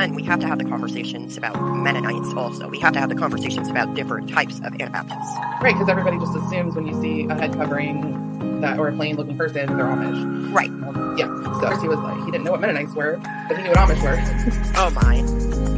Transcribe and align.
And 0.00 0.16
we 0.16 0.22
have 0.22 0.40
to 0.40 0.46
have 0.46 0.58
the 0.58 0.64
conversations 0.64 1.36
about 1.36 1.60
Mennonites 1.60 2.32
also. 2.34 2.68
We 2.68 2.80
have 2.80 2.94
to 2.94 3.00
have 3.00 3.10
the 3.10 3.14
conversations 3.14 3.68
about 3.68 3.92
different 3.94 4.30
types 4.30 4.58
of 4.60 4.80
Anabaptists. 4.80 5.36
Right, 5.60 5.74
because 5.74 5.90
everybody 5.90 6.18
just 6.18 6.34
assumes 6.34 6.74
when 6.74 6.86
you 6.86 6.98
see 7.02 7.26
a 7.26 7.34
head 7.34 7.52
covering 7.52 8.60
that 8.62 8.78
or 8.78 8.88
a 8.88 8.92
plain 8.94 9.16
looking 9.16 9.36
person, 9.36 9.66
they're 9.76 9.84
Amish. 9.84 10.54
Right. 10.54 10.70
Um, 10.70 11.16
yeah. 11.18 11.26
So 11.60 11.78
he 11.82 11.86
was 11.88 11.98
like, 11.98 12.18
he 12.24 12.30
didn't 12.30 12.44
know 12.44 12.52
what 12.52 12.62
Mennonites 12.62 12.94
were, 12.94 13.20
but 13.48 13.58
he 13.58 13.62
knew 13.62 13.68
what 13.68 13.78
Amish 13.78 14.02
were. 14.02 14.72
oh 14.76 14.90
my. 14.90 15.69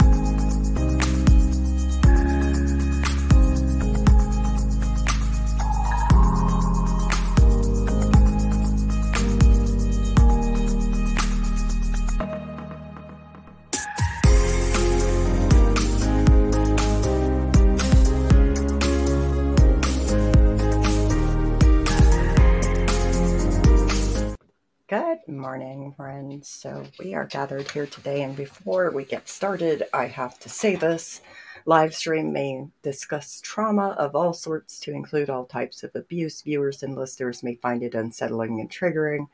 So, 26.44 26.84
we 26.98 27.14
are 27.14 27.26
gathered 27.26 27.70
here 27.70 27.86
today, 27.86 28.22
and 28.22 28.34
before 28.34 28.90
we 28.90 29.04
get 29.04 29.28
started, 29.28 29.84
I 29.94 30.06
have 30.06 30.40
to 30.40 30.48
say 30.48 30.74
this 30.74 31.20
live 31.66 31.94
stream 31.94 32.32
may 32.32 32.66
discuss 32.82 33.40
trauma 33.40 33.90
of 33.90 34.16
all 34.16 34.32
sorts 34.32 34.80
to 34.80 34.90
include 34.90 35.30
all 35.30 35.44
types 35.44 35.84
of 35.84 35.94
abuse. 35.94 36.42
Viewers 36.42 36.82
and 36.82 36.96
listeners 36.96 37.44
may 37.44 37.54
find 37.54 37.84
it 37.84 37.94
unsettling 37.94 38.58
and 38.58 38.68
triggering. 38.68 39.28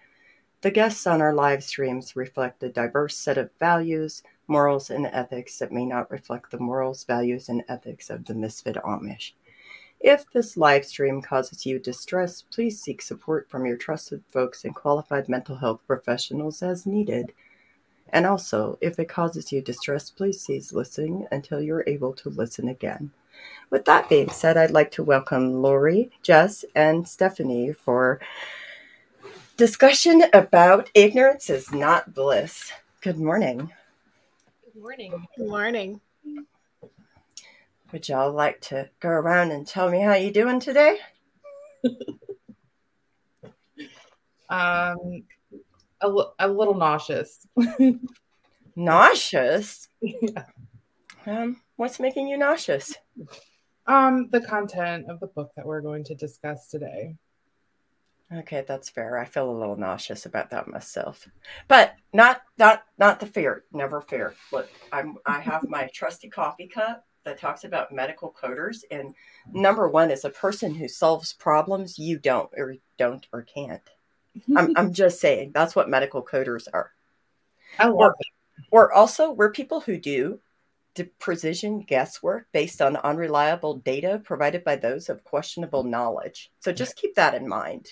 The 0.61 0.71
guests 0.71 1.07
on 1.07 1.23
our 1.23 1.33
live 1.33 1.65
streams 1.65 2.15
reflect 2.15 2.63
a 2.63 2.69
diverse 2.69 3.17
set 3.17 3.39
of 3.39 3.51
values, 3.59 4.23
morals, 4.47 4.91
and 4.91 5.07
ethics 5.07 5.59
that 5.61 5.73
may 5.73 5.87
not 5.87 6.11
reflect 6.11 6.51
the 6.51 6.59
morals, 6.59 7.05
values, 7.05 7.49
and 7.49 7.65
ethics 7.69 8.11
of 8.11 8.27
the 8.27 8.35
Misfit 8.35 8.77
Amish. 8.85 9.33
If 10.01 10.31
this 10.31 10.57
live 10.57 10.85
stream 10.85 11.21
causes 11.21 11.67
you 11.67 11.79
distress, 11.81 12.43
please 12.43 12.81
seek 12.81 13.03
support 13.03 13.51
from 13.51 13.67
your 13.67 13.77
trusted 13.77 14.23
folks 14.31 14.65
and 14.65 14.75
qualified 14.75 15.29
mental 15.29 15.57
health 15.57 15.81
professionals 15.87 16.63
as 16.63 16.87
needed. 16.87 17.33
And 18.11 18.25
also, 18.25 18.79
if 18.81 18.99
it 18.99 19.09
causes 19.09 19.51
you 19.53 19.61
distress, 19.61 20.09
please 20.09 20.41
cease 20.41 20.73
listening 20.73 21.27
until 21.33 21.61
you're 21.61 21.85
able 21.87 22.13
to 22.15 22.31
listen 22.31 22.69
again. 22.69 23.11
With 23.71 23.85
that 23.87 24.09
being 24.09 24.31
said, 24.31 24.57
I'd 24.57 24.71
like 24.71 24.91
to 24.93 25.03
welcome 25.03 25.63
Lori, 25.63 26.11
Jess, 26.23 26.65
and 26.75 27.07
Stephanie 27.07 27.73
for 27.73 28.21
discussion 29.57 30.25
about 30.33 30.91
ignorance 30.95 31.51
is 31.51 31.73
not 31.73 32.15
bliss. 32.15 32.73
Good 33.01 33.19
morning. 33.19 33.71
Good 34.65 34.81
morning. 34.81 35.27
Good 35.37 35.49
morning. 35.49 36.01
Would 37.93 38.07
y'all 38.07 38.33
like 38.33 38.61
to 38.63 38.91
go 39.01 39.09
around 39.09 39.51
and 39.51 39.67
tell 39.67 39.91
me 39.91 40.03
how 40.03 40.13
you 40.13 40.31
doing 40.31 40.61
today? 40.61 40.99
um, 44.51 45.23
a, 46.03 46.15
a 46.39 46.49
little 46.49 46.75
nauseous. 46.75 47.47
nauseous? 48.77 49.89
Yeah. 50.03 50.45
Um, 51.27 51.63
what's 51.77 51.99
making 51.99 52.29
you 52.29 52.37
nauseous? 52.37 52.95
Um, 53.87 54.29
the 54.31 54.43
content 54.43 55.07
of 55.09 55.19
the 55.21 55.29
book 55.29 55.53
that 55.57 55.65
we're 55.65 55.81
going 55.81 56.05
to 56.05 56.15
discuss 56.15 56.69
today. 56.69 57.17
Okay, 58.31 58.67
that's 58.69 58.91
fair. 58.91 59.17
I 59.17 59.25
feel 59.25 59.51
a 59.51 59.59
little 59.59 59.77
nauseous 59.77 60.27
about 60.27 60.51
that 60.51 60.69
myself, 60.69 61.27
but 61.69 61.95
not 62.13 62.43
not 62.59 62.83
not 62.99 63.21
the 63.21 63.27
fear. 63.27 63.65
Never 63.73 64.03
fear. 64.03 64.35
Look, 64.53 64.69
I'm 64.93 65.17
I 65.25 65.41
have 65.41 65.67
my 65.67 65.89
trusty 65.95 66.29
coffee 66.29 66.69
cup 66.69 67.08
that 67.25 67.39
talks 67.39 67.65
about 67.65 67.93
medical 67.93 68.35
coders. 68.41 68.79
And 68.91 69.15
number 69.53 69.89
one 69.89 70.11
is 70.11 70.25
a 70.25 70.31
person 70.31 70.75
who 70.75 70.89
solves 70.89 71.33
problems 71.33 71.99
you 71.99 72.19
don't 72.19 72.51
or 72.57 72.77
don't 72.97 73.27
or 73.33 73.43
can't. 73.43 73.83
I'm, 74.57 74.73
I'm 74.77 74.93
just 74.93 75.21
saying 75.21 75.53
that's 75.55 75.77
what 75.77 75.89
medical 75.89 76.23
coders 76.23 76.69
are. 76.73 76.93
I 77.79 77.87
love 77.87 77.97
or, 77.97 78.17
it. 78.19 78.27
Or 78.71 78.93
also, 78.93 79.33
we're 79.33 79.53
people 79.53 79.81
who 79.81 79.99
do 79.99 80.41
precision 81.19 81.81
guesswork 81.81 82.47
based 82.53 82.83
on 82.83 82.97
unreliable 82.97 83.75
data 83.75 84.21
provided 84.25 84.65
by 84.65 84.77
those 84.77 85.09
of 85.09 85.23
questionable 85.25 85.85
knowledge. 85.85 86.51
So 86.61 86.73
just 86.73 86.97
keep 86.97 87.15
that 87.15 87.35
in 87.35 87.47
mind. 87.47 87.89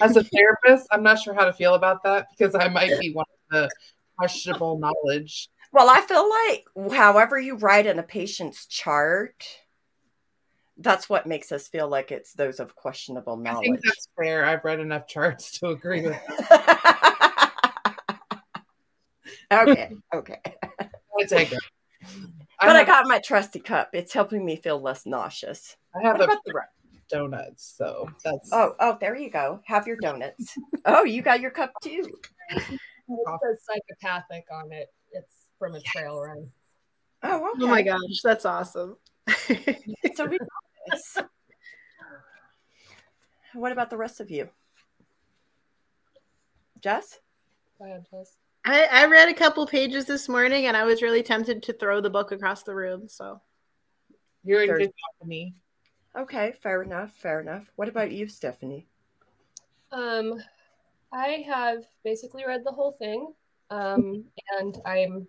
As 0.00 0.16
a 0.16 0.24
therapist, 0.24 0.86
I'm 0.90 1.02
not 1.02 1.18
sure 1.18 1.32
how 1.32 1.44
to 1.44 1.52
feel 1.52 1.74
about 1.74 2.02
that 2.02 2.26
because 2.36 2.54
I 2.54 2.68
might 2.68 3.00
be 3.00 3.12
one 3.14 3.24
of 3.30 3.56
the 3.56 3.70
questionable 4.18 4.78
knowledge 4.78 5.48
well, 5.76 5.90
I 5.90 6.00
feel 6.00 6.26
like 6.30 6.64
however 6.96 7.38
you 7.38 7.56
write 7.56 7.84
in 7.84 7.98
a 7.98 8.02
patient's 8.02 8.64
chart, 8.64 9.44
that's 10.78 11.10
what 11.10 11.26
makes 11.26 11.52
us 11.52 11.68
feel 11.68 11.86
like 11.86 12.10
it's 12.10 12.32
those 12.32 12.60
of 12.60 12.74
questionable 12.74 13.36
knowledge. 13.36 13.68
I 13.68 13.72
think 13.72 13.80
that's 13.84 14.08
fair. 14.16 14.46
I've 14.46 14.64
read 14.64 14.80
enough 14.80 15.06
charts 15.06 15.58
to 15.58 15.66
agree 15.68 16.00
with 16.00 16.16
okay, 19.52 19.92
okay. 20.14 20.40
I 20.80 21.24
take 21.28 21.52
it. 21.52 21.58
But 22.00 22.10
I, 22.58 22.66
have, 22.68 22.76
I, 22.76 22.84
got 22.84 23.06
my 23.06 23.18
trusty 23.18 23.60
cup. 23.60 23.90
It's 23.92 24.14
helping 24.14 24.46
me 24.46 24.56
feel 24.56 24.80
less 24.80 25.04
nauseous. 25.04 25.76
I 25.94 26.00
have 26.06 26.16
what 26.16 26.32
a 26.32 26.38
the 26.46 26.62
donuts, 27.10 27.74
so 27.76 28.08
that's 28.24 28.48
Oh, 28.50 28.74
oh, 28.80 28.96
there 28.98 29.14
you 29.14 29.28
go. 29.28 29.60
Have 29.66 29.86
your 29.86 29.98
donuts. 29.98 30.56
oh, 30.86 31.04
you 31.04 31.20
got 31.20 31.42
your 31.42 31.50
cup 31.50 31.74
too. 31.82 32.02
It 33.08 33.40
says 33.40 33.64
psychopathic 33.64 34.46
on 34.50 34.72
it. 34.72 34.92
It's 35.12 35.45
from 35.58 35.74
a 35.74 35.80
trail 35.80 36.20
run. 36.20 36.50
Oh, 37.22 37.50
okay. 37.52 37.64
oh 37.64 37.66
my 37.66 37.82
gosh, 37.82 38.20
that's 38.22 38.44
awesome. 38.44 38.96
so 40.14 40.26
we 40.26 40.38
What 43.54 43.72
about 43.72 43.90
the 43.90 43.96
rest 43.96 44.20
of 44.20 44.30
you? 44.30 44.48
Jess? 46.80 47.18
Go 47.78 47.86
ahead, 47.86 48.06
Jess. 48.10 48.36
I, 48.64 48.84
I 48.90 49.06
read 49.06 49.28
a 49.28 49.34
couple 49.34 49.66
pages 49.66 50.04
this 50.04 50.28
morning 50.28 50.66
and 50.66 50.76
I 50.76 50.84
was 50.84 51.00
really 51.00 51.22
tempted 51.22 51.62
to 51.62 51.72
throw 51.72 52.00
the 52.00 52.10
book 52.10 52.32
across 52.32 52.64
the 52.64 52.74
room. 52.74 53.08
So 53.08 53.40
you're 54.44 54.62
in 54.62 54.68
good 54.68 54.92
company. 55.20 55.54
Okay, 56.16 56.52
fair 56.62 56.82
enough. 56.82 57.12
Fair 57.12 57.40
enough. 57.40 57.70
What 57.76 57.88
about 57.88 58.10
you, 58.10 58.28
Stephanie? 58.28 58.86
Um, 59.92 60.42
I 61.12 61.44
have 61.46 61.84
basically 62.04 62.44
read 62.46 62.62
the 62.64 62.72
whole 62.72 62.92
thing, 62.92 63.32
um, 63.70 64.24
and 64.60 64.78
I'm 64.84 65.26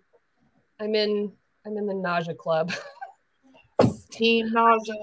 I'm 0.80 0.94
in 0.94 1.32
I'm 1.66 1.76
in 1.76 1.86
the 1.86 1.94
nausea 1.94 2.34
club. 2.34 2.72
Team 4.10 4.52
nausea. 4.52 4.94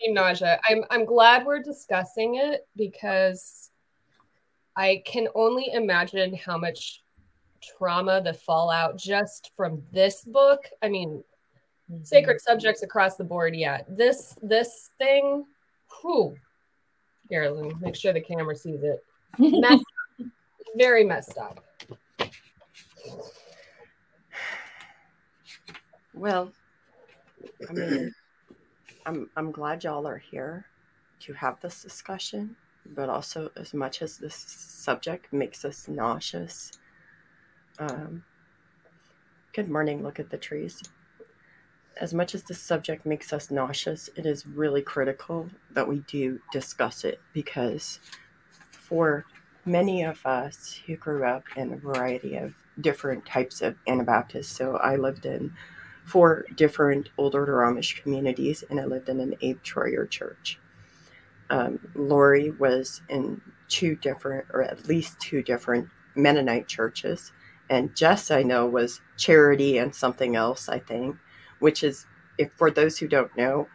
Team 0.00 0.14
nausea. 0.14 0.60
I'm 0.68 0.84
I'm 0.90 1.04
glad 1.04 1.44
we're 1.44 1.62
discussing 1.62 2.36
it 2.36 2.66
because 2.76 3.70
I 4.76 5.02
can 5.04 5.28
only 5.34 5.72
imagine 5.72 6.34
how 6.34 6.56
much 6.56 7.02
trauma 7.60 8.22
the 8.22 8.32
fallout 8.32 8.96
just 8.96 9.50
from 9.56 9.82
this 9.92 10.22
book. 10.22 10.64
I 10.82 10.88
mean, 10.88 11.22
mm-hmm. 11.90 12.04
sacred 12.04 12.40
subjects 12.40 12.82
across 12.82 13.16
the 13.16 13.24
board. 13.24 13.54
Yeah, 13.54 13.82
this 13.88 14.38
this 14.42 14.90
thing. 14.98 15.44
Whew. 16.00 16.36
Here, 17.28 17.48
let 17.48 17.64
me 17.64 17.72
make 17.80 17.94
sure 17.94 18.12
the 18.12 18.20
camera 18.20 18.56
sees 18.56 18.82
it. 18.82 19.04
Messed 19.38 19.84
Very 20.76 21.04
messed 21.04 21.38
up. 21.38 21.64
Well, 26.14 26.52
I 27.68 27.72
mean, 27.72 28.14
I'm 29.06 29.30
I'm 29.36 29.50
glad 29.52 29.84
y'all 29.84 30.06
are 30.06 30.18
here 30.18 30.66
to 31.20 31.32
have 31.34 31.60
this 31.60 31.82
discussion, 31.82 32.56
but 32.94 33.08
also 33.08 33.50
as 33.56 33.72
much 33.74 34.02
as 34.02 34.18
this 34.18 34.34
subject 34.34 35.32
makes 35.32 35.64
us 35.64 35.88
nauseous. 35.88 36.72
Um, 37.78 38.24
good 39.52 39.68
morning. 39.68 40.02
Look 40.02 40.18
at 40.18 40.30
the 40.30 40.38
trees. 40.38 40.82
As 42.00 42.14
much 42.14 42.34
as 42.34 42.42
this 42.44 42.60
subject 42.60 43.04
makes 43.04 43.32
us 43.32 43.50
nauseous, 43.50 44.08
it 44.16 44.24
is 44.24 44.46
really 44.46 44.82
critical 44.82 45.48
that 45.72 45.86
we 45.86 45.98
do 46.06 46.40
discuss 46.50 47.04
it 47.04 47.20
because 47.32 48.00
for 48.70 49.26
many 49.66 50.02
of 50.02 50.24
us 50.24 50.80
who 50.86 50.96
grew 50.96 51.24
up 51.24 51.44
in 51.56 51.72
a 51.72 51.76
variety 51.76 52.36
of 52.36 52.54
different 52.80 53.26
types 53.26 53.60
of 53.60 53.76
Anabaptists, 53.86 54.56
so 54.56 54.76
I 54.76 54.96
lived 54.96 55.26
in 55.26 55.52
four 56.04 56.44
different 56.56 57.08
old 57.18 57.34
order 57.34 57.58
Amish 57.58 58.02
communities, 58.02 58.64
and 58.68 58.80
I 58.80 58.84
lived 58.84 59.08
in 59.08 59.20
an 59.20 59.34
Abe 59.40 59.62
Troyer 59.62 60.08
church. 60.08 60.58
Um, 61.50 61.80
Lori 61.94 62.50
was 62.50 63.02
in 63.08 63.40
two 63.68 63.96
different, 63.96 64.46
or 64.52 64.62
at 64.62 64.86
least 64.86 65.20
two 65.20 65.42
different 65.42 65.88
Mennonite 66.14 66.68
churches, 66.68 67.32
and 67.68 67.94
Jess, 67.94 68.30
I 68.30 68.42
know, 68.42 68.66
was 68.66 69.00
charity 69.16 69.78
and 69.78 69.94
something 69.94 70.34
else, 70.34 70.68
I 70.68 70.80
think, 70.80 71.16
which 71.60 71.84
is, 71.84 72.06
if 72.36 72.50
for 72.56 72.70
those 72.70 72.98
who 72.98 73.06
don't 73.06 73.34
know, 73.36 73.68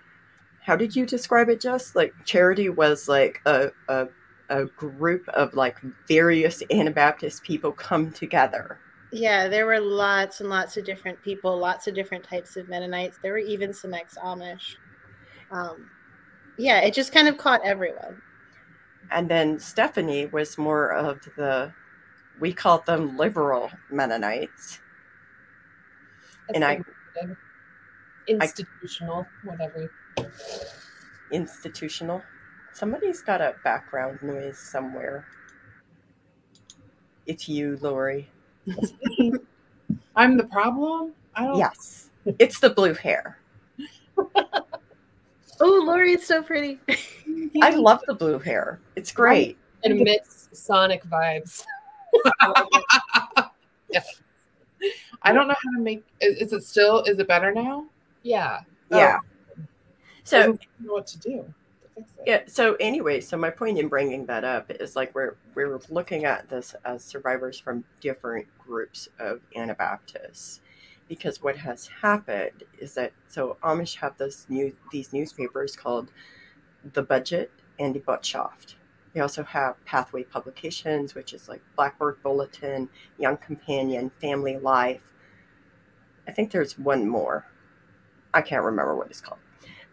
how 0.61 0.75
did 0.75 0.95
you 0.95 1.05
describe 1.05 1.47
it, 1.47 1.61
Jess? 1.61 1.95
Like 1.95 2.13
charity 2.25 2.69
was 2.69 3.07
like 3.07 3.41
a, 3.45 3.71
a, 3.87 4.07
a 4.49 4.65
group 4.65 5.27
of 5.29 5.53
like 5.53 5.77
various 6.07 6.61
Anabaptist 6.69 7.43
people 7.43 7.71
come 7.71 8.11
together 8.11 8.79
Yeah, 9.15 9.47
there 9.47 9.65
were 9.65 9.79
lots 9.79 10.41
and 10.41 10.49
lots 10.49 10.75
of 10.75 10.83
different 10.83 11.21
people, 11.23 11.57
lots 11.57 11.87
of 11.87 11.95
different 11.95 12.25
types 12.25 12.57
of 12.57 12.67
Mennonites. 12.67 13.17
There 13.23 13.31
were 13.31 13.37
even 13.37 13.73
some 13.73 13.93
ex 13.93 14.17
Amish. 14.21 14.75
Um, 15.51 15.89
yeah, 16.57 16.81
it 16.81 16.93
just 16.93 17.13
kind 17.13 17.29
of 17.29 17.37
caught 17.37 17.61
everyone. 17.63 18.21
And 19.11 19.29
then 19.29 19.57
Stephanie 19.57 20.25
was 20.25 20.57
more 20.57 20.91
of 20.91 21.21
the, 21.37 21.71
we 22.41 22.51
called 22.51 22.85
them 22.85 23.15
liberal 23.15 23.71
Mennonites. 23.89 24.81
That's 26.47 26.55
And 26.55 26.65
I- 26.65 26.75
what 26.75 26.85
we 27.15 27.27
did. 27.27 27.37
institutional, 28.41 29.25
whatever. 29.45 29.89
institutional. 31.31 32.21
Somebody's 32.73 33.21
got 33.21 33.39
a 33.39 33.55
background 33.63 34.19
noise 34.21 34.57
somewhere. 34.59 35.25
It's 37.25 37.47
you, 37.47 37.77
Lori. 37.81 38.29
I'm 40.15 40.37
the 40.37 40.45
problem. 40.45 41.13
I 41.35 41.45
don't. 41.45 41.57
Yes. 41.57 42.09
It's 42.39 42.59
the 42.59 42.69
blue 42.69 42.93
hair. 42.93 43.39
Oh, 45.61 45.83
Lori, 45.85 46.11
it's 46.11 46.27
so 46.27 46.41
pretty. 46.43 46.79
I 47.61 47.69
love 47.69 48.01
the 48.07 48.13
blue 48.13 48.39
hair. 48.39 48.79
It's 48.95 49.11
great. 49.11 49.57
It 49.83 49.91
emits 49.91 50.49
sonic 50.51 51.03
vibes. 51.05 51.63
I 55.21 55.31
don't 55.31 55.47
know 55.47 55.55
how 55.55 55.71
to 55.77 55.79
make. 55.79 56.03
Is, 56.19 56.37
is 56.37 56.53
it 56.53 56.63
still? 56.63 57.03
Is 57.03 57.19
it 57.19 57.27
better 57.27 57.53
now? 57.53 57.85
Yeah. 58.23 58.61
Oh. 58.91 58.97
Yeah. 58.97 59.19
I 59.57 59.63
So 60.23 60.41
don't 60.43 60.59
know 60.79 60.93
what 60.93 61.07
to 61.07 61.19
do. 61.19 61.45
Yeah. 62.25 62.41
So 62.47 62.75
anyway, 62.79 63.21
so 63.21 63.37
my 63.37 63.49
point 63.49 63.77
in 63.77 63.87
bringing 63.87 64.25
that 64.25 64.43
up 64.43 64.69
is 64.69 64.95
like 64.95 65.13
we're 65.15 65.35
we're 65.53 65.79
looking 65.89 66.25
at 66.25 66.49
this 66.49 66.75
as 66.83 67.03
survivors 67.03 67.59
from 67.59 67.85
different 68.01 68.47
groups 68.59 69.07
of 69.19 69.39
Anabaptists, 69.55 70.61
because 71.07 71.41
what 71.41 71.55
has 71.57 71.87
happened 72.01 72.63
is 72.79 72.93
that 72.95 73.13
so 73.27 73.57
Amish 73.63 73.95
have 73.97 74.17
this 74.17 74.45
new 74.49 74.75
these 74.91 75.13
newspapers 75.13 75.75
called 75.75 76.11
the 76.93 77.03
Budget 77.03 77.51
and 77.79 77.95
the 77.95 77.99
Botschaft. 77.99 78.75
They 79.13 79.21
also 79.21 79.43
have 79.43 79.83
Pathway 79.85 80.23
Publications, 80.23 81.15
which 81.15 81.31
is 81.33 81.47
like 81.47 81.61
Blackboard 81.77 82.21
Bulletin, 82.21 82.89
Young 83.17 83.37
Companion, 83.37 84.11
Family 84.19 84.57
Life. 84.57 85.13
I 86.27 86.31
think 86.31 86.51
there's 86.51 86.77
one 86.77 87.07
more. 87.07 87.45
I 88.33 88.41
can't 88.41 88.63
remember 88.63 88.95
what 88.97 89.09
it's 89.09 89.21
called. 89.21 89.39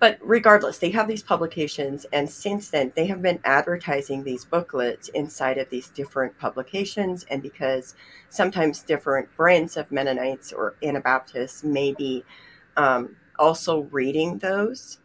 But 0.02 0.18
regardless, 0.20 0.78
they 0.78 0.90
have 0.90 1.06
these 1.06 1.22
publications, 1.22 2.06
and 2.12 2.28
since 2.28 2.70
then, 2.70 2.92
they 2.96 3.06
have 3.06 3.22
been 3.22 3.38
advertising 3.44 4.24
these 4.24 4.44
booklets 4.44 5.08
inside 5.10 5.58
of 5.58 5.70
these 5.70 5.90
different 5.90 6.36
publications. 6.40 7.24
And 7.30 7.40
because 7.40 7.94
sometimes 8.28 8.82
different 8.82 9.28
brands 9.36 9.76
of 9.76 9.92
Mennonites 9.92 10.52
or 10.52 10.74
Anabaptists 10.82 11.62
may 11.62 11.92
be 11.92 12.24
um, 12.76 13.14
also 13.38 13.82
reading 13.92 14.38
those, 14.38 14.98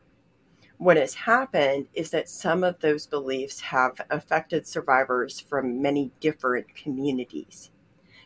what 0.80 0.98
has 0.98 1.14
happened 1.14 1.86
is 1.94 2.10
that 2.10 2.28
some 2.28 2.64
of 2.64 2.80
those 2.80 3.06
beliefs 3.06 3.62
have 3.62 4.02
affected 4.10 4.66
survivors 4.66 5.40
from 5.40 5.80
many 5.80 6.12
different 6.22 6.76
communities. 6.76 7.70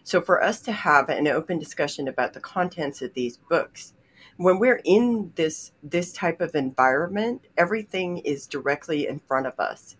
So, 0.03 0.21
for 0.21 0.41
us 0.41 0.62
to 0.62 0.71
have 0.71 1.09
an 1.09 1.27
open 1.27 1.59
discussion 1.59 2.07
about 2.07 2.31
the 2.31 2.39
contents 2.39 3.01
of 3.01 3.13
these 3.13 3.35
books, 3.35 3.91
when 4.38 4.60
we're 4.60 4.81
in 4.86 5.31
this 5.36 5.72
this 5.83 6.13
type 6.13 6.42
of 6.42 6.56
environment, 6.56 7.48
everything 7.57 8.18
is 8.19 8.48
directly 8.48 9.07
in 9.07 9.19
front 9.19 9.48
of 9.48 9.60
us. 9.60 9.95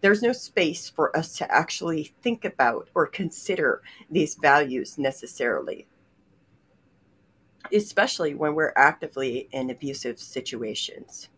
There's 0.00 0.22
no 0.22 0.32
space 0.32 0.88
for 0.88 1.16
us 1.16 1.36
to 1.38 1.50
actually 1.52 2.14
think 2.22 2.44
about 2.44 2.88
or 2.94 3.06
consider 3.06 3.82
these 4.10 4.34
values 4.34 4.98
necessarily, 4.98 5.86
especially 7.72 8.34
when 8.34 8.54
we're 8.54 8.72
actively 8.76 9.48
in 9.52 9.70
abusive 9.70 10.18
situations. 10.18 11.28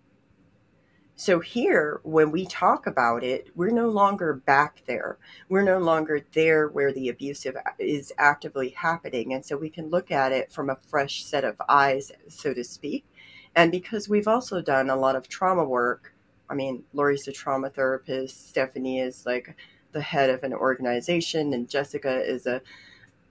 So, 1.19 1.41
here, 1.41 2.01
when 2.03 2.31
we 2.31 2.45
talk 2.45 2.87
about 2.87 3.25
it, 3.25 3.49
we're 3.55 3.71
no 3.71 3.89
longer 3.89 4.35
back 4.35 4.83
there. 4.87 5.17
We're 5.49 5.63
no 5.63 5.79
longer 5.79 6.21
there 6.35 6.69
where 6.69 6.93
the 6.93 7.09
abusive 7.09 7.57
is 7.79 8.13
actively 8.19 8.69
happening. 8.69 9.33
And 9.33 9.43
so 9.43 9.57
we 9.57 9.71
can 9.71 9.89
look 9.89 10.11
at 10.11 10.33
it 10.33 10.53
from 10.53 10.69
a 10.69 10.77
fresh 10.89 11.25
set 11.25 11.43
of 11.43 11.57
eyes, 11.71 12.13
so 12.29 12.53
to 12.53 12.63
speak. 12.63 13.07
And 13.55 13.73
because 13.73 14.11
we've 14.11 14.29
also 14.29 14.61
done 14.61 14.91
a 14.91 14.97
lot 14.97 15.17
of 15.17 15.27
trauma 15.27 15.65
work, 15.65 16.13
I 16.51 16.55
mean, 16.55 16.85
Lori's 16.93 17.27
a 17.27 17.33
trauma 17.33 17.71
therapist, 17.71 18.51
Stephanie 18.51 19.01
is 19.01 19.25
like 19.25 19.57
the 19.93 20.03
head 20.03 20.29
of 20.29 20.45
an 20.45 20.53
organization, 20.53 21.55
and 21.55 21.67
Jessica 21.67 22.23
is 22.23 22.47
a, 22.47 22.61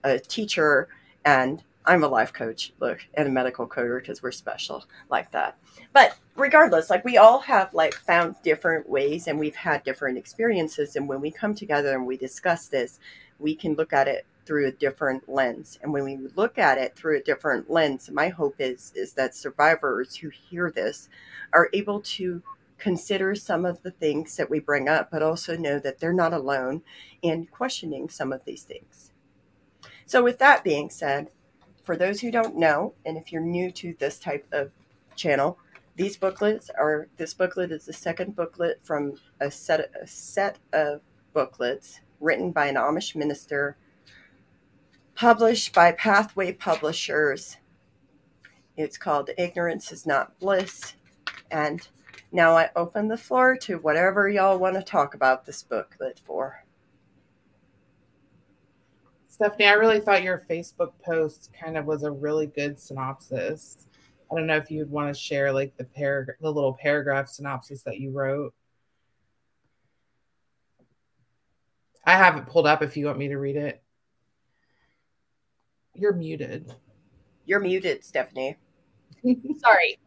a 0.02 0.18
teacher, 0.18 0.88
and 1.24 1.62
I'm 1.86 2.02
a 2.02 2.08
life 2.08 2.32
coach, 2.32 2.72
look, 2.80 3.00
and 3.14 3.28
a 3.28 3.30
medical 3.30 3.66
coder 3.66 4.00
because 4.00 4.22
we're 4.22 4.32
special 4.32 4.84
like 5.08 5.30
that. 5.32 5.56
But 5.92 6.16
regardless, 6.34 6.90
like 6.90 7.04
we 7.04 7.16
all 7.16 7.38
have 7.40 7.72
like 7.72 7.94
found 7.94 8.34
different 8.42 8.88
ways 8.88 9.28
and 9.28 9.38
we've 9.38 9.56
had 9.56 9.84
different 9.84 10.18
experiences. 10.18 10.96
And 10.96 11.08
when 11.08 11.20
we 11.20 11.30
come 11.30 11.54
together 11.54 11.94
and 11.94 12.06
we 12.06 12.16
discuss 12.16 12.66
this, 12.66 12.98
we 13.38 13.54
can 13.54 13.74
look 13.74 13.92
at 13.92 14.08
it 14.08 14.26
through 14.46 14.66
a 14.66 14.72
different 14.72 15.28
lens. 15.28 15.78
And 15.82 15.92
when 15.92 16.04
we 16.04 16.18
look 16.34 16.58
at 16.58 16.78
it 16.78 16.96
through 16.96 17.18
a 17.18 17.22
different 17.22 17.70
lens, 17.70 18.10
my 18.10 18.28
hope 18.28 18.56
is 18.58 18.92
is 18.94 19.12
that 19.14 19.34
survivors 19.34 20.16
who 20.16 20.28
hear 20.28 20.70
this 20.70 21.08
are 21.52 21.68
able 21.72 22.00
to 22.00 22.42
consider 22.78 23.34
some 23.34 23.64
of 23.64 23.82
the 23.82 23.90
things 23.90 24.36
that 24.36 24.50
we 24.50 24.60
bring 24.60 24.88
up, 24.88 25.10
but 25.10 25.22
also 25.22 25.56
know 25.56 25.78
that 25.78 25.98
they're 25.98 26.12
not 26.12 26.32
alone 26.32 26.82
in 27.22 27.46
questioning 27.46 28.08
some 28.08 28.32
of 28.32 28.44
these 28.44 28.62
things. 28.62 29.12
So 30.04 30.22
with 30.22 30.38
that 30.38 30.62
being 30.62 30.90
said, 30.90 31.30
for 31.86 31.96
those 31.96 32.20
who 32.20 32.32
don't 32.32 32.56
know, 32.56 32.92
and 33.06 33.16
if 33.16 33.32
you're 33.32 33.40
new 33.40 33.70
to 33.70 33.94
this 33.98 34.18
type 34.18 34.44
of 34.52 34.72
channel, 35.14 35.56
these 35.94 36.16
booklets 36.16 36.68
are 36.76 37.08
this 37.16 37.32
booklet 37.32 37.70
is 37.70 37.86
the 37.86 37.92
second 37.92 38.36
booklet 38.36 38.80
from 38.82 39.14
a 39.40 39.50
set 39.50 39.90
a 40.02 40.06
set 40.06 40.58
of 40.72 41.00
booklets 41.32 42.00
written 42.20 42.50
by 42.50 42.66
an 42.66 42.74
Amish 42.74 43.14
minister, 43.14 43.76
published 45.14 45.72
by 45.72 45.92
Pathway 45.92 46.52
Publishers. 46.52 47.56
It's 48.76 48.98
called 48.98 49.30
Ignorance 49.38 49.92
is 49.92 50.06
Not 50.06 50.38
Bliss. 50.38 50.94
And 51.50 51.86
now 52.32 52.56
I 52.56 52.70
open 52.74 53.08
the 53.08 53.16
floor 53.16 53.56
to 53.58 53.78
whatever 53.78 54.28
y'all 54.28 54.58
want 54.58 54.74
to 54.74 54.82
talk 54.82 55.14
about 55.14 55.46
this 55.46 55.62
booklet 55.62 56.20
for. 56.26 56.65
Stephanie, 59.36 59.66
I 59.66 59.74
really 59.74 60.00
thought 60.00 60.22
your 60.22 60.46
Facebook 60.48 60.92
post 61.04 61.50
kind 61.52 61.76
of 61.76 61.84
was 61.84 62.04
a 62.04 62.10
really 62.10 62.46
good 62.46 62.80
synopsis. 62.80 63.86
I 64.32 64.34
don't 64.34 64.46
know 64.46 64.56
if 64.56 64.70
you'd 64.70 64.90
want 64.90 65.14
to 65.14 65.20
share 65.20 65.52
like 65.52 65.76
the 65.76 65.84
par- 65.84 66.38
the 66.40 66.50
little 66.50 66.72
paragraph 66.72 67.28
synopsis 67.28 67.82
that 67.82 68.00
you 68.00 68.12
wrote. 68.12 68.54
I 72.02 72.12
have 72.12 72.38
it 72.38 72.46
pulled 72.46 72.66
up 72.66 72.80
if 72.80 72.96
you 72.96 73.04
want 73.04 73.18
me 73.18 73.28
to 73.28 73.36
read 73.36 73.56
it. 73.56 73.82
You're 75.94 76.14
muted. 76.14 76.72
You're 77.44 77.60
muted, 77.60 78.04
Stephanie. 78.04 78.56
Sorry. 79.58 79.98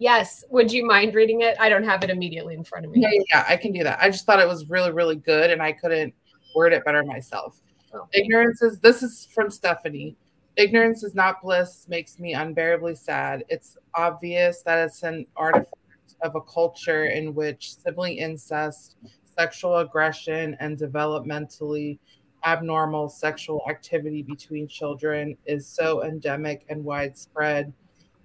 Yes. 0.00 0.42
Would 0.50 0.72
you 0.72 0.84
mind 0.84 1.14
reading 1.14 1.42
it? 1.42 1.56
I 1.60 1.68
don't 1.68 1.84
have 1.84 2.02
it 2.02 2.10
immediately 2.10 2.54
in 2.54 2.64
front 2.64 2.84
of 2.84 2.90
me. 2.90 3.00
Yeah, 3.00 3.10
yeah, 3.12 3.22
yeah, 3.30 3.44
I 3.48 3.56
can 3.58 3.70
do 3.70 3.84
that. 3.84 4.00
I 4.02 4.10
just 4.10 4.26
thought 4.26 4.40
it 4.40 4.48
was 4.48 4.68
really, 4.68 4.90
really 4.90 5.14
good, 5.14 5.52
and 5.52 5.62
I 5.62 5.70
couldn't 5.70 6.12
word 6.56 6.72
it 6.72 6.84
better 6.84 7.04
myself. 7.04 7.62
Oh. 7.94 8.08
Ignorance 8.12 8.62
is 8.62 8.78
this 8.78 9.02
is 9.02 9.28
from 9.34 9.50
Stephanie. 9.50 10.16
Ignorance 10.56 11.02
is 11.02 11.14
not 11.14 11.42
bliss 11.42 11.86
makes 11.88 12.18
me 12.18 12.34
unbearably 12.34 12.94
sad. 12.94 13.44
It's 13.48 13.76
obvious 13.94 14.62
that 14.62 14.86
it's 14.86 15.02
an 15.02 15.26
artifact 15.36 15.74
of 16.22 16.34
a 16.34 16.40
culture 16.42 17.06
in 17.06 17.34
which 17.34 17.76
sibling 17.76 18.18
incest, 18.18 18.96
sexual 19.36 19.78
aggression, 19.78 20.56
and 20.60 20.78
developmentally 20.78 21.98
abnormal 22.44 23.08
sexual 23.08 23.62
activity 23.68 24.22
between 24.22 24.66
children 24.66 25.36
is 25.46 25.66
so 25.66 26.02
endemic 26.02 26.64
and 26.68 26.84
widespread 26.84 27.72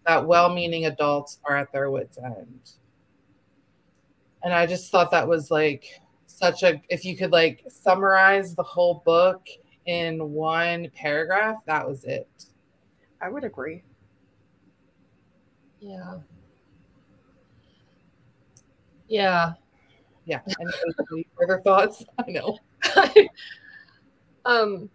that 0.06 0.26
well 0.26 0.54
meaning 0.54 0.86
adults 0.86 1.40
are 1.46 1.58
at 1.58 1.72
their 1.72 1.92
wits' 1.92 2.18
end. 2.18 2.72
And 4.44 4.54
I 4.54 4.66
just 4.66 4.92
thought 4.92 5.12
that 5.12 5.28
was 5.28 5.52
like 5.52 5.86
such 6.38 6.62
a, 6.62 6.80
if 6.90 7.04
you 7.04 7.18
could 7.18 7.32
like 7.32 7.64
summarize 7.68 8.54
the 8.54 8.62
whole 8.62 9.02
book 9.06 9.48
in 9.88 10.32
one 10.32 10.88
paragraph, 10.94 11.56
that 11.66 11.88
was 11.88 12.04
it. 12.04 12.30
I 13.20 13.30
would 13.30 13.44
agree. 13.44 13.82
Yeah. 15.80 16.20
Yeah. 19.08 19.54
Yeah. 20.26 20.42
Any 21.12 21.26
further 21.36 21.60
thoughts? 21.62 22.06
I 22.20 22.30
know. 22.30 22.60
um, 24.46 24.92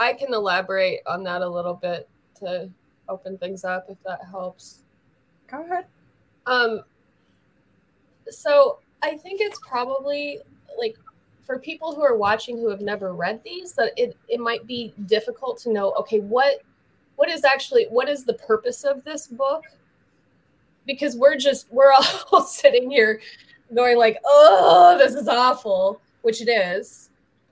I 0.00 0.14
can 0.14 0.32
elaborate 0.32 1.00
on 1.06 1.22
that 1.24 1.42
a 1.42 1.48
little 1.48 1.74
bit 1.74 2.08
to 2.36 2.70
open 3.10 3.36
things 3.36 3.64
up 3.64 3.88
if 3.90 3.98
that 4.06 4.20
helps. 4.30 4.84
Go 5.48 5.62
ahead. 5.64 5.84
Um, 6.46 6.80
so 8.30 8.78
I 9.02 9.18
think 9.18 9.42
it's 9.42 9.58
probably 9.68 10.40
like 10.82 10.96
for 11.44 11.58
people 11.58 11.94
who 11.94 12.02
are 12.02 12.16
watching 12.16 12.58
who 12.58 12.68
have 12.68 12.80
never 12.80 13.14
read 13.14 13.40
these, 13.44 13.72
that 13.74 13.92
it, 13.96 14.16
it 14.28 14.40
might 14.40 14.66
be 14.66 14.92
difficult 15.06 15.58
to 15.58 15.72
know, 15.72 15.92
okay, 15.98 16.20
what 16.20 16.62
what 17.16 17.30
is 17.30 17.44
actually 17.44 17.86
what 17.88 18.08
is 18.08 18.24
the 18.24 18.34
purpose 18.34 18.84
of 18.84 19.04
this 19.04 19.26
book? 19.28 19.62
Because 20.86 21.16
we're 21.16 21.36
just 21.36 21.66
we're 21.70 21.92
all 22.32 22.42
sitting 22.42 22.90
here 22.90 23.20
going 23.74 23.96
like, 23.96 24.18
oh, 24.24 24.96
this 24.98 25.14
is 25.14 25.28
awful, 25.28 26.00
which 26.22 26.42
it 26.42 26.50
is. 26.50 27.10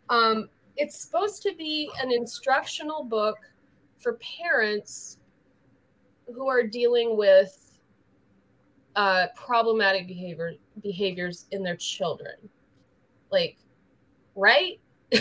Um, 0.08 0.48
it's 0.76 0.98
supposed 0.98 1.42
to 1.42 1.54
be 1.54 1.90
an 2.02 2.10
instructional 2.10 3.04
book 3.04 3.38
for 3.98 4.18
parents 4.42 5.18
who 6.34 6.48
are 6.48 6.66
dealing 6.66 7.16
with 7.16 7.78
uh, 8.96 9.26
problematic 9.36 10.08
behavior 10.08 10.54
behaviors 10.82 11.46
in 11.52 11.62
their 11.62 11.76
children. 11.76 12.34
Like 13.30 13.56
right? 14.34 14.80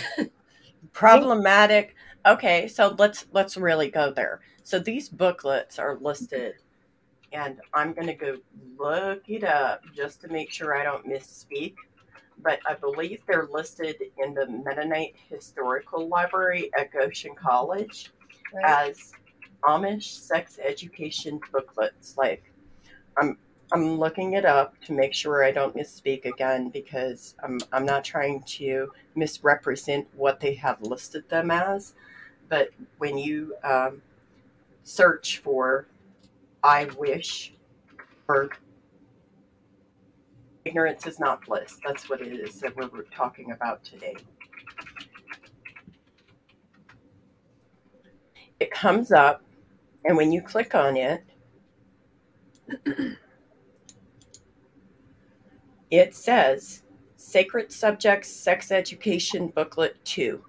Problematic. 0.93 1.95
Okay, 2.25 2.67
so 2.67 2.95
let's 2.97 3.27
let's 3.31 3.57
really 3.57 3.89
go 3.89 4.11
there. 4.11 4.41
So 4.63 4.79
these 4.79 5.09
booklets 5.09 5.79
are 5.79 5.97
listed 5.99 6.55
and 7.31 7.59
I'm 7.73 7.93
going 7.93 8.07
to 8.07 8.13
go 8.13 8.37
look 8.77 9.23
it 9.27 9.43
up 9.43 9.81
just 9.95 10.21
to 10.21 10.27
make 10.27 10.51
sure 10.51 10.75
I 10.75 10.83
don't 10.83 11.05
misspeak. 11.05 11.75
But 12.41 12.59
I 12.67 12.73
believe 12.73 13.21
they're 13.27 13.49
listed 13.51 13.97
in 14.23 14.33
the 14.33 14.47
Mennonite 14.47 15.15
Historical 15.29 16.07
Library 16.07 16.71
at 16.77 16.91
Goshen 16.91 17.35
College 17.35 18.11
right. 18.53 18.87
as 18.87 19.11
Amish 19.63 20.03
sex 20.03 20.57
education 20.63 21.39
booklets. 21.51 22.15
Like, 22.17 22.43
I'm 23.17 23.37
I'm 23.71 23.99
looking 23.99 24.33
it 24.33 24.45
up 24.45 24.79
to 24.85 24.93
make 24.93 25.13
sure 25.13 25.43
I 25.43 25.51
don't 25.51 25.75
misspeak 25.75 26.25
again 26.25 26.69
because 26.69 27.35
I'm, 27.43 27.59
I'm 27.71 27.85
not 27.85 28.03
trying 28.03 28.41
to 28.43 28.91
misrepresent 29.15 30.07
what 30.15 30.39
they 30.39 30.55
have 30.55 30.81
listed 30.81 31.29
them 31.29 31.51
as. 31.51 31.93
But 32.47 32.69
when 32.97 33.17
you 33.17 33.55
um, 33.63 34.01
search 34.83 35.37
for 35.39 35.87
I 36.63 36.85
wish 36.97 37.53
or 38.27 38.49
ignorance 40.65 41.05
is 41.05 41.19
not 41.19 41.45
bliss, 41.45 41.77
that's 41.85 42.09
what 42.09 42.21
it 42.21 42.33
is 42.33 42.59
that 42.61 42.75
we're 42.75 43.03
talking 43.15 43.51
about 43.51 43.83
today. 43.83 44.15
It 48.59 48.71
comes 48.71 49.11
up, 49.11 49.43
and 50.05 50.17
when 50.17 50.31
you 50.31 50.41
click 50.41 50.73
on 50.73 50.97
it, 50.97 51.23
it 55.91 56.15
says 56.15 56.83
Sacred 57.17 57.71
Subjects 57.71 58.29
Sex 58.29 58.71
Education 58.71 59.47
Booklet 59.47 60.03
2. 60.05 60.43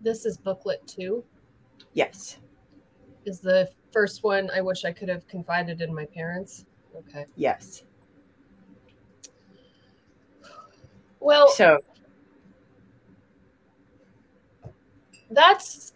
This 0.00 0.24
is 0.24 0.36
booklet 0.36 0.86
2? 0.86 1.22
Yes. 1.92 2.38
Is 3.24 3.40
the 3.40 3.70
first 3.92 4.22
one 4.22 4.50
I 4.54 4.60
wish 4.60 4.84
I 4.84 4.92
could 4.92 5.08
have 5.08 5.26
confided 5.28 5.80
in 5.80 5.94
my 5.94 6.06
parents? 6.06 6.64
Okay. 6.96 7.26
Yes. 7.36 7.84
Well, 11.20 11.48
so 11.50 11.78
that's 15.30 15.92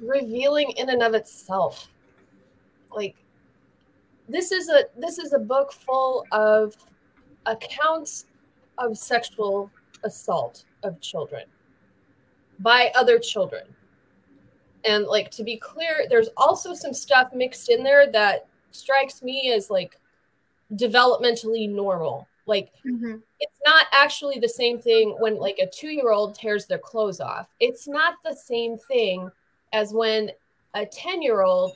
revealing 0.00 0.70
in 0.76 0.90
and 0.90 1.02
of 1.02 1.14
itself. 1.14 1.88
Like 2.94 3.16
this 4.28 4.52
is 4.52 4.68
a 4.68 4.84
this 4.96 5.18
is 5.18 5.32
a 5.32 5.38
book 5.38 5.72
full 5.72 6.26
of 6.32 6.76
accounts 7.46 8.26
of 8.76 8.96
sexual 8.96 9.70
assault 10.04 10.64
of 10.82 11.00
children 11.00 11.44
by 12.60 12.92
other 12.94 13.18
children. 13.18 13.64
And 14.84 15.04
like 15.04 15.30
to 15.32 15.44
be 15.44 15.56
clear 15.56 16.06
there's 16.08 16.28
also 16.36 16.74
some 16.74 16.94
stuff 16.94 17.32
mixed 17.34 17.68
in 17.68 17.82
there 17.82 18.10
that 18.12 18.46
strikes 18.70 19.22
me 19.22 19.52
as 19.52 19.70
like 19.70 19.98
developmentally 20.74 21.68
normal. 21.68 22.28
Like 22.46 22.70
mm-hmm. 22.86 23.16
it's 23.40 23.60
not 23.66 23.86
actually 23.92 24.38
the 24.38 24.48
same 24.48 24.80
thing 24.80 25.16
when 25.18 25.36
like 25.36 25.58
a 25.58 25.66
two 25.66 25.90
year 25.90 26.12
old 26.12 26.34
tears 26.34 26.66
their 26.66 26.78
clothes 26.78 27.20
off. 27.20 27.48
It's 27.60 27.88
not 27.88 28.14
the 28.24 28.34
same 28.34 28.78
thing 28.78 29.30
as 29.72 29.92
when 29.92 30.30
a 30.74 30.86
10 30.86 31.22
year 31.22 31.42
old 31.42 31.72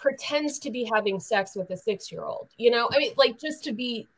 pretends 0.00 0.58
to 0.58 0.70
be 0.70 0.88
having 0.92 1.20
sex 1.20 1.54
with 1.54 1.70
a 1.70 1.76
six 1.76 2.10
year 2.10 2.24
old. 2.24 2.48
You 2.56 2.70
know, 2.70 2.88
I 2.92 2.98
mean, 2.98 3.12
like 3.16 3.38
just 3.38 3.62
to 3.64 3.72
be 3.72 4.08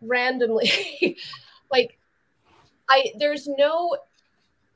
randomly, 0.00 0.70
like, 1.70 1.98
I, 2.88 3.12
there's 3.18 3.46
no, 3.46 3.96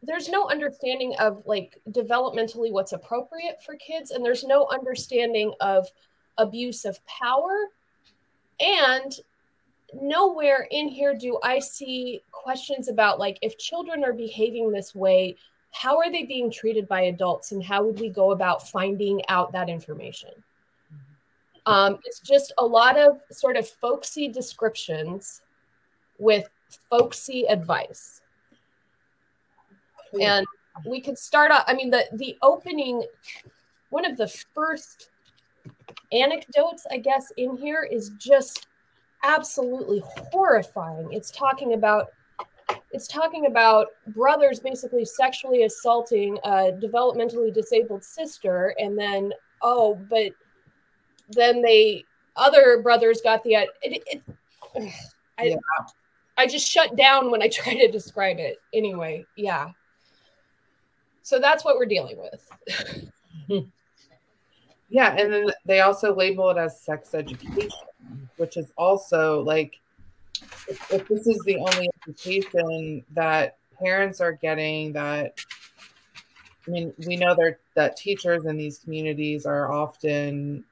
there's 0.03 0.29
no 0.29 0.49
understanding 0.49 1.15
of 1.19 1.43
like 1.47 1.79
developmentally 1.91 2.71
what's 2.71 2.93
appropriate 2.93 3.63
for 3.65 3.75
kids, 3.77 4.11
and 4.11 4.25
there's 4.25 4.45
no 4.45 4.69
understanding 4.71 5.55
of 5.61 5.89
abuse 6.37 6.85
of 6.85 7.05
power. 7.07 7.69
And 8.61 9.13
nowhere 9.95 10.69
in 10.71 10.89
here 10.89 11.15
do 11.15 11.39
I 11.43 11.59
see 11.59 12.23
questions 12.31 12.89
about 12.89 13.19
like 13.19 13.39
if 13.43 13.57
children 13.59 14.05
are 14.05 14.13
behaving 14.13 14.71
this 14.71 14.95
way, 14.95 15.37
how 15.73 15.99
are 15.99 16.11
they 16.11 16.25
being 16.25 16.51
treated 16.51 16.87
by 16.87 17.03
adults 17.03 17.53
and 17.53 17.63
how 17.63 17.85
would 17.85 17.99
we 17.99 18.09
go 18.09 18.33
about 18.33 18.69
finding 18.69 19.21
out 19.29 19.53
that 19.53 19.69
information? 19.69 20.31
Um, 21.67 21.99
it's 22.05 22.21
just 22.21 22.53
a 22.59 22.65
lot 22.65 22.99
of 22.99 23.21
sort 23.31 23.57
of 23.57 23.69
folksy 23.69 24.29
descriptions 24.29 25.43
with 26.19 26.49
folksy 26.91 27.47
advice. 27.49 28.21
And 30.21 30.47
we 30.87 31.03
could 31.03 31.19
start 31.19 31.51
out 31.51 31.65
i 31.67 31.75
mean 31.75 31.91
the 31.91 32.07
the 32.15 32.35
opening 32.41 33.05
one 33.91 34.07
of 34.07 34.17
the 34.17 34.27
first 34.27 35.11
anecdotes 36.13 36.87
i 36.91 36.97
guess 36.97 37.31
in 37.37 37.59
here 37.59 37.87
is 37.91 38.11
just 38.19 38.69
absolutely 39.23 40.03
horrifying. 40.33 41.13
It's 41.13 41.31
talking 41.31 41.75
about 41.75 42.09
it's 42.93 43.09
talking 43.09 43.47
about 43.47 43.89
brothers 44.09 44.61
basically 44.61 45.05
sexually 45.05 45.65
assaulting 45.65 46.39
a 46.45 46.73
developmentally 46.73 47.53
disabled 47.53 48.05
sister 48.05 48.75
and 48.79 48.99
then 48.99 49.33
oh 49.63 49.99
but 50.11 50.33
then 51.31 51.63
they 51.63 52.05
other 52.37 52.81
brothers 52.83 53.21
got 53.23 53.43
the 53.45 53.55
it, 53.55 53.69
it, 53.83 54.23
I, 55.39 55.45
yeah. 55.45 55.57
I 56.37 56.47
just 56.47 56.69
shut 56.69 56.97
down 56.97 57.31
when 57.31 57.43
i 57.43 57.49
try 57.53 57.75
to 57.75 57.91
describe 57.91 58.39
it. 58.39 58.59
Anyway 58.73 59.25
yeah. 59.37 59.71
So 61.23 61.39
that's 61.39 61.65
what 61.65 61.77
we're 61.77 61.87
dealing 61.87 62.19
with. 62.19 63.69
Yeah 64.89 65.17
and 65.17 65.33
then 65.33 65.47
they 65.65 65.81
also 65.81 66.15
label 66.15 66.51
it 66.51 66.59
as 66.59 66.79
sex 66.79 67.15
education 67.15 67.71
which 68.37 68.59
is 68.59 68.71
also 68.77 69.41
like 69.41 69.81
if, 70.69 70.93
if 70.93 71.09
this 71.09 71.27
is 71.27 71.39
the 71.45 71.57
only 71.57 71.89
education 72.07 73.05
that 73.13 73.57
parents 73.83 74.21
are 74.21 74.33
getting 74.33 74.93
that 74.93 75.39
I 76.67 76.71
mean, 76.71 76.95
we 77.07 77.17
know 77.17 77.35
that 77.35 77.59
that 77.75 77.97
teachers 77.97 78.45
in 78.45 78.57
these 78.57 78.79
communities 78.79 79.47
are 79.47 79.73
often 79.73 80.65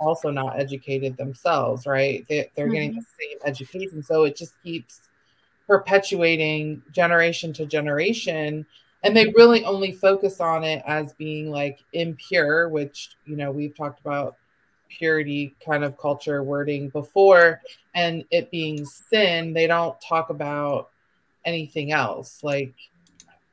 also 0.00 0.30
not 0.30 0.58
educated 0.58 1.16
themselves, 1.16 1.86
right? 1.86 2.24
They, 2.28 2.40
are 2.40 2.44
mm-hmm. 2.44 2.72
getting 2.72 2.94
the 2.94 3.04
same 3.20 3.38
education. 3.44 4.02
So 4.02 4.24
it 4.24 4.36
just 4.36 4.54
keeps 4.62 5.02
perpetuating 5.66 6.82
generation 6.92 7.52
to 7.54 7.66
generation. 7.66 8.66
And 9.04 9.16
they 9.16 9.26
really 9.36 9.64
only 9.64 9.92
focus 9.92 10.40
on 10.40 10.64
it 10.64 10.82
as 10.86 11.12
being 11.12 11.50
like 11.50 11.78
impure, 11.92 12.68
which, 12.68 13.10
you 13.26 13.36
know, 13.36 13.52
we've 13.52 13.76
talked 13.76 14.00
about 14.00 14.36
purity 14.88 15.54
kind 15.64 15.84
of 15.84 15.98
culture 15.98 16.42
wording 16.42 16.88
before 16.90 17.60
and 17.94 18.24
it 18.30 18.50
being 18.50 18.84
sin 18.84 19.52
they 19.52 19.66
don't 19.66 20.00
talk 20.00 20.30
about 20.30 20.90
anything 21.44 21.92
else 21.92 22.42
like 22.42 22.74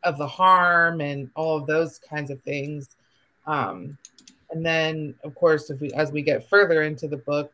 of 0.06 0.18
the 0.18 0.28
harm 0.28 1.02
and 1.02 1.30
all 1.36 1.58
of 1.58 1.66
those 1.66 1.98
kinds 1.98 2.30
of 2.30 2.42
things. 2.44 2.96
Um, 3.48 3.98
and 4.52 4.66
then 4.66 5.16
of 5.24 5.36
course 5.36 5.70
if 5.70 5.82
we 5.82 5.92
as 5.94 6.12
we 6.12 6.22
get 6.22 6.48
further 6.48 6.84
into 6.84 7.08
the 7.08 7.18
book 7.18 7.52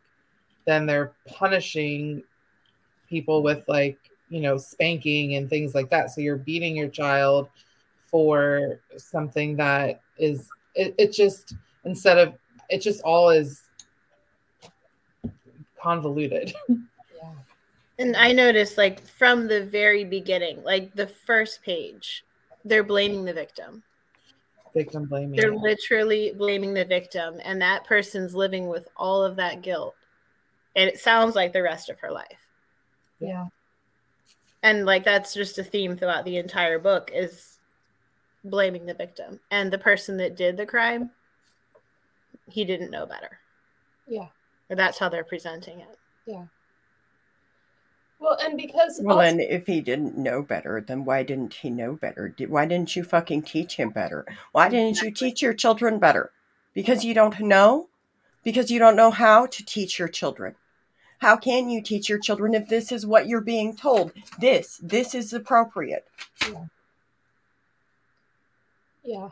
then 0.65 0.85
they're 0.85 1.13
punishing 1.25 2.21
people 3.09 3.41
with 3.41 3.63
like 3.67 3.97
you 4.29 4.41
know 4.41 4.57
spanking 4.57 5.35
and 5.35 5.49
things 5.49 5.73
like 5.73 5.89
that. 5.89 6.11
So 6.11 6.21
you're 6.21 6.37
beating 6.37 6.75
your 6.75 6.89
child 6.89 7.49
for 8.05 8.81
something 8.97 9.55
that 9.55 10.01
is 10.17 10.49
it, 10.75 10.93
it 10.97 11.13
just 11.13 11.55
instead 11.85 12.17
of 12.17 12.33
it 12.69 12.81
just 12.81 13.01
all 13.01 13.29
is 13.29 13.63
convoluted. 15.81 16.53
Yeah. 17.15 17.33
And 17.99 18.15
I 18.15 18.31
noticed, 18.31 18.77
like, 18.79 19.05
from 19.05 19.47
the 19.47 19.63
very 19.63 20.03
beginning, 20.03 20.63
like 20.63 20.91
the 20.95 21.05
first 21.07 21.61
page, 21.61 22.23
they're 22.65 22.83
blaming 22.83 23.25
the 23.25 23.33
victim. 23.33 23.83
Victim 24.73 25.05
blaming. 25.05 25.39
They're 25.39 25.55
literally 25.55 26.33
blaming 26.35 26.73
the 26.73 26.85
victim, 26.85 27.39
and 27.43 27.61
that 27.61 27.85
person's 27.85 28.33
living 28.33 28.67
with 28.67 28.87
all 28.97 29.21
of 29.23 29.35
that 29.35 29.61
guilt. 29.61 29.93
And 30.75 30.89
it 30.89 30.97
sounds 30.99 31.35
like 31.35 31.53
the 31.53 31.61
rest 31.61 31.89
of 31.91 31.99
her 31.99 32.11
life. 32.11 32.47
Yeah. 33.19 33.45
and 34.63 34.85
like 34.87 35.03
that's 35.03 35.33
just 35.35 35.59
a 35.59 35.63
theme 35.63 35.95
throughout 35.95 36.25
the 36.25 36.37
entire 36.37 36.79
book 36.79 37.11
is 37.13 37.59
blaming 38.43 38.87
the 38.87 38.93
victim 38.95 39.39
and 39.51 39.71
the 39.71 39.77
person 39.77 40.17
that 40.17 40.35
did 40.35 40.57
the 40.57 40.65
crime 40.65 41.11
he 42.49 42.65
didn't 42.65 42.89
know 42.89 43.05
better 43.05 43.39
Yeah. 44.07 44.27
Or 44.71 44.75
that's 44.75 44.97
how 44.97 45.09
they're 45.09 45.23
presenting 45.23 45.81
it 45.81 45.99
Yeah. 46.25 46.45
Well, 48.19 48.37
and 48.41 48.55
because 48.55 48.99
Well, 49.03 49.17
also- 49.17 49.27
and 49.29 49.41
if 49.41 49.65
he 49.65 49.81
didn't 49.81 50.15
know 50.17 50.43
better, 50.43 50.79
then 50.79 51.05
why 51.05 51.23
didn't 51.23 51.55
he 51.55 51.71
know 51.71 51.93
better? 51.93 52.29
Did- 52.29 52.51
Why 52.51 52.67
didn't 52.67 52.95
you 52.95 53.03
fucking 53.03 53.41
teach 53.41 53.75
him 53.77 53.89
better? 53.89 54.25
Why 54.51 54.69
didn't 54.69 55.01
you 55.01 55.09
teach 55.11 55.41
your 55.41 55.53
children 55.55 55.97
better? 55.97 56.31
Because 56.75 57.03
you 57.03 57.15
don't 57.15 57.39
know? 57.39 57.89
Because 58.43 58.69
you 58.69 58.77
don't 58.77 58.95
know 58.95 59.09
how 59.09 59.47
to 59.47 59.65
teach 59.65 59.97
your 59.97 60.07
children. 60.07 60.55
How 61.17 61.35
can 61.35 61.69
you 61.71 61.81
teach 61.81 62.09
your 62.09 62.19
children 62.19 62.53
if 62.53 62.67
this 62.69 62.91
is 62.91 63.05
what 63.07 63.27
you're 63.27 63.41
being 63.41 63.75
told? 63.75 64.11
This, 64.39 64.77
this 64.83 65.15
is 65.15 65.33
appropriate. 65.33 66.07
yeah, 69.03 69.29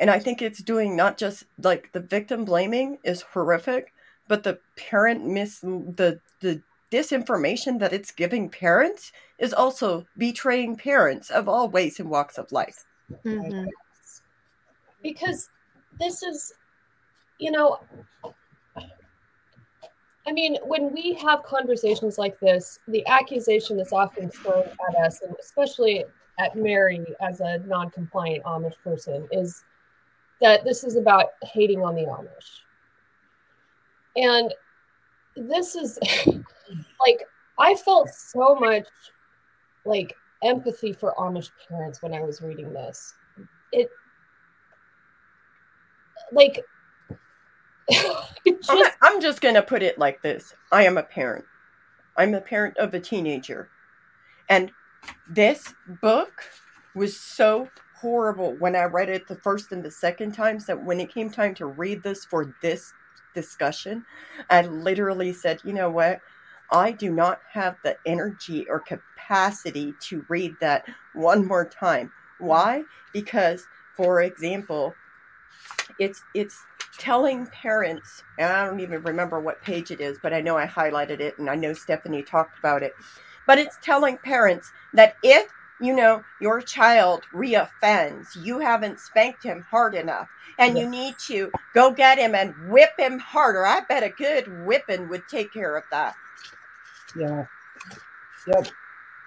And 0.00 0.10
I 0.10 0.18
think 0.18 0.40
it's 0.42 0.62
doing 0.62 0.94
not 0.96 1.18
just 1.18 1.44
like 1.62 1.90
the 1.92 2.00
victim 2.00 2.44
blaming 2.44 2.98
is 3.04 3.22
horrific, 3.22 3.92
but 4.28 4.42
the 4.44 4.58
parent 4.76 5.24
mis 5.26 5.60
the 5.60 6.20
the 6.40 6.62
disinformation 6.90 7.78
that 7.80 7.92
it's 7.92 8.12
giving 8.12 8.48
parents 8.48 9.12
is 9.38 9.52
also 9.52 10.06
betraying 10.16 10.76
parents 10.76 11.30
of 11.30 11.48
all 11.48 11.68
ways 11.68 12.00
and 12.00 12.08
walks 12.10 12.38
of 12.38 12.50
life. 12.52 12.84
Mhm. 13.24 13.68
because 15.02 15.48
this 15.98 16.22
is, 16.22 16.52
you 17.38 17.50
know, 17.50 17.78
I 20.26 20.32
mean, 20.32 20.58
when 20.64 20.92
we 20.92 21.14
have 21.14 21.42
conversations 21.42 22.18
like 22.18 22.38
this, 22.40 22.78
the 22.88 23.06
accusation 23.06 23.78
that's 23.78 23.92
often 23.94 24.30
thrown 24.30 24.68
at 24.88 24.96
us, 24.96 25.22
and 25.22 25.34
especially 25.40 26.04
at 26.38 26.54
Mary 26.54 27.02
as 27.22 27.40
a 27.40 27.58
non-compliant 27.60 28.44
Amish 28.44 28.76
person, 28.84 29.26
is 29.32 29.64
that 30.40 30.64
this 30.64 30.84
is 30.84 30.96
about 30.96 31.26
hating 31.42 31.82
on 31.82 31.94
the 31.94 32.02
Amish. 32.02 32.60
And 34.16 34.54
this 35.36 35.74
is 35.74 35.98
like 37.06 37.22
I 37.58 37.74
felt 37.74 38.08
so 38.08 38.54
much 38.56 38.86
like 39.84 40.14
empathy 40.42 40.92
for 40.92 41.14
Amish 41.18 41.50
parents 41.68 42.02
when 42.02 42.14
I 42.14 42.20
was 42.20 42.40
reading 42.40 42.72
this. 42.72 43.14
It 43.72 43.90
like 46.32 46.60
it 47.88 48.66
I'm, 48.68 48.78
just 48.78 48.96
I'm 49.02 49.20
just 49.20 49.40
going 49.40 49.54
to 49.54 49.62
put 49.62 49.82
it 49.82 49.98
like 49.98 50.22
this 50.22 50.54
I 50.72 50.84
am 50.84 50.98
a 50.98 51.02
parent. 51.02 51.44
I'm 52.16 52.34
a 52.34 52.40
parent 52.40 52.76
of 52.78 52.94
a 52.94 53.00
teenager. 53.00 53.68
And 54.48 54.72
this 55.28 55.74
book 56.00 56.44
was 56.94 57.18
so 57.18 57.68
horrible 58.00 58.54
when 58.58 58.76
I 58.76 58.84
read 58.84 59.08
it 59.08 59.26
the 59.26 59.36
first 59.36 59.72
and 59.72 59.84
the 59.84 59.90
second 59.90 60.32
times 60.32 60.66
that 60.66 60.82
when 60.82 61.00
it 61.00 61.12
came 61.12 61.30
time 61.30 61.54
to 61.56 61.66
read 61.66 62.02
this 62.02 62.24
for 62.24 62.54
this 62.62 62.92
discussion, 63.34 64.04
I 64.50 64.62
literally 64.62 65.32
said, 65.32 65.60
you 65.64 65.72
know 65.72 65.90
what? 65.90 66.20
I 66.70 66.92
do 66.92 67.10
not 67.10 67.40
have 67.52 67.76
the 67.82 67.96
energy 68.06 68.66
or 68.68 68.80
capacity 68.80 69.94
to 70.00 70.24
read 70.28 70.54
that 70.60 70.86
one 71.14 71.46
more 71.46 71.64
time. 71.64 72.12
Why? 72.38 72.82
Because, 73.12 73.66
for 73.96 74.22
example, 74.22 74.94
it's 75.98 76.22
it's 76.34 76.62
telling 76.98 77.46
parents, 77.46 78.22
and 78.38 78.52
I 78.52 78.66
don't 78.66 78.80
even 78.80 79.02
remember 79.02 79.40
what 79.40 79.62
page 79.62 79.90
it 79.90 80.00
is, 80.00 80.18
but 80.22 80.32
I 80.34 80.40
know 80.40 80.56
I 80.56 80.66
highlighted 80.66 81.20
it 81.20 81.38
and 81.38 81.48
I 81.48 81.54
know 81.54 81.72
Stephanie 81.72 82.22
talked 82.22 82.58
about 82.58 82.82
it. 82.82 82.92
But 83.46 83.58
it's 83.58 83.78
telling 83.82 84.18
parents 84.18 84.70
that 84.92 85.16
if 85.22 85.50
you 85.80 85.94
know 85.94 86.24
your 86.40 86.60
child 86.60 87.24
reoffends, 87.32 88.36
you 88.36 88.58
haven't 88.58 89.00
spanked 89.00 89.42
him 89.42 89.64
hard 89.70 89.94
enough, 89.94 90.28
and 90.58 90.78
you 90.78 90.88
need 90.88 91.14
to 91.26 91.50
go 91.74 91.92
get 91.92 92.18
him 92.18 92.34
and 92.34 92.54
whip 92.68 92.90
him 92.98 93.18
harder. 93.18 93.66
I 93.66 93.80
bet 93.80 94.02
a 94.02 94.10
good 94.10 94.64
whipping 94.64 95.08
would 95.08 95.28
take 95.28 95.52
care 95.52 95.76
of 95.76 95.84
that. 95.90 96.16
Yeah. 97.16 97.46
Yep. 98.46 98.68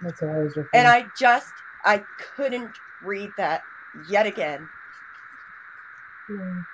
That's 0.01 0.21
what 0.21 0.31
I 0.31 0.37
was 0.39 0.55
referring. 0.55 0.69
And 0.73 0.87
I 0.87 1.05
just 1.17 1.53
I 1.85 2.03
couldn't 2.35 2.71
read 3.03 3.31
that 3.37 3.63
yet 4.09 4.25
again. 4.25 4.67
Mm. 6.29 6.65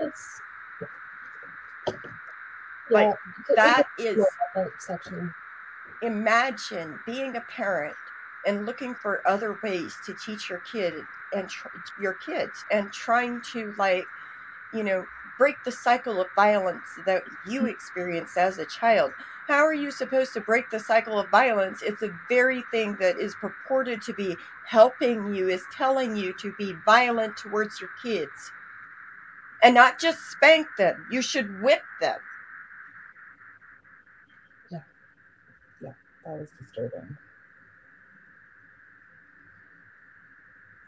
it's 0.00 0.40
Like, 2.90 3.14
yeah, 3.48 3.54
That 3.56 3.86
is 3.98 4.26
that 4.54 4.70
section. 4.78 5.32
Imagine 6.02 6.98
being 7.06 7.36
a 7.36 7.40
parent 7.42 7.96
and 8.46 8.66
looking 8.66 8.94
for 8.94 9.26
other 9.26 9.58
ways 9.62 9.96
to 10.06 10.14
teach 10.14 10.48
your 10.48 10.60
kid 10.60 10.94
and 11.34 11.48
tr- 11.48 11.68
your 12.00 12.14
kids 12.14 12.64
and 12.70 12.92
trying 12.92 13.40
to 13.52 13.74
like 13.78 14.04
you 14.72 14.82
know 14.82 15.04
break 15.38 15.56
the 15.64 15.72
cycle 15.72 16.20
of 16.20 16.26
violence 16.36 16.98
that 17.06 17.24
you 17.46 17.62
mm. 17.62 17.70
experienced 17.70 18.36
as 18.36 18.58
a 18.58 18.66
child. 18.66 19.10
How 19.48 19.64
are 19.64 19.72
you 19.72 19.90
supposed 19.90 20.34
to 20.34 20.40
break 20.40 20.68
the 20.68 20.78
cycle 20.78 21.18
of 21.18 21.30
violence 21.30 21.82
if 21.82 21.98
the 21.98 22.14
very 22.28 22.62
thing 22.70 22.94
that 23.00 23.18
is 23.18 23.34
purported 23.36 24.02
to 24.02 24.12
be 24.12 24.36
helping 24.66 25.34
you 25.34 25.48
is 25.48 25.64
telling 25.72 26.14
you 26.14 26.34
to 26.34 26.52
be 26.58 26.74
violent 26.84 27.38
towards 27.38 27.80
your 27.80 27.90
kids? 28.02 28.52
And 29.62 29.74
not 29.74 29.98
just 29.98 30.30
spank 30.30 30.66
them 30.76 31.06
you 31.10 31.22
should 31.22 31.62
whip 31.62 31.82
them 32.00 32.18
that 36.24 36.38
was 36.38 36.48
disturbing. 36.58 37.16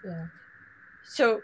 Yeah. 0.04 0.26
so 1.04 1.42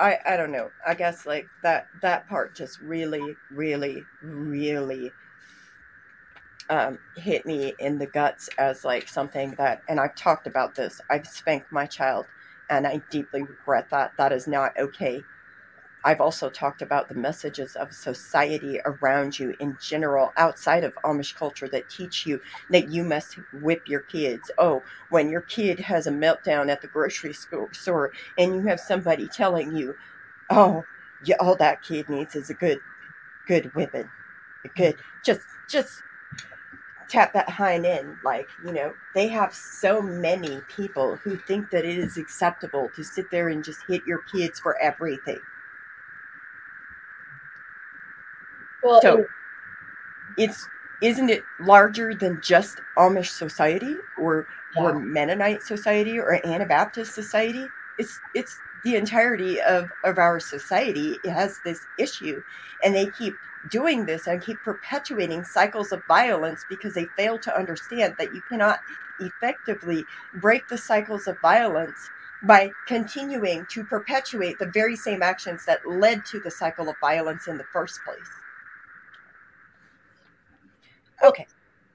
i 0.00 0.18
i 0.26 0.36
don't 0.36 0.50
know 0.50 0.70
i 0.86 0.94
guess 0.94 1.26
like 1.26 1.46
that 1.62 1.86
that 2.02 2.28
part 2.28 2.56
just 2.56 2.80
really 2.80 3.34
really 3.52 4.02
really 4.22 5.12
um 6.70 6.98
hit 7.16 7.46
me 7.46 7.74
in 7.78 7.98
the 7.98 8.06
guts 8.06 8.48
as 8.58 8.84
like 8.84 9.08
something 9.08 9.54
that 9.58 9.82
and 9.88 10.00
i've 10.00 10.14
talked 10.16 10.46
about 10.46 10.74
this 10.74 11.00
i've 11.10 11.26
spanked 11.26 11.70
my 11.70 11.86
child 11.86 12.26
and 12.70 12.86
i 12.86 13.00
deeply 13.10 13.42
regret 13.42 13.88
that 13.90 14.12
that 14.18 14.32
is 14.32 14.48
not 14.48 14.72
okay 14.78 15.22
i've 16.04 16.20
also 16.20 16.48
talked 16.50 16.82
about 16.82 17.08
the 17.08 17.14
messages 17.14 17.76
of 17.76 17.92
society 17.92 18.80
around 18.84 19.38
you 19.38 19.54
in 19.60 19.76
general 19.80 20.32
outside 20.36 20.84
of 20.84 20.94
amish 21.04 21.34
culture 21.34 21.68
that 21.68 21.88
teach 21.88 22.26
you 22.26 22.40
that 22.70 22.90
you 22.90 23.04
must 23.04 23.34
whip 23.60 23.88
your 23.88 24.00
kids 24.00 24.50
oh 24.58 24.82
when 25.10 25.30
your 25.30 25.42
kid 25.42 25.78
has 25.78 26.06
a 26.06 26.10
meltdown 26.10 26.70
at 26.70 26.80
the 26.80 26.88
grocery 26.88 27.32
store 27.32 28.12
and 28.38 28.54
you 28.54 28.62
have 28.62 28.80
somebody 28.80 29.28
telling 29.28 29.76
you, 29.76 29.94
"Oh, 30.50 30.84
yeah, 31.24 31.36
all 31.40 31.56
that 31.56 31.82
kid 31.82 32.08
needs 32.08 32.34
is 32.34 32.50
a 32.50 32.54
good, 32.54 32.78
good 33.46 33.74
whipping, 33.74 34.08
a 34.64 34.68
mm-hmm. 34.68 34.82
good 34.82 34.96
just 35.24 35.42
just 35.68 36.02
tap 37.08 37.32
that 37.34 37.48
hind 37.48 37.86
end." 37.86 38.16
Like 38.24 38.48
you 38.64 38.72
know, 38.72 38.94
they 39.14 39.28
have 39.28 39.54
so 39.54 40.02
many 40.02 40.60
people 40.68 41.16
who 41.16 41.36
think 41.36 41.70
that 41.70 41.84
it 41.84 41.98
is 41.98 42.16
acceptable 42.16 42.90
to 42.96 43.04
sit 43.04 43.30
there 43.30 43.48
and 43.48 43.64
just 43.64 43.80
hit 43.86 44.02
your 44.06 44.22
kids 44.32 44.58
for 44.58 44.76
everything. 44.80 45.40
Well, 48.84 49.00
So- 49.02 49.16
and- 49.18 49.26
It's 50.36 50.68
isn't 51.00 51.28
it 51.30 51.44
larger 51.60 52.14
than 52.14 52.40
just 52.40 52.80
Amish 52.96 53.30
society 53.30 53.96
or 54.18 54.46
or 54.76 54.94
Mennonite 54.98 55.62
society 55.62 56.18
or 56.18 56.44
Anabaptist 56.46 57.14
society? 57.14 57.68
It's 57.98 58.20
it's 58.34 58.58
the 58.84 58.96
entirety 58.96 59.60
of, 59.62 59.90
of 60.04 60.18
our 60.18 60.40
society 60.40 61.18
has 61.24 61.60
this 61.64 61.86
issue 61.98 62.42
and 62.82 62.94
they 62.94 63.06
keep 63.06 63.34
doing 63.70 64.04
this 64.04 64.26
and 64.26 64.42
keep 64.42 64.58
perpetuating 64.62 65.42
cycles 65.44 65.92
of 65.92 66.02
violence 66.06 66.66
because 66.68 66.92
they 66.94 67.06
fail 67.16 67.38
to 67.38 67.56
understand 67.56 68.14
that 68.18 68.34
you 68.34 68.42
cannot 68.42 68.80
effectively 69.20 70.04
break 70.34 70.66
the 70.68 70.76
cycles 70.76 71.26
of 71.28 71.40
violence 71.40 72.10
by 72.42 72.70
continuing 72.86 73.64
to 73.70 73.84
perpetuate 73.84 74.58
the 74.58 74.66
very 74.66 74.96
same 74.96 75.22
actions 75.22 75.64
that 75.64 75.86
led 75.86 76.26
to 76.26 76.40
the 76.40 76.50
cycle 76.50 76.88
of 76.90 76.96
violence 77.00 77.46
in 77.48 77.56
the 77.56 77.64
first 77.72 78.00
place. 78.04 78.30
Okay, 81.22 81.46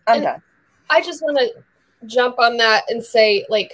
I'm 0.08 0.15
And- 0.17 0.23
done. 0.23 0.43
I 0.89 1.01
just 1.01 1.21
want 1.21 1.38
to 1.38 1.63
jump 2.08 2.39
on 2.39 2.58
that 2.58 2.84
and 2.89 3.03
say, 3.03 3.45
like, 3.49 3.73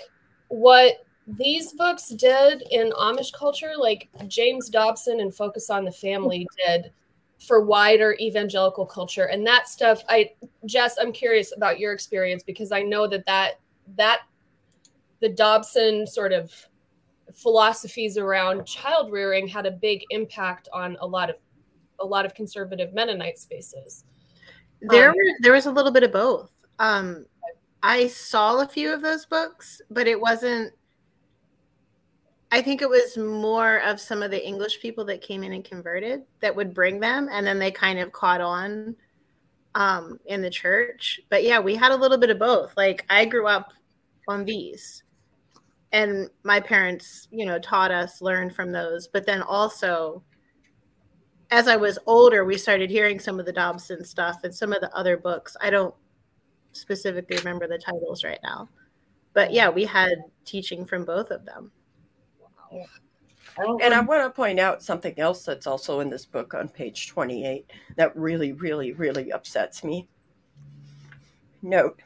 what 0.50 1.06
these 1.28 1.74
books 1.74 2.10
did 2.10 2.62
in 2.72 2.92
Amish 2.92 3.32
culture, 3.34 3.72
like 3.78 4.10
James 4.28 4.70
Dobson 4.70 5.22
and 5.22 5.34
Focus 5.34 5.70
on 5.70 5.86
the 5.86 5.92
Family 5.92 6.46
did 6.66 6.92
for 7.40 7.62
wider 7.62 8.16
evangelical 8.20 8.86
culture, 8.86 9.26
and 9.26 9.46
that 9.48 9.68
stuff. 9.70 10.04
I, 10.10 10.32
Jess, 10.66 10.98
I'm 11.00 11.12
curious 11.12 11.54
about 11.56 11.80
your 11.80 11.94
experience 11.94 12.44
because 12.44 12.72
I 12.72 12.82
know 12.82 13.08
that 13.08 13.26
that 13.26 13.60
that 13.98 14.22
the 15.22 15.30
Dobson 15.30 16.06
sort 16.06 16.34
of 16.34 16.52
philosophies 17.34 18.18
around 18.18 18.66
child 18.66 19.12
rearing 19.12 19.48
had 19.48 19.66
a 19.66 19.72
big 19.72 20.04
impact 20.10 20.70
on 20.74 20.98
a 21.02 21.08
lot 21.08 21.30
of 21.30 21.38
a 22.00 22.06
lot 22.06 22.26
of 22.26 22.34
conservative 22.34 22.94
Mennonite 22.94 23.40
spaces. 23.40 24.04
There, 24.82 25.10
Um, 25.10 25.16
there 25.42 25.54
was 25.54 25.66
a 25.66 25.72
little 25.72 25.92
bit 25.92 26.04
of 26.04 26.12
both. 26.12 26.52
Um, 26.80 27.26
I 27.82 28.08
saw 28.08 28.62
a 28.62 28.68
few 28.68 28.94
of 28.94 29.02
those 29.02 29.26
books, 29.26 29.82
but 29.90 30.08
it 30.08 30.20
wasn't. 30.20 30.74
I 32.52 32.62
think 32.62 32.82
it 32.82 32.90
was 32.90 33.18
more 33.18 33.78
of 33.82 34.00
some 34.00 34.24
of 34.24 34.32
the 34.32 34.46
English 34.46 34.80
people 34.82 35.04
that 35.06 35.22
came 35.22 35.44
in 35.44 35.54
and 35.54 35.64
converted 35.64 36.24
that 36.42 36.56
would 36.56 36.74
bring 36.74 37.00
them, 37.00 37.28
and 37.32 37.46
then 37.46 37.60
they 37.60 37.72
kind 37.72 38.00
of 38.00 38.12
caught 38.12 38.42
on 38.42 38.96
um, 39.76 40.20
in 40.26 40.42
the 40.42 40.50
church. 40.50 41.20
But 41.30 41.44
yeah, 41.44 41.60
we 41.60 41.76
had 41.76 41.92
a 41.92 41.96
little 41.96 42.18
bit 42.18 42.30
of 42.30 42.40
both. 42.40 42.76
Like 42.78 43.06
I 43.10 43.26
grew 43.26 43.48
up 43.48 43.74
on 44.28 44.46
these, 44.46 45.04
and 45.92 46.30
my 46.44 46.60
parents, 46.60 47.28
you 47.32 47.46
know, 47.46 47.60
taught 47.60 47.92
us, 47.92 48.22
learned 48.22 48.56
from 48.56 48.72
those. 48.72 49.08
But 49.08 49.26
then 49.26 49.42
also, 49.42 50.24
as 51.52 51.68
I 51.68 51.76
was 51.76 52.00
older, 52.06 52.46
we 52.46 52.58
started 52.58 52.90
hearing 52.90 53.20
some 53.20 53.40
of 53.40 53.46
the 53.46 53.54
Dobson 53.54 54.04
stuff 54.04 54.44
and 54.44 54.54
some 54.54 54.74
of 54.74 54.82
the 54.82 54.96
other 54.96 55.18
books. 55.18 55.56
I 55.62 55.70
don't 55.70 55.94
specifically 56.72 57.38
remember 57.38 57.68
the 57.68 57.78
titles 57.78 58.24
right 58.24 58.40
now. 58.44 58.70
But 59.34 59.52
yeah, 59.54 59.70
we 59.70 59.86
had 59.86 60.14
teaching 60.46 60.86
from 60.86 61.06
both 61.06 61.32
of 61.32 61.46
them. 61.46 61.72
I 63.58 63.64
don't 63.64 63.82
And 63.82 63.94
I 63.94 64.00
um, 64.00 64.06
want 64.06 64.24
to 64.24 64.30
point 64.30 64.60
out 64.60 64.84
something 64.84 65.18
else 65.18 65.46
that's 65.46 65.68
also 65.68 66.00
in 66.00 66.10
this 66.10 66.26
book 66.26 66.54
on 66.54 66.68
page 66.68 67.08
28 67.08 67.70
that 67.96 68.16
really, 68.16 68.54
really, 68.54 68.92
really 68.94 69.32
upsets 69.32 69.84
me. 69.84 70.08
Note 71.62 72.02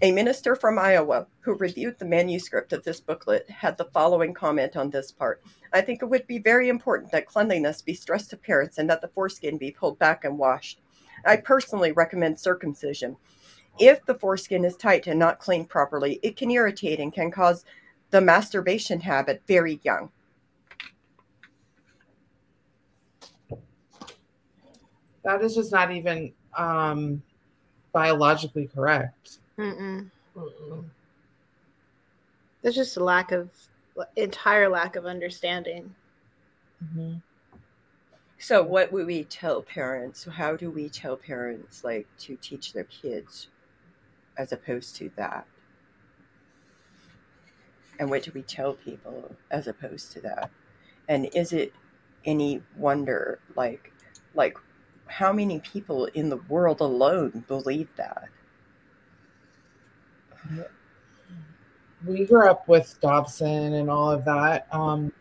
A 0.00 0.10
minister 0.10 0.56
from 0.56 0.78
Iowa 0.78 1.26
who 1.40 1.54
reviewed 1.54 1.98
the 1.98 2.04
manuscript 2.04 2.72
of 2.72 2.82
this 2.82 3.00
booklet 3.00 3.48
had 3.48 3.76
the 3.76 3.84
following 3.86 4.34
comment 4.34 4.76
on 4.76 4.90
this 4.90 5.12
part 5.12 5.42
I 5.72 5.80
think 5.80 6.02
it 6.02 6.06
would 6.06 6.26
be 6.26 6.38
very 6.38 6.68
important 6.68 7.10
that 7.12 7.26
cleanliness 7.26 7.80
be 7.80 7.94
stressed 7.94 8.30
to 8.30 8.36
parents 8.36 8.78
and 8.78 8.90
that 8.90 9.00
the 9.00 9.08
foreskin 9.08 9.56
be 9.56 9.70
pulled 9.70 9.98
back 9.98 10.24
and 10.24 10.38
washed. 10.38 10.80
I 11.24 11.36
personally 11.36 11.92
recommend 11.92 12.38
circumcision. 12.38 13.16
If 13.78 14.04
the 14.04 14.14
foreskin 14.14 14.66
is 14.66 14.76
tight 14.76 15.06
and 15.06 15.18
not 15.18 15.38
cleaned 15.38 15.70
properly, 15.70 16.20
it 16.22 16.36
can 16.36 16.50
irritate 16.50 17.00
and 17.00 17.12
can 17.12 17.30
cause 17.30 17.64
the 18.10 18.20
masturbation 18.20 19.00
habit 19.00 19.42
very 19.46 19.80
young. 19.82 20.10
that 25.24 25.42
is 25.42 25.54
just 25.54 25.72
not 25.72 25.92
even 25.92 26.32
um, 26.56 27.22
biologically 27.92 28.68
correct. 28.74 29.38
Mm-mm. 29.58 30.10
Mm-mm. 30.36 30.84
There's 32.62 32.74
just 32.74 32.96
a 32.96 33.04
lack 33.04 33.32
of 33.32 33.50
entire 34.16 34.68
lack 34.68 34.96
of 34.96 35.06
understanding. 35.06 35.94
Mm-hmm. 36.82 37.14
So, 38.38 38.62
what 38.62 38.92
would 38.92 39.06
we 39.06 39.24
tell 39.24 39.62
parents? 39.62 40.24
How 40.24 40.56
do 40.56 40.70
we 40.70 40.88
tell 40.88 41.16
parents, 41.16 41.84
like, 41.84 42.06
to 42.20 42.36
teach 42.36 42.72
their 42.72 42.84
kids 42.84 43.48
as 44.36 44.52
opposed 44.52 44.96
to 44.96 45.10
that? 45.16 45.46
And 48.00 48.10
what 48.10 48.24
do 48.24 48.32
we 48.34 48.42
tell 48.42 48.74
people 48.74 49.36
as 49.50 49.68
opposed 49.68 50.10
to 50.12 50.20
that? 50.22 50.50
And 51.08 51.28
is 51.34 51.52
it 51.52 51.72
any 52.24 52.62
wonder, 52.76 53.38
like, 53.54 53.92
like, 54.34 54.56
how 55.06 55.32
many 55.32 55.60
people 55.60 56.06
in 56.06 56.28
the 56.28 56.38
world 56.48 56.80
alone 56.80 57.44
believe 57.46 57.88
that? 57.96 58.28
We 62.06 62.24
grew 62.24 62.48
up 62.48 62.68
with 62.68 62.98
Dobson 63.00 63.74
and 63.74 63.90
all 63.90 64.10
of 64.10 64.24
that. 64.24 64.66
Um, 64.72 65.12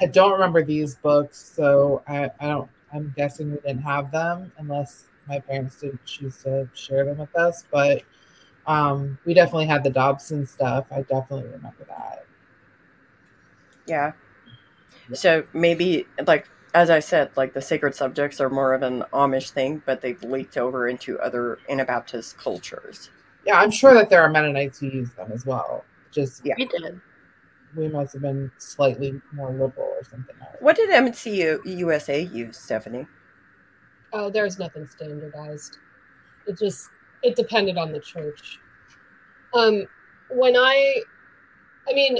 I 0.00 0.06
don't 0.06 0.32
remember 0.32 0.62
these 0.62 0.94
books, 0.96 1.38
so 1.38 2.02
I, 2.06 2.30
I 2.40 2.48
don't. 2.48 2.70
I'm 2.92 3.12
guessing 3.16 3.50
we 3.50 3.58
didn't 3.58 3.82
have 3.82 4.10
them 4.10 4.52
unless 4.58 5.06
my 5.28 5.40
parents 5.40 5.80
didn't 5.80 6.04
choose 6.04 6.38
to 6.44 6.68
share 6.74 7.04
them 7.04 7.18
with 7.18 7.34
us. 7.36 7.64
But 7.70 8.02
um, 8.66 9.18
we 9.24 9.34
definitely 9.34 9.66
had 9.66 9.82
the 9.84 9.90
Dobson 9.90 10.46
stuff. 10.46 10.86
I 10.90 11.02
definitely 11.02 11.50
remember 11.50 11.84
that. 11.88 12.24
Yeah. 13.86 14.12
So 15.12 15.44
maybe, 15.52 16.06
like, 16.26 16.48
as 16.74 16.90
I 16.90 17.00
said, 17.00 17.30
like 17.36 17.54
the 17.54 17.62
sacred 17.62 17.94
subjects 17.94 18.40
are 18.40 18.50
more 18.50 18.74
of 18.74 18.82
an 18.82 19.04
Amish 19.12 19.50
thing, 19.50 19.82
but 19.86 20.00
they've 20.00 20.22
leaked 20.22 20.58
over 20.58 20.88
into 20.88 21.18
other 21.20 21.58
Anabaptist 21.68 22.38
cultures. 22.38 23.10
Yeah, 23.46 23.60
I'm 23.60 23.70
sure 23.70 23.94
that 23.94 24.10
there 24.10 24.22
are 24.22 24.28
Mennonites 24.28 24.80
who 24.80 24.88
use 24.88 25.10
them 25.12 25.30
as 25.32 25.46
well. 25.46 25.84
Just 26.10 26.44
Yeah. 26.44 26.54
We 26.58 26.66
did. 26.66 27.00
we 27.76 27.88
must 27.88 28.12
have 28.14 28.22
been 28.22 28.50
slightly 28.58 29.20
more 29.32 29.50
liberal 29.50 29.86
or 29.86 30.02
something. 30.04 30.34
What 30.60 30.76
did 30.76 30.90
MC 30.90 31.56
USA 31.64 32.22
use, 32.22 32.58
Stephanie? 32.58 33.06
Oh, 34.12 34.30
there's 34.30 34.58
nothing 34.58 34.86
standardized. 34.86 35.78
It 36.46 36.58
just 36.58 36.90
it 37.22 37.36
depended 37.36 37.78
on 37.78 37.92
the 37.92 38.00
church. 38.00 38.58
Um, 39.54 39.86
when 40.30 40.56
I, 40.56 41.02
I 41.88 41.92
mean, 41.94 42.18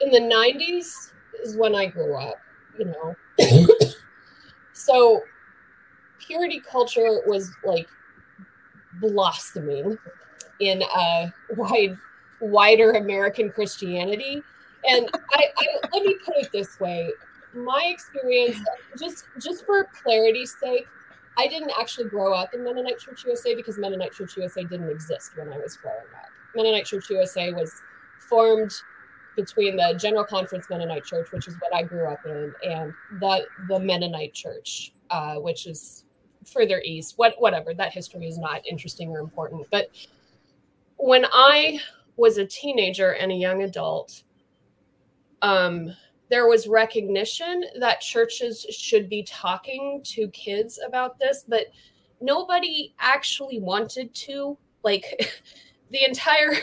in 0.00 0.10
the 0.10 0.20
'90s 0.20 1.12
is 1.42 1.56
when 1.56 1.74
I 1.74 1.86
grew 1.86 2.14
up. 2.16 2.36
You 2.78 2.86
know, 2.86 3.14
so 4.72 5.20
purity 6.18 6.60
culture 6.60 7.20
was 7.26 7.52
like 7.64 7.88
blossoming 9.00 9.98
in 10.60 10.82
a 10.82 11.32
wide, 11.56 11.96
wider 12.40 12.92
American 12.92 13.50
Christianity. 13.50 14.42
And 14.88 15.08
I, 15.34 15.44
I 15.56 15.66
let 15.92 16.02
me 16.04 16.16
put 16.24 16.36
it 16.36 16.50
this 16.52 16.78
way: 16.80 17.10
my 17.54 17.84
experience, 17.92 18.58
just 18.98 19.26
just 19.40 19.64
for 19.66 19.88
clarity's 20.02 20.56
sake, 20.60 20.86
I 21.36 21.46
didn't 21.46 21.72
actually 21.78 22.08
grow 22.08 22.34
up 22.34 22.54
in 22.54 22.64
Mennonite 22.64 22.98
Church 22.98 23.24
USA 23.24 23.54
because 23.54 23.78
Mennonite 23.78 24.12
Church 24.12 24.36
USA 24.36 24.64
didn't 24.64 24.90
exist 24.90 25.36
when 25.36 25.52
I 25.52 25.58
was 25.58 25.76
growing 25.76 25.98
up. 25.98 26.30
Mennonite 26.54 26.84
Church 26.84 27.08
USA 27.10 27.52
was 27.52 27.80
formed 28.18 28.72
between 29.36 29.76
the 29.76 29.94
General 29.98 30.24
Conference 30.24 30.66
Mennonite 30.68 31.04
Church, 31.04 31.32
which 31.32 31.48
is 31.48 31.54
what 31.60 31.74
I 31.74 31.82
grew 31.82 32.06
up 32.06 32.24
in, 32.26 32.52
and 32.64 32.92
the 33.20 33.46
the 33.68 33.78
Mennonite 33.78 34.34
Church, 34.34 34.92
uh, 35.10 35.36
which 35.36 35.66
is 35.66 36.04
further 36.46 36.82
east. 36.84 37.14
What 37.16 37.34
whatever 37.38 37.74
that 37.74 37.92
history 37.92 38.26
is 38.26 38.38
not 38.38 38.66
interesting 38.66 39.10
or 39.10 39.20
important. 39.20 39.66
But 39.70 39.90
when 40.96 41.26
I 41.32 41.80
was 42.16 42.38
a 42.38 42.46
teenager 42.46 43.12
and 43.14 43.32
a 43.32 43.34
young 43.34 43.62
adult, 43.62 44.22
um, 45.40 45.92
there 46.30 46.46
was 46.46 46.66
recognition 46.66 47.64
that 47.78 48.00
churches 48.00 48.64
should 48.70 49.08
be 49.08 49.22
talking 49.24 50.00
to 50.04 50.28
kids 50.28 50.78
about 50.86 51.18
this, 51.18 51.44
but 51.46 51.66
nobody 52.20 52.94
actually 52.98 53.60
wanted 53.60 54.14
to. 54.14 54.56
Like 54.82 55.04
the 55.90 56.04
entire 56.04 56.54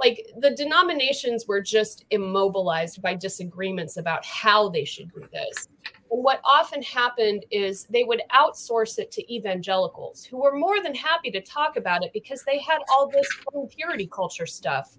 like 0.00 0.26
the 0.38 0.50
denominations 0.50 1.46
were 1.46 1.60
just 1.60 2.06
immobilized 2.10 3.02
by 3.02 3.14
disagreements 3.14 3.98
about 3.98 4.24
how 4.24 4.68
they 4.70 4.84
should 4.84 5.12
do 5.12 5.28
this. 5.30 5.68
And 6.10 6.24
what 6.24 6.40
often 6.44 6.82
happened 6.82 7.46
is 7.50 7.84
they 7.84 8.04
would 8.04 8.22
outsource 8.34 8.98
it 8.98 9.10
to 9.12 9.34
evangelicals 9.34 10.24
who 10.24 10.38
were 10.38 10.56
more 10.56 10.82
than 10.82 10.94
happy 10.94 11.30
to 11.30 11.40
talk 11.40 11.76
about 11.76 12.02
it 12.02 12.12
because 12.12 12.42
they 12.44 12.58
had 12.58 12.78
all 12.90 13.08
this 13.08 13.28
purity 13.70 14.08
culture 14.12 14.46
stuff 14.46 14.96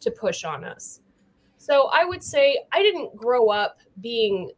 to 0.00 0.10
push 0.10 0.44
on 0.44 0.64
us. 0.64 1.00
So 1.56 1.88
I 1.92 2.04
would 2.04 2.22
say 2.22 2.58
I 2.72 2.82
didn't 2.82 3.16
grow 3.16 3.48
up 3.50 3.78
being 4.00 4.50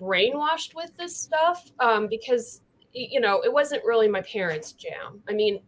brainwashed 0.00 0.74
with 0.74 0.96
this 0.96 1.16
stuff 1.16 1.70
um, 1.80 2.08
because, 2.08 2.62
you 2.92 3.20
know, 3.20 3.40
it 3.42 3.52
wasn't 3.52 3.84
really 3.84 4.08
my 4.08 4.22
parents' 4.22 4.72
jam. 4.72 5.22
I 5.28 5.32
mean, 5.32 5.60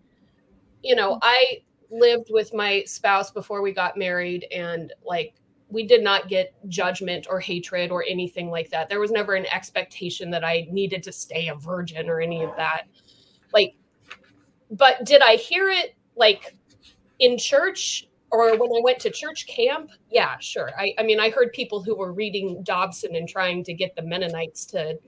you 0.83 0.94
know, 0.94 1.18
I 1.22 1.62
lived 1.90 2.28
with 2.30 2.54
my 2.54 2.85
spouse 2.87 3.30
before 3.30 3.62
we 3.62 3.72
got 3.72 3.96
married 3.96 4.46
and 4.52 4.92
like 5.04 5.35
we 5.70 5.87
did 5.87 6.02
not 6.02 6.28
get 6.28 6.54
judgment 6.68 7.26
or 7.30 7.40
hatred 7.40 7.90
or 7.90 8.04
anything 8.09 8.50
like 8.50 8.70
that. 8.70 8.88
There 8.88 9.00
was 9.00 9.11
never 9.11 9.35
an 9.35 9.46
expectation 9.46 10.30
that 10.30 10.44
I 10.44 10.66
needed 10.70 11.02
to 11.04 11.12
stay 11.12 11.48
a 11.48 11.54
virgin 11.54 12.09
or 12.09 12.20
any 12.20 12.42
of 12.42 12.54
that. 12.56 12.85
Like, 13.52 13.74
but 14.70 15.04
did 15.04 15.22
I 15.22 15.37
hear 15.37 15.70
it 15.70 15.94
like 16.16 16.56
in 17.18 17.38
church 17.38 18.09
or 18.30 18.56
when 18.56 18.70
I 18.70 18.80
went 18.83 18.98
to 19.00 19.11
church 19.11 19.46
camp? 19.46 19.90
Yeah, 20.11 20.38
sure. 20.38 20.70
I, 20.78 20.94
I 20.98 21.02
mean, 21.02 21.20
I 21.20 21.30
heard 21.30 21.52
people 21.52 21.83
who 21.83 21.96
were 21.96 22.12
reading 22.12 22.62
Dobson 22.62 23.16
and 23.16 23.28
trying 23.28 23.64
to 23.64 23.74
get 23.74 23.94
the 23.96 24.02
Mennonites 24.02 24.64
to, 24.66 24.98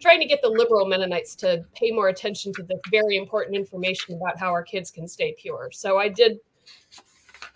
trying 0.00 0.20
to 0.20 0.26
get 0.26 0.42
the 0.42 0.48
liberal 0.48 0.86
Mennonites 0.86 1.34
to 1.36 1.64
pay 1.74 1.90
more 1.90 2.08
attention 2.08 2.52
to 2.54 2.62
this 2.62 2.78
very 2.90 3.16
important 3.16 3.56
information 3.56 4.14
about 4.14 4.38
how 4.38 4.50
our 4.50 4.62
kids 4.62 4.90
can 4.90 5.08
stay 5.08 5.34
pure. 5.38 5.70
So 5.72 5.98
I 5.98 6.08
did, 6.08 6.38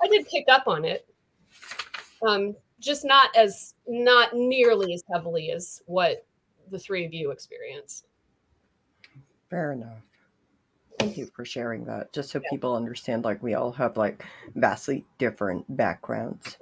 I 0.02 0.08
did 0.08 0.26
pick 0.28 0.46
up 0.48 0.64
on 0.66 0.84
it. 0.84 1.06
Um, 2.26 2.54
just 2.80 3.04
not 3.04 3.34
as, 3.36 3.74
not 3.86 4.34
nearly 4.34 4.92
as 4.94 5.02
heavily 5.12 5.50
as 5.50 5.82
what 5.86 6.26
the 6.70 6.78
three 6.78 7.04
of 7.04 7.12
you 7.12 7.30
experienced. 7.30 8.06
Fair 9.50 9.72
enough. 9.72 10.02
Thank 10.98 11.16
you 11.16 11.26
for 11.26 11.44
sharing 11.44 11.84
that. 11.86 12.12
Just 12.12 12.30
so 12.30 12.40
people 12.50 12.76
understand, 12.76 13.24
like 13.24 13.42
we 13.42 13.54
all 13.54 13.72
have 13.72 13.96
like 13.96 14.24
vastly 14.54 15.04
different 15.18 15.64
backgrounds. 15.76 16.56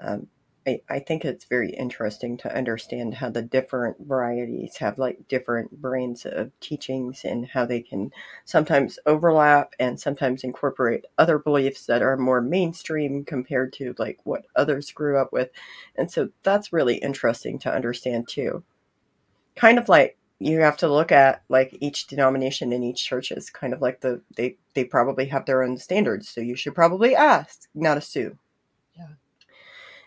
Um, 0.00 0.26
I, 0.66 0.80
I 0.88 0.98
think 0.98 1.24
it's 1.24 1.44
very 1.44 1.70
interesting 1.70 2.36
to 2.38 2.54
understand 2.54 3.14
how 3.14 3.30
the 3.30 3.42
different 3.42 3.98
varieties 4.00 4.76
have 4.78 4.98
like 4.98 5.28
different 5.28 5.80
brains 5.80 6.26
of 6.26 6.50
teachings 6.60 7.24
and 7.24 7.46
how 7.46 7.64
they 7.66 7.80
can 7.80 8.10
sometimes 8.44 8.98
overlap 9.06 9.74
and 9.78 9.98
sometimes 10.00 10.42
incorporate 10.42 11.04
other 11.18 11.38
beliefs 11.38 11.86
that 11.86 12.02
are 12.02 12.16
more 12.16 12.40
mainstream 12.40 13.24
compared 13.24 13.72
to 13.74 13.94
like 13.98 14.18
what 14.24 14.46
others 14.56 14.90
grew 14.90 15.18
up 15.18 15.32
with. 15.32 15.50
And 15.96 16.10
so 16.10 16.30
that's 16.42 16.72
really 16.72 16.96
interesting 16.96 17.58
to 17.60 17.72
understand 17.72 18.28
too. 18.28 18.64
Kind 19.56 19.78
of 19.78 19.88
like 19.88 20.18
you 20.38 20.60
have 20.60 20.76
to 20.78 20.88
look 20.88 21.12
at 21.12 21.42
like 21.48 21.76
each 21.80 22.06
denomination 22.08 22.72
in 22.72 22.82
each 22.84 23.04
church 23.04 23.32
is 23.32 23.50
kind 23.50 23.72
of 23.72 23.82
like 23.82 24.00
the 24.00 24.22
they 24.36 24.56
they 24.74 24.84
probably 24.84 25.26
have 25.26 25.46
their 25.46 25.62
own 25.62 25.78
standards 25.78 26.28
so 26.28 26.40
you 26.40 26.56
should 26.56 26.74
probably 26.74 27.14
ask 27.16 27.68
not 27.74 27.98
assume. 27.98 28.38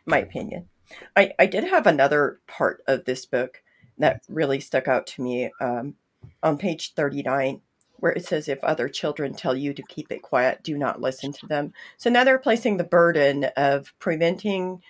My 0.10 0.20
opinion 0.20 0.68
i 1.16 1.32
i 1.40 1.46
did 1.46 1.64
have 1.64 1.88
another 1.88 2.40
part 2.48 2.82
of 2.88 3.06
this 3.06 3.26
book 3.26 3.62
that 3.98 4.22
really 4.30 4.60
stuck 4.60 4.88
out 4.88 5.06
to 5.06 5.22
me 5.22 5.52
um, 5.60 5.94
on 6.42 6.58
page 6.58 6.94
39 6.94 7.62
where 7.98 8.14
it 8.14 8.26
says 8.26 8.48
if 8.48 8.64
other 8.64 8.88
children 8.88 9.34
tell 9.34 9.56
you 9.56 9.74
to 9.74 9.84
keep 9.84 10.12
it 10.12 10.22
quiet 10.22 10.64
do 10.64 10.78
not 10.78 11.02
listen 11.02 11.32
to 11.32 11.48
them 11.48 11.74
so 11.98 12.10
now 12.10 12.24
they're 12.24 12.40
placing 12.40 12.78
the 12.78 12.84
burden 12.84 13.46
of 13.58 13.94
preventing 14.00 14.82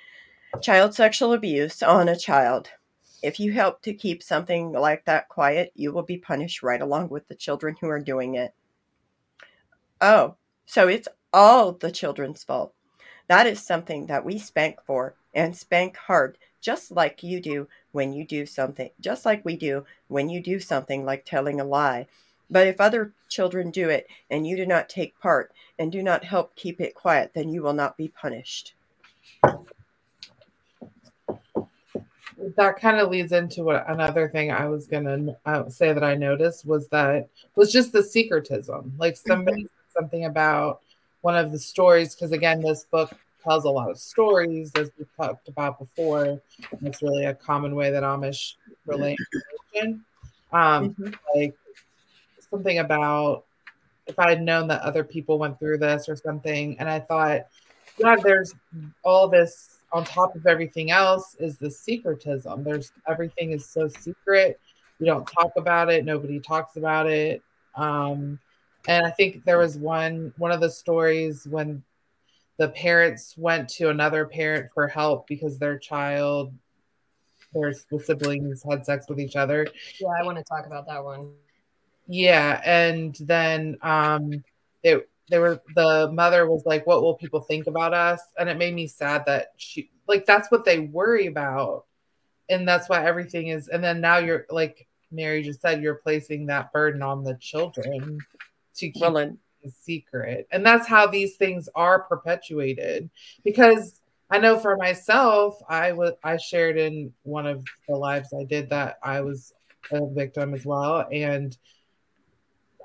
child 0.61 0.93
sexual 0.93 1.33
abuse 1.33 1.81
on 1.83 2.07
a 2.07 2.15
child 2.15 2.69
if 3.21 3.39
you 3.39 3.51
help 3.51 3.81
to 3.81 3.93
keep 3.93 4.23
something 4.23 4.71
like 4.71 5.05
that 5.05 5.29
quiet, 5.29 5.71
you 5.75 5.91
will 5.91 6.03
be 6.03 6.17
punished 6.17 6.63
right 6.63 6.81
along 6.81 7.09
with 7.09 7.27
the 7.27 7.35
children 7.35 7.75
who 7.79 7.89
are 7.89 7.99
doing 7.99 8.35
it. 8.35 8.53
Oh, 9.99 10.35
so 10.65 10.87
it's 10.87 11.07
all 11.33 11.73
the 11.73 11.91
children's 11.91 12.43
fault. 12.43 12.73
That 13.29 13.45
is 13.45 13.61
something 13.61 14.07
that 14.07 14.25
we 14.25 14.39
spank 14.39 14.79
for 14.83 15.13
and 15.35 15.55
spank 15.55 15.97
hard, 15.97 16.39
just 16.61 16.89
like 16.91 17.21
you 17.21 17.39
do 17.39 17.67
when 17.91 18.11
you 18.11 18.25
do 18.25 18.47
something, 18.47 18.89
just 18.99 19.23
like 19.23 19.45
we 19.45 19.55
do 19.55 19.85
when 20.07 20.29
you 20.29 20.41
do 20.41 20.59
something 20.59 21.05
like 21.05 21.25
telling 21.25 21.61
a 21.61 21.63
lie. 21.63 22.07
But 22.49 22.65
if 22.65 22.81
other 22.81 23.13
children 23.29 23.69
do 23.69 23.87
it 23.87 24.07
and 24.31 24.47
you 24.47 24.57
do 24.57 24.65
not 24.65 24.89
take 24.89 25.19
part 25.19 25.51
and 25.77 25.91
do 25.91 26.01
not 26.01 26.23
help 26.23 26.55
keep 26.55 26.81
it 26.81 26.95
quiet, 26.95 27.31
then 27.35 27.49
you 27.49 27.61
will 27.61 27.73
not 27.73 27.97
be 27.97 28.07
punished. 28.07 28.73
that 32.55 32.79
kind 32.79 32.97
of 32.97 33.09
leads 33.09 33.31
into 33.31 33.63
what 33.63 33.89
another 33.89 34.29
thing 34.29 34.51
I 34.51 34.67
was 34.67 34.87
gonna 34.87 35.37
uh, 35.45 35.69
say 35.69 35.93
that 35.93 36.03
I 36.03 36.15
noticed 36.15 36.65
was 36.65 36.87
that 36.87 37.27
was 37.55 37.71
just 37.71 37.91
the 37.91 37.99
secretism. 37.99 38.91
Like 38.97 39.17
somebody 39.17 39.63
said 39.63 40.01
something 40.01 40.25
about 40.25 40.81
one 41.21 41.35
of 41.35 41.51
the 41.51 41.59
stories 41.59 42.15
because 42.15 42.31
again, 42.31 42.61
this 42.61 42.85
book 42.85 43.11
tells 43.43 43.65
a 43.65 43.69
lot 43.69 43.89
of 43.89 43.97
stories 43.97 44.71
as 44.75 44.91
we 44.97 45.05
talked 45.17 45.47
about 45.47 45.79
before. 45.79 46.41
it's 46.81 47.01
really 47.01 47.25
a 47.25 47.33
common 47.33 47.75
way 47.75 47.91
that 47.91 48.03
Amish 48.03 48.55
relate. 48.85 49.17
Um, 50.51 50.95
like 51.35 51.55
something 52.49 52.79
about 52.79 53.45
if 54.07 54.17
I 54.17 54.29
had 54.29 54.41
known 54.41 54.67
that 54.67 54.81
other 54.81 55.03
people 55.03 55.37
went 55.37 55.59
through 55.59 55.77
this 55.77 56.09
or 56.09 56.15
something, 56.15 56.77
and 56.79 56.89
I 56.89 56.99
thought, 56.99 57.47
yeah, 57.97 58.15
there's 58.15 58.55
all 59.03 59.27
this 59.27 59.77
on 59.91 60.03
top 60.03 60.35
of 60.35 60.45
everything 60.47 60.91
else 60.91 61.35
is 61.39 61.57
the 61.57 61.67
secretism. 61.67 62.63
There's 62.63 62.91
everything 63.07 63.51
is 63.51 63.67
so 63.67 63.87
secret. 63.87 64.59
We 64.99 65.05
don't 65.05 65.25
talk 65.25 65.51
about 65.57 65.91
it. 65.91 66.05
Nobody 66.05 66.39
talks 66.39 66.75
about 66.75 67.07
it. 67.07 67.41
Um, 67.75 68.39
and 68.87 69.05
I 69.05 69.11
think 69.11 69.43
there 69.45 69.57
was 69.57 69.77
one 69.77 70.33
one 70.37 70.51
of 70.51 70.61
the 70.61 70.69
stories 70.69 71.47
when 71.47 71.83
the 72.57 72.69
parents 72.69 73.35
went 73.37 73.69
to 73.69 73.89
another 73.89 74.25
parent 74.25 74.69
for 74.73 74.87
help 74.87 75.27
because 75.27 75.57
their 75.57 75.77
child, 75.77 76.53
their 77.53 77.73
the 77.89 77.99
siblings 77.99 78.63
had 78.69 78.85
sex 78.85 79.05
with 79.09 79.19
each 79.19 79.35
other. 79.35 79.67
Yeah, 79.99 80.09
I 80.19 80.23
want 80.23 80.37
to 80.37 80.43
talk 80.43 80.65
about 80.65 80.87
that 80.87 81.03
one. 81.03 81.31
Yeah, 82.07 82.61
and 82.65 83.15
then 83.21 83.77
um, 83.81 84.43
it 84.83 85.09
they 85.29 85.39
were 85.39 85.61
the 85.75 86.11
mother 86.11 86.49
was 86.49 86.65
like, 86.65 86.87
"What 86.87 87.01
will 87.01 87.15
people 87.15 87.41
think 87.41 87.67
about 87.67 87.93
us?" 87.93 88.21
And 88.37 88.49
it 88.49 88.57
made 88.57 88.73
me 88.73 88.87
sad 88.87 89.25
that 89.25 89.53
she 89.57 89.89
like 90.07 90.25
that's 90.25 90.49
what 90.49 90.65
they 90.65 90.79
worry 90.79 91.27
about, 91.27 91.85
and 92.49 92.67
that's 92.67 92.89
why 92.89 93.05
everything 93.05 93.47
is. 93.47 93.67
And 93.67 93.83
then 93.83 94.01
now 94.01 94.17
you're 94.17 94.45
like 94.49 94.87
Mary 95.11 95.41
just 95.41 95.61
said, 95.61 95.81
you're 95.81 95.95
placing 95.95 96.45
that 96.47 96.71
burden 96.71 97.01
on 97.01 97.23
the 97.23 97.35
children 97.35 98.19
to 98.79 98.89
keep 98.91 99.01
Well, 99.01 99.17
and 99.17 99.37
a 99.65 99.69
secret, 99.69 100.47
and 100.51 100.65
that's 100.65 100.87
how 100.87 101.05
these 101.07 101.35
things 101.35 101.67
are 101.75 102.03
perpetuated. 102.03 103.09
Because 103.43 104.01
I 104.29 104.37
know 104.39 104.57
for 104.59 104.77
myself, 104.77 105.59
I 105.67 105.91
was 105.91 106.13
I 106.23 106.37
shared 106.37 106.77
in 106.77 107.13
one 107.23 107.45
of 107.47 107.65
the 107.87 107.95
lives 107.95 108.33
I 108.33 108.43
did 108.43 108.69
that 108.69 108.97
I 109.03 109.21
was 109.21 109.53
a 109.91 110.07
victim 110.07 110.53
as 110.53 110.65
well, 110.65 111.07
and 111.11 111.57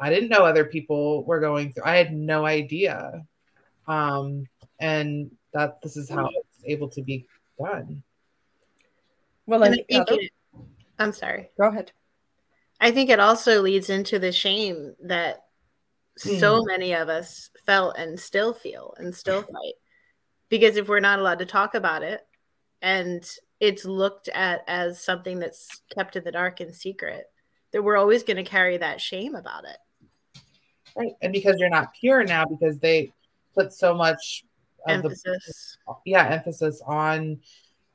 I 0.00 0.10
didn't 0.10 0.30
know 0.30 0.44
other 0.44 0.64
people 0.64 1.24
were 1.24 1.40
going 1.40 1.72
through. 1.72 1.84
I 1.84 1.96
had 1.96 2.12
no 2.12 2.44
idea, 2.44 3.24
um, 3.86 4.46
and 4.80 5.30
that 5.52 5.80
this 5.82 5.96
is 5.96 6.10
how 6.10 6.26
it's 6.26 6.64
able 6.64 6.88
to 6.88 7.02
be 7.02 7.26
done. 7.58 8.02
well, 9.46 9.62
And 9.62 9.74
and 9.90 10.00
I 10.00 10.04
think 10.04 10.22
it- 10.22 10.32
I'm 10.98 11.12
sorry. 11.12 11.50
go 11.56 11.68
ahead. 11.68 11.92
I 12.80 12.90
think 12.90 13.10
it 13.10 13.20
also 13.20 13.62
leads 13.62 13.88
into 13.90 14.18
the 14.18 14.32
shame 14.32 14.96
that 15.02 15.44
so 16.16 16.62
many 16.64 16.94
of 16.94 17.08
us 17.08 17.50
felt 17.66 17.96
and 17.98 18.18
still 18.18 18.52
feel 18.52 18.94
and 18.98 19.14
still 19.14 19.42
fight. 19.42 19.74
Because 20.48 20.76
if 20.76 20.88
we're 20.88 21.00
not 21.00 21.18
allowed 21.18 21.40
to 21.40 21.46
talk 21.46 21.74
about 21.74 22.02
it 22.02 22.20
and 22.82 23.28
it's 23.60 23.84
looked 23.84 24.28
at 24.28 24.62
as 24.68 25.02
something 25.02 25.38
that's 25.38 25.82
kept 25.94 26.16
in 26.16 26.24
the 26.24 26.32
dark 26.32 26.60
and 26.60 26.74
secret, 26.74 27.26
that 27.72 27.82
we're 27.82 27.96
always 27.96 28.22
going 28.22 28.36
to 28.36 28.44
carry 28.44 28.76
that 28.76 29.00
shame 29.00 29.34
about 29.34 29.64
it. 29.64 29.78
Right. 30.96 31.12
And 31.22 31.32
because 31.32 31.56
you're 31.58 31.70
not 31.70 31.94
pure 31.98 32.22
now, 32.22 32.44
because 32.44 32.78
they 32.78 33.12
put 33.54 33.72
so 33.72 33.94
much 33.94 34.44
of 34.86 35.02
the 35.02 35.08
Emphasis. 35.08 35.78
yeah 36.04 36.26
emphasis 36.28 36.82
on 36.86 37.40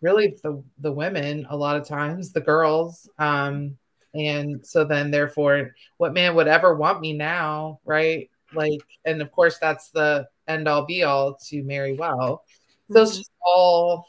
really 0.02 0.36
the 0.44 0.64
the 0.80 0.92
women 0.92 1.46
a 1.50 1.56
lot 1.56 1.76
of 1.76 1.88
times 1.88 2.32
the 2.32 2.42
girls 2.42 3.10
um 3.20 3.78
and 4.14 4.66
so 4.66 4.84
then 4.84 5.12
therefore 5.12 5.76
what 5.98 6.14
man 6.14 6.36
would 6.36 6.48
ever 6.48 6.76
want 6.76 7.00
me 7.00 7.14
now 7.14 7.80
right 7.86 8.30
like 8.54 8.82
and 9.06 9.22
of 9.22 9.32
course 9.32 9.58
that's 9.60 9.90
the 9.92 10.28
end 10.48 10.68
all 10.68 10.86
be 10.86 11.04
all 11.04 11.36
to 11.36 11.64
marry 11.64 11.94
well 11.94 12.44
so 12.92 13.02
it's 13.04 13.18
just 13.18 13.32
all 13.46 14.08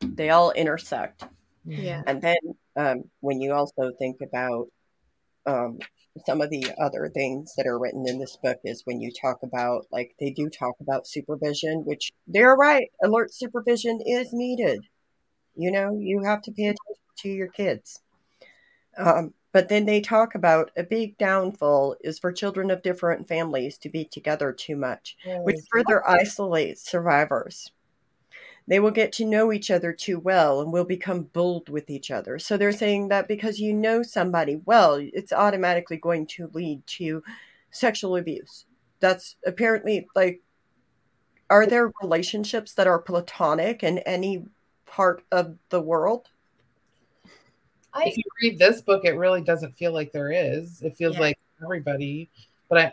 They 0.00 0.30
all 0.30 0.50
intersect. 0.52 1.24
Yeah. 1.64 2.02
And 2.06 2.22
then 2.22 2.36
um, 2.76 3.04
when 3.20 3.40
you 3.40 3.52
also 3.52 3.92
think 3.98 4.20
about 4.22 4.68
um, 5.46 5.78
some 6.26 6.40
of 6.40 6.50
the 6.50 6.66
other 6.80 7.10
things 7.12 7.54
that 7.56 7.66
are 7.66 7.78
written 7.78 8.06
in 8.08 8.18
this 8.18 8.36
book 8.36 8.58
is 8.64 8.82
when 8.84 9.00
you 9.00 9.10
talk 9.12 9.42
about 9.42 9.86
like 9.90 10.14
they 10.20 10.30
do 10.30 10.48
talk 10.48 10.74
about 10.80 11.06
supervision, 11.06 11.84
which 11.84 12.12
they're 12.26 12.54
right. 12.54 12.90
Alert 13.02 13.32
supervision 13.32 14.00
is 14.06 14.32
needed. 14.32 14.80
You 15.56 15.70
know, 15.72 15.98
you 15.98 16.22
have 16.22 16.42
to 16.42 16.52
pay 16.52 16.64
attention 16.64 17.04
to 17.18 17.28
your 17.28 17.48
kids. 17.48 18.02
Um, 18.98 19.34
but 19.52 19.68
then 19.68 19.86
they 19.86 20.00
talk 20.00 20.34
about 20.34 20.70
a 20.76 20.82
big 20.82 21.16
downfall 21.16 21.96
is 22.02 22.18
for 22.18 22.32
children 22.32 22.70
of 22.70 22.82
different 22.82 23.26
families 23.26 23.78
to 23.78 23.88
be 23.88 24.04
together 24.04 24.52
too 24.52 24.76
much, 24.76 25.16
which 25.42 25.56
further 25.72 26.06
isolates 26.08 26.88
survivors. 26.88 27.72
They 28.66 28.80
will 28.80 28.90
get 28.90 29.12
to 29.12 29.24
know 29.24 29.50
each 29.50 29.70
other 29.70 29.94
too 29.94 30.18
well 30.18 30.60
and 30.60 30.70
will 30.70 30.84
become 30.84 31.22
bold 31.22 31.70
with 31.70 31.88
each 31.88 32.10
other. 32.10 32.38
So 32.38 32.58
they're 32.58 32.70
saying 32.72 33.08
that 33.08 33.26
because 33.26 33.58
you 33.58 33.72
know 33.72 34.02
somebody 34.02 34.60
well, 34.66 34.96
it's 35.00 35.32
automatically 35.32 35.96
going 35.96 36.26
to 36.26 36.50
lead 36.52 36.86
to 36.98 37.22
sexual 37.70 38.16
abuse. 38.16 38.66
That's 39.00 39.36
apparently 39.46 40.06
like, 40.14 40.42
are 41.48 41.66
there 41.66 41.90
relationships 42.02 42.74
that 42.74 42.86
are 42.86 42.98
platonic 42.98 43.82
in 43.82 43.98
any 44.00 44.44
part 44.84 45.22
of 45.32 45.56
the 45.70 45.80
world? 45.80 46.28
I 47.94 48.04
if 48.06 48.16
you 48.16 48.24
read 48.42 48.58
this 48.58 48.80
book 48.82 49.04
it 49.04 49.12
really 49.12 49.42
doesn't 49.42 49.76
feel 49.76 49.92
like 49.92 50.12
there 50.12 50.30
is 50.30 50.82
it 50.82 50.96
feels 50.96 51.14
Yeah. 51.14 51.20
like 51.20 51.38
everybody 51.62 52.28
but 52.68 52.78
i 52.78 52.92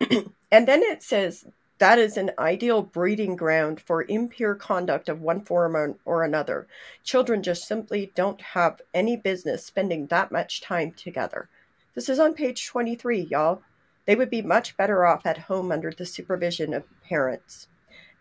And 0.52 0.68
then 0.68 0.82
it 0.82 1.02
says 1.02 1.44
that 1.78 1.98
is 1.98 2.16
an 2.16 2.30
ideal 2.38 2.80
breeding 2.82 3.34
ground 3.34 3.80
for 3.80 4.04
impure 4.08 4.54
conduct 4.54 5.08
of 5.08 5.20
one 5.20 5.44
form 5.44 5.76
or, 5.76 5.96
or 6.04 6.22
another. 6.22 6.68
Children 7.02 7.42
just 7.42 7.66
simply 7.66 8.12
don't 8.14 8.40
have 8.40 8.80
any 8.94 9.16
business 9.16 9.66
spending 9.66 10.06
that 10.06 10.30
much 10.30 10.60
time 10.60 10.92
together. 10.92 11.48
This 11.94 12.08
is 12.08 12.20
on 12.20 12.34
page 12.34 12.66
23, 12.68 13.22
y'all. 13.22 13.62
They 14.06 14.14
would 14.14 14.30
be 14.30 14.42
much 14.42 14.76
better 14.76 15.04
off 15.04 15.26
at 15.26 15.38
home 15.38 15.72
under 15.72 15.90
the 15.90 16.06
supervision 16.06 16.72
of 16.72 16.84
parents. 17.02 17.66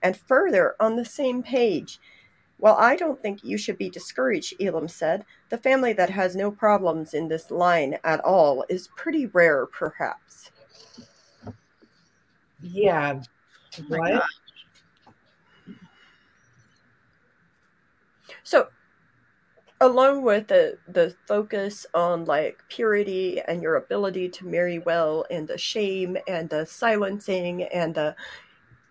And 0.01 0.17
further, 0.17 0.75
on 0.79 0.95
the 0.95 1.05
same 1.05 1.43
page, 1.43 1.99
well, 2.63 2.77
I 2.79 2.95
don't 2.95 3.21
think 3.21 3.43
you 3.43 3.57
should 3.57 3.77
be 3.77 3.89
discouraged, 3.89 4.53
Elam 4.61 4.87
said. 4.87 5.25
The 5.49 5.57
family 5.57 5.91
that 5.91 6.09
has 6.09 6.33
no 6.33 6.49
problems 6.49 7.13
in 7.13 7.27
this 7.27 7.51
line 7.51 7.97
at 8.05 8.21
all 8.21 8.63
is 8.69 8.87
pretty 8.95 9.25
rare, 9.25 9.65
perhaps. 9.65 10.49
yeah 12.61 13.19
my 13.89 14.13
what 14.13 14.23
So, 18.43 18.69
along 19.81 20.23
with 20.23 20.47
the 20.47 20.77
the 20.87 21.13
focus 21.27 21.85
on 21.93 22.23
like 22.23 22.63
purity 22.69 23.41
and 23.41 23.61
your 23.61 23.75
ability 23.75 24.29
to 24.29 24.47
marry 24.47 24.79
well, 24.79 25.25
and 25.29 25.49
the 25.49 25.57
shame 25.57 26.15
and 26.29 26.49
the 26.49 26.65
silencing 26.65 27.63
and 27.63 27.93
the 27.93 28.15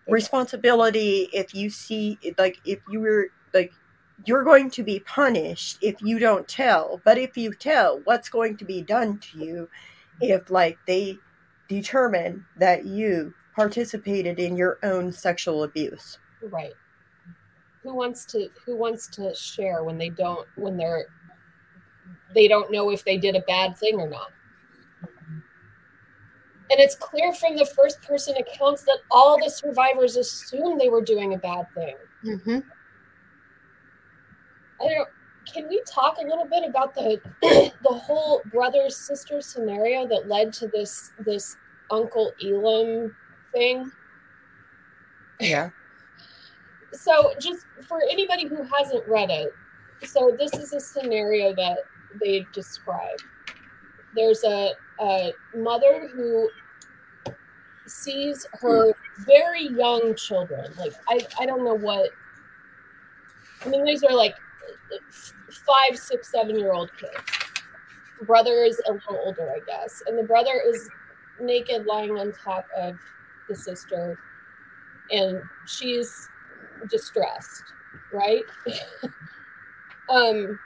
responsibility, 0.07 1.29
if 1.33 1.55
you 1.55 1.71
see 1.71 2.19
like 2.37 2.59
if 2.65 2.79
you 2.87 2.99
were 2.99 3.29
like 3.53 3.73
you're 4.25 4.43
going 4.43 4.69
to 4.71 4.83
be 4.83 4.99
punished 5.01 5.77
if 5.81 6.01
you 6.01 6.19
don't 6.19 6.47
tell. 6.47 7.01
But 7.03 7.17
if 7.17 7.37
you 7.37 7.53
tell, 7.53 8.01
what's 8.05 8.29
going 8.29 8.57
to 8.57 8.65
be 8.65 8.81
done 8.81 9.19
to 9.19 9.37
you 9.37 9.69
if 10.21 10.49
like 10.49 10.77
they 10.87 11.17
determine 11.67 12.45
that 12.57 12.85
you 12.85 13.33
participated 13.55 14.39
in 14.39 14.55
your 14.55 14.79
own 14.83 15.11
sexual 15.11 15.63
abuse? 15.63 16.19
Right. 16.41 16.73
Who 17.83 17.93
wants 17.95 18.25
to 18.27 18.49
who 18.65 18.77
wants 18.77 19.07
to 19.07 19.33
share 19.35 19.83
when 19.83 19.97
they 19.97 20.09
don't 20.09 20.47
when 20.55 20.77
they're 20.77 21.07
they 22.33 22.47
don't 22.47 22.71
know 22.71 22.89
if 22.89 23.03
they 23.03 23.17
did 23.17 23.35
a 23.35 23.41
bad 23.41 23.77
thing 23.77 23.99
or 23.99 24.09
not? 24.09 24.31
And 26.71 26.79
it's 26.79 26.95
clear 26.95 27.33
from 27.33 27.55
the 27.55 27.65
first 27.65 28.01
person 28.01 28.35
accounts 28.37 28.83
that 28.83 28.99
all 29.11 29.37
the 29.37 29.49
survivors 29.49 30.15
assumed 30.15 30.79
they 30.79 30.89
were 30.89 31.03
doing 31.03 31.33
a 31.33 31.37
bad 31.37 31.67
thing. 31.75 31.95
Mm-hmm. 32.25 32.59
I 34.83 34.93
don't. 34.93 35.09
Can 35.51 35.67
we 35.67 35.81
talk 35.85 36.17
a 36.21 36.25
little 36.25 36.45
bit 36.45 36.63
about 36.67 36.95
the 36.95 37.21
the 37.41 37.89
whole 37.89 38.41
brother 38.51 38.89
sister 38.89 39.41
scenario 39.41 40.07
that 40.07 40.27
led 40.27 40.53
to 40.53 40.67
this 40.67 41.11
this 41.19 41.57
Uncle 41.91 42.31
Elam 42.43 43.15
thing? 43.51 43.91
Yeah. 45.39 45.69
So, 46.95 47.33
just 47.39 47.65
for 47.87 48.03
anybody 48.11 48.45
who 48.45 48.61
hasn't 48.61 49.07
read 49.07 49.31
it, 49.31 49.51
so 50.05 50.35
this 50.37 50.53
is 50.53 50.73
a 50.73 50.79
scenario 50.79 51.53
that 51.55 51.79
they 52.21 52.45
describe. 52.53 53.17
There's 54.15 54.43
a, 54.43 54.73
a 54.99 55.33
mother 55.55 56.07
who 56.13 56.49
sees 57.87 58.45
her 58.53 58.93
very 59.25 59.69
young 59.69 60.15
children. 60.15 60.71
Like, 60.77 60.93
I, 61.09 61.19
I 61.39 61.45
don't 61.45 61.63
know 61.63 61.73
what, 61.73 62.11
I 63.65 63.69
mean, 63.69 63.85
these 63.85 64.03
are 64.03 64.15
like 64.15 64.35
five, 65.49 65.97
six, 65.97 66.31
seven 66.31 66.57
year 66.57 66.73
old 66.73 66.91
kids. 66.97 67.13
Brother 68.23 68.63
is 68.63 68.81
a 68.87 68.93
little 68.93 69.19
older, 69.23 69.51
I 69.51 69.59
guess. 69.65 70.01
And 70.07 70.17
the 70.17 70.23
brother 70.23 70.61
is 70.65 70.89
naked 71.39 71.85
lying 71.85 72.17
on 72.17 72.31
top 72.31 72.65
of 72.77 72.97
the 73.49 73.55
sister, 73.55 74.17
and 75.11 75.41
she's 75.65 76.29
distressed, 76.89 77.63
right? 78.11 78.43
um 80.09 80.59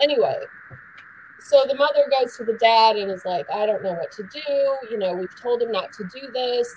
anyway, 0.00 0.38
so 1.40 1.64
the 1.66 1.74
mother 1.74 2.10
goes 2.10 2.36
to 2.36 2.44
the 2.44 2.54
dad 2.54 2.96
and 2.96 3.10
is 3.10 3.24
like, 3.24 3.50
I 3.50 3.66
don't 3.66 3.82
know 3.82 3.92
what 3.92 4.12
to 4.12 4.22
do. 4.24 4.76
You 4.90 4.98
know, 4.98 5.14
we've 5.14 5.34
told 5.40 5.62
him 5.62 5.72
not 5.72 5.92
to 5.94 6.04
do 6.04 6.30
this. 6.32 6.72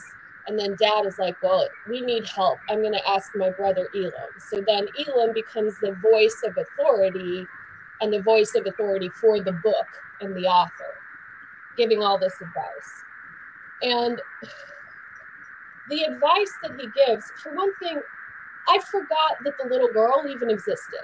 And 0.47 0.59
then 0.59 0.75
dad 0.79 1.05
is 1.05 1.17
like, 1.19 1.41
Well, 1.43 1.67
we 1.89 2.01
need 2.01 2.27
help. 2.27 2.59
I'm 2.69 2.81
going 2.81 2.93
to 2.93 3.09
ask 3.09 3.31
my 3.35 3.49
brother 3.51 3.89
Elam. 3.95 4.13
So 4.39 4.63
then 4.65 4.87
Elam 5.07 5.33
becomes 5.33 5.79
the 5.79 5.93
voice 6.11 6.41
of 6.45 6.57
authority 6.57 7.45
and 8.01 8.13
the 8.13 8.21
voice 8.21 8.53
of 8.55 8.67
authority 8.67 9.09
for 9.09 9.41
the 9.41 9.53
book 9.53 9.87
and 10.21 10.35
the 10.35 10.47
author, 10.47 10.95
giving 11.77 12.03
all 12.03 12.17
this 12.19 12.35
advice. 12.41 13.03
And 13.81 14.21
the 15.89 16.03
advice 16.03 16.51
that 16.63 16.79
he 16.79 16.87
gives, 17.07 17.25
for 17.43 17.55
one 17.55 17.75
thing, 17.77 17.99
I 18.67 18.79
forgot 18.91 19.37
that 19.43 19.53
the 19.61 19.69
little 19.69 19.91
girl 19.93 20.25
even 20.29 20.49
existed. 20.49 21.01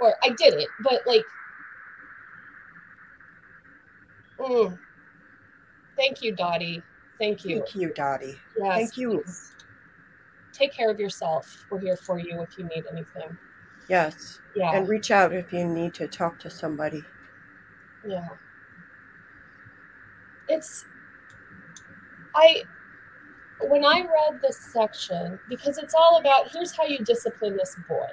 Or 0.00 0.14
I 0.22 0.30
did 0.30 0.54
it, 0.54 0.68
but 0.82 1.02
like, 1.06 1.24
mm, 4.38 4.78
thank 5.96 6.22
you, 6.22 6.34
Dottie. 6.34 6.82
Thank 7.20 7.44
you. 7.44 7.58
Thank 7.58 7.74
you, 7.76 7.92
Dottie. 7.92 8.40
Yes, 8.58 8.76
Thank 8.76 8.96
you. 8.96 9.20
please. 9.20 9.52
Take 10.54 10.72
care 10.72 10.90
of 10.90 10.98
yourself. 10.98 11.66
We're 11.70 11.78
here 11.78 11.96
for 11.96 12.18
you 12.18 12.40
if 12.40 12.58
you 12.58 12.64
need 12.64 12.84
anything. 12.90 13.36
Yes. 13.88 14.40
Yeah. 14.56 14.74
And 14.74 14.88
reach 14.88 15.10
out 15.10 15.32
if 15.34 15.52
you 15.52 15.66
need 15.66 15.92
to 15.94 16.08
talk 16.08 16.38
to 16.40 16.50
somebody. 16.50 17.04
Yeah. 18.08 18.26
It's 20.48 20.86
I 22.34 22.62
when 23.60 23.84
I 23.84 24.00
read 24.00 24.40
this 24.40 24.56
section, 24.56 25.38
because 25.50 25.76
it's 25.76 25.94
all 25.94 26.18
about 26.18 26.50
here's 26.50 26.74
how 26.74 26.86
you 26.86 26.98
discipline 27.04 27.56
this 27.56 27.76
boy. 27.86 28.08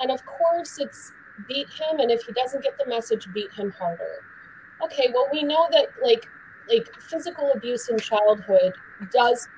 And 0.00 0.10
of 0.10 0.24
course 0.24 0.78
it's 0.78 1.12
beat 1.46 1.68
him 1.68 2.00
and 2.00 2.10
if 2.10 2.22
he 2.22 2.32
doesn't 2.32 2.62
get 2.62 2.78
the 2.78 2.86
message, 2.86 3.28
beat 3.34 3.52
him 3.52 3.70
harder. 3.72 4.24
Okay, 4.82 5.10
well 5.12 5.28
we 5.30 5.42
know 5.42 5.68
that 5.70 5.88
like 6.02 6.26
like 6.68 6.88
physical 7.00 7.50
abuse 7.54 7.88
in 7.88 7.98
childhood 7.98 8.72
does 9.10 9.48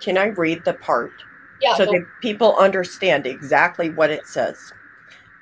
Can 0.00 0.18
I 0.18 0.26
read 0.26 0.64
the 0.64 0.74
part 0.74 1.12
yeah, 1.60 1.74
so 1.74 1.84
that 1.84 2.06
people 2.20 2.56
understand 2.56 3.26
exactly 3.26 3.90
what 3.90 4.10
it 4.10 4.26
says? 4.26 4.72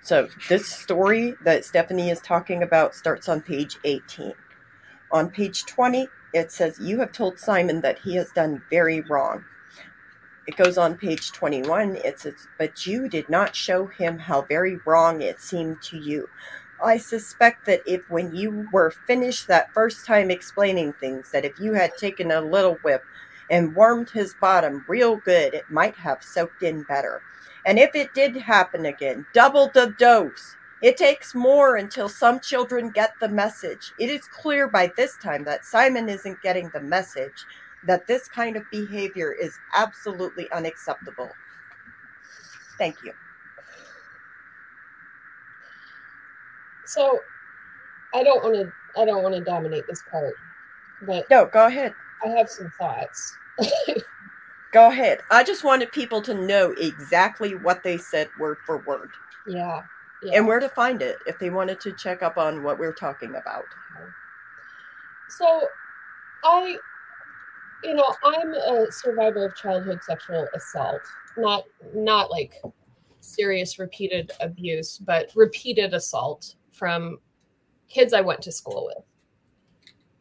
So, 0.02 0.28
this 0.48 0.66
story 0.66 1.36
that 1.44 1.64
Stephanie 1.64 2.10
is 2.10 2.20
talking 2.20 2.62
about 2.62 2.94
starts 2.94 3.28
on 3.28 3.42
page 3.42 3.76
18. 3.84 4.32
On 5.12 5.30
page 5.30 5.66
20, 5.66 6.08
it 6.32 6.50
says, 6.50 6.78
You 6.80 6.98
have 7.00 7.12
told 7.12 7.38
Simon 7.38 7.80
that 7.82 7.98
he 7.98 8.14
has 8.16 8.30
done 8.30 8.62
very 8.70 9.02
wrong. 9.02 9.44
It 10.46 10.56
goes 10.56 10.78
on 10.78 10.96
page 10.96 11.32
21. 11.32 11.96
It 11.96 12.18
says, 12.18 12.48
But 12.58 12.86
you 12.86 13.08
did 13.08 13.28
not 13.28 13.54
show 13.54 13.86
him 13.86 14.18
how 14.18 14.42
very 14.42 14.78
wrong 14.86 15.20
it 15.20 15.40
seemed 15.40 15.82
to 15.82 15.98
you. 15.98 16.28
I 16.82 16.98
suspect 16.98 17.66
that 17.66 17.82
if, 17.86 18.08
when 18.10 18.34
you 18.34 18.68
were 18.72 18.90
finished 18.90 19.46
that 19.48 19.72
first 19.72 20.06
time 20.06 20.30
explaining 20.30 20.92
things, 20.94 21.30
that 21.32 21.44
if 21.44 21.58
you 21.58 21.72
had 21.74 21.96
taken 21.96 22.30
a 22.30 22.40
little 22.40 22.74
whip 22.82 23.02
and 23.50 23.74
warmed 23.74 24.10
his 24.10 24.34
bottom 24.40 24.84
real 24.88 25.16
good, 25.16 25.54
it 25.54 25.70
might 25.70 25.96
have 25.96 26.22
soaked 26.22 26.62
in 26.62 26.82
better. 26.84 27.22
And 27.66 27.78
if 27.78 27.94
it 27.94 28.14
did 28.14 28.36
happen 28.36 28.86
again, 28.86 29.26
double 29.34 29.70
the 29.72 29.94
dose. 29.98 30.56
It 30.82 30.96
takes 30.96 31.34
more 31.34 31.76
until 31.76 32.08
some 32.08 32.40
children 32.40 32.90
get 32.90 33.12
the 33.20 33.28
message. 33.28 33.92
It 33.98 34.08
is 34.08 34.26
clear 34.28 34.66
by 34.66 34.90
this 34.96 35.16
time 35.18 35.44
that 35.44 35.64
Simon 35.64 36.08
isn't 36.08 36.42
getting 36.42 36.70
the 36.72 36.80
message 36.80 37.44
that 37.84 38.06
this 38.06 38.28
kind 38.28 38.56
of 38.56 38.70
behavior 38.70 39.32
is 39.32 39.58
absolutely 39.74 40.50
unacceptable. 40.52 41.30
Thank 42.78 42.96
you. 43.04 43.12
So 46.90 47.20
I 48.14 48.22
don't 48.24 48.42
want 48.42 48.56
to 48.56 48.72
I 49.00 49.04
don't 49.04 49.22
want 49.22 49.34
to 49.36 49.40
dominate 49.40 49.86
this 49.86 50.02
part, 50.10 50.34
but 51.02 51.28
No, 51.30 51.46
go 51.46 51.66
ahead. 51.66 51.94
I 52.24 52.28
have 52.30 52.50
some 52.50 52.72
thoughts. 52.78 53.36
Go 54.72 54.88
ahead. 54.88 55.20
I 55.30 55.42
just 55.42 55.64
wanted 55.64 55.90
people 55.90 56.22
to 56.22 56.32
know 56.32 56.72
exactly 56.78 57.56
what 57.56 57.82
they 57.82 57.96
said 57.96 58.28
word 58.38 58.58
for 58.64 58.78
word 58.78 59.10
yeah. 59.48 59.82
Yeah. 60.22 60.38
and 60.38 60.46
where 60.46 60.60
to 60.60 60.68
find 60.68 61.02
it 61.02 61.16
if 61.26 61.38
they 61.40 61.50
wanted 61.50 61.80
to 61.80 61.92
check 61.92 62.22
up 62.22 62.38
on 62.38 62.62
what 62.62 62.78
we're 62.78 62.92
talking 62.92 63.34
about. 63.34 63.64
So, 65.28 65.66
I, 66.44 66.76
you 67.82 67.94
know, 67.94 68.14
I'm 68.24 68.52
a 68.52 68.86
survivor 68.90 69.46
of 69.46 69.56
childhood 69.56 70.00
sexual 70.04 70.46
assault. 70.54 71.02
Not 71.36 71.64
not 71.94 72.30
like 72.30 72.54
serious 73.20 73.78
repeated 73.78 74.32
abuse, 74.40 74.98
but 74.98 75.30
repeated 75.34 75.94
assault 75.94 76.54
from 76.80 77.18
kids 77.90 78.14
I 78.14 78.22
went 78.22 78.40
to 78.42 78.50
school 78.50 78.86
with. 78.86 79.04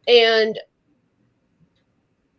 And 0.06 0.60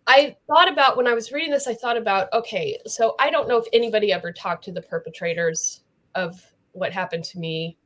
I 0.05 0.35
thought 0.45 0.71
about 0.71 0.95
when 0.95 1.07
I 1.07 1.13
was 1.13 1.31
reading 1.31 1.49
this, 1.49 1.67
I 1.67 1.73
thought 1.73 1.97
about 1.97 2.31
okay, 2.33 2.77
so 2.85 3.15
I 3.19 3.31
don't 3.31 3.47
know 3.47 3.57
if 3.57 3.65
anybody 3.73 4.13
ever 4.13 4.31
talked 4.31 4.63
to 4.65 4.71
the 4.71 4.81
perpetrators 4.81 5.83
of 6.13 6.39
what 6.73 6.93
happened 6.93 7.23
to 7.25 7.39
me 7.39 7.77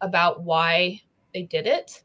about 0.00 0.42
why 0.42 1.02
they 1.34 1.42
did 1.42 1.66
it 1.66 2.02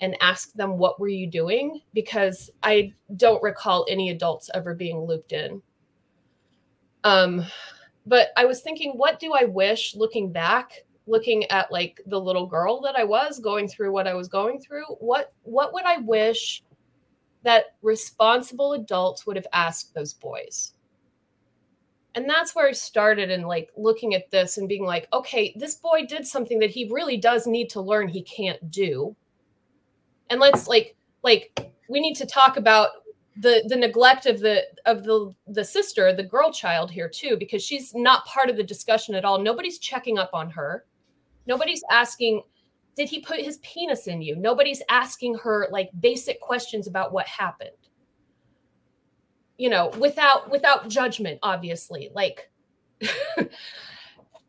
and 0.00 0.16
ask 0.20 0.52
them 0.54 0.78
what 0.78 0.98
were 0.98 1.08
you 1.08 1.26
doing 1.26 1.80
because 1.92 2.50
I 2.62 2.94
don't 3.16 3.42
recall 3.42 3.86
any 3.88 4.10
adults 4.10 4.50
ever 4.54 4.74
being 4.74 5.00
looped 5.00 5.32
in. 5.32 5.62
Um 7.04 7.44
but 8.06 8.28
I 8.36 8.46
was 8.46 8.62
thinking 8.62 8.92
what 8.92 9.20
do 9.20 9.34
I 9.34 9.44
wish 9.44 9.94
looking 9.94 10.32
back 10.32 10.72
looking 11.08 11.44
at 11.50 11.72
like 11.72 12.00
the 12.06 12.20
little 12.20 12.46
girl 12.46 12.80
that 12.82 12.96
I 12.96 13.04
was 13.04 13.38
going 13.38 13.68
through 13.68 13.92
what 13.92 14.06
I 14.06 14.14
was 14.14 14.28
going 14.28 14.60
through 14.60 14.84
what 15.00 15.32
what 15.42 15.72
would 15.72 15.84
I 15.84 15.98
wish 15.98 16.62
that 17.42 17.76
responsible 17.82 18.74
adults 18.74 19.26
would 19.26 19.36
have 19.36 19.46
asked 19.52 19.94
those 19.94 20.12
boys? 20.12 20.72
And 22.14 22.28
that's 22.28 22.54
where 22.54 22.68
i 22.68 22.72
started 22.72 23.30
in 23.30 23.42
like 23.42 23.70
looking 23.76 24.14
at 24.14 24.30
this 24.30 24.58
and 24.58 24.68
being 24.68 24.84
like 24.84 25.08
okay 25.12 25.54
this 25.56 25.76
boy 25.76 26.04
did 26.06 26.26
something 26.26 26.58
that 26.58 26.70
he 26.70 26.88
really 26.90 27.16
does 27.16 27.46
need 27.46 27.70
to 27.70 27.80
learn 27.80 28.08
he 28.08 28.22
can't 28.22 28.70
do. 28.70 29.16
And 30.30 30.40
let's 30.40 30.68
like 30.68 30.96
like 31.22 31.72
we 31.88 32.00
need 32.00 32.14
to 32.16 32.26
talk 32.26 32.56
about 32.56 32.88
the 33.40 33.62
the 33.68 33.76
neglect 33.76 34.26
of 34.26 34.40
the 34.40 34.64
of 34.84 35.04
the 35.04 35.32
the 35.46 35.64
sister 35.64 36.12
the 36.12 36.22
girl 36.22 36.52
child 36.52 36.90
here 36.90 37.08
too 37.08 37.36
because 37.38 37.62
she's 37.62 37.94
not 37.94 38.24
part 38.26 38.50
of 38.50 38.56
the 38.56 38.64
discussion 38.64 39.14
at 39.14 39.24
all. 39.24 39.38
Nobody's 39.38 39.78
checking 39.78 40.18
up 40.18 40.30
on 40.32 40.50
her 40.50 40.84
nobody's 41.48 41.82
asking 41.90 42.42
did 42.94 43.08
he 43.08 43.20
put 43.20 43.40
his 43.40 43.58
penis 43.58 44.08
in 44.08 44.20
you? 44.20 44.34
Nobody's 44.34 44.82
asking 44.88 45.38
her 45.38 45.68
like 45.70 45.88
basic 46.00 46.40
questions 46.40 46.88
about 46.88 47.12
what 47.12 47.26
happened. 47.28 47.70
You 49.56 49.70
know 49.70 49.88
without 49.98 50.50
without 50.50 50.88
judgment 50.88 51.40
obviously 51.42 52.10
like 52.14 52.48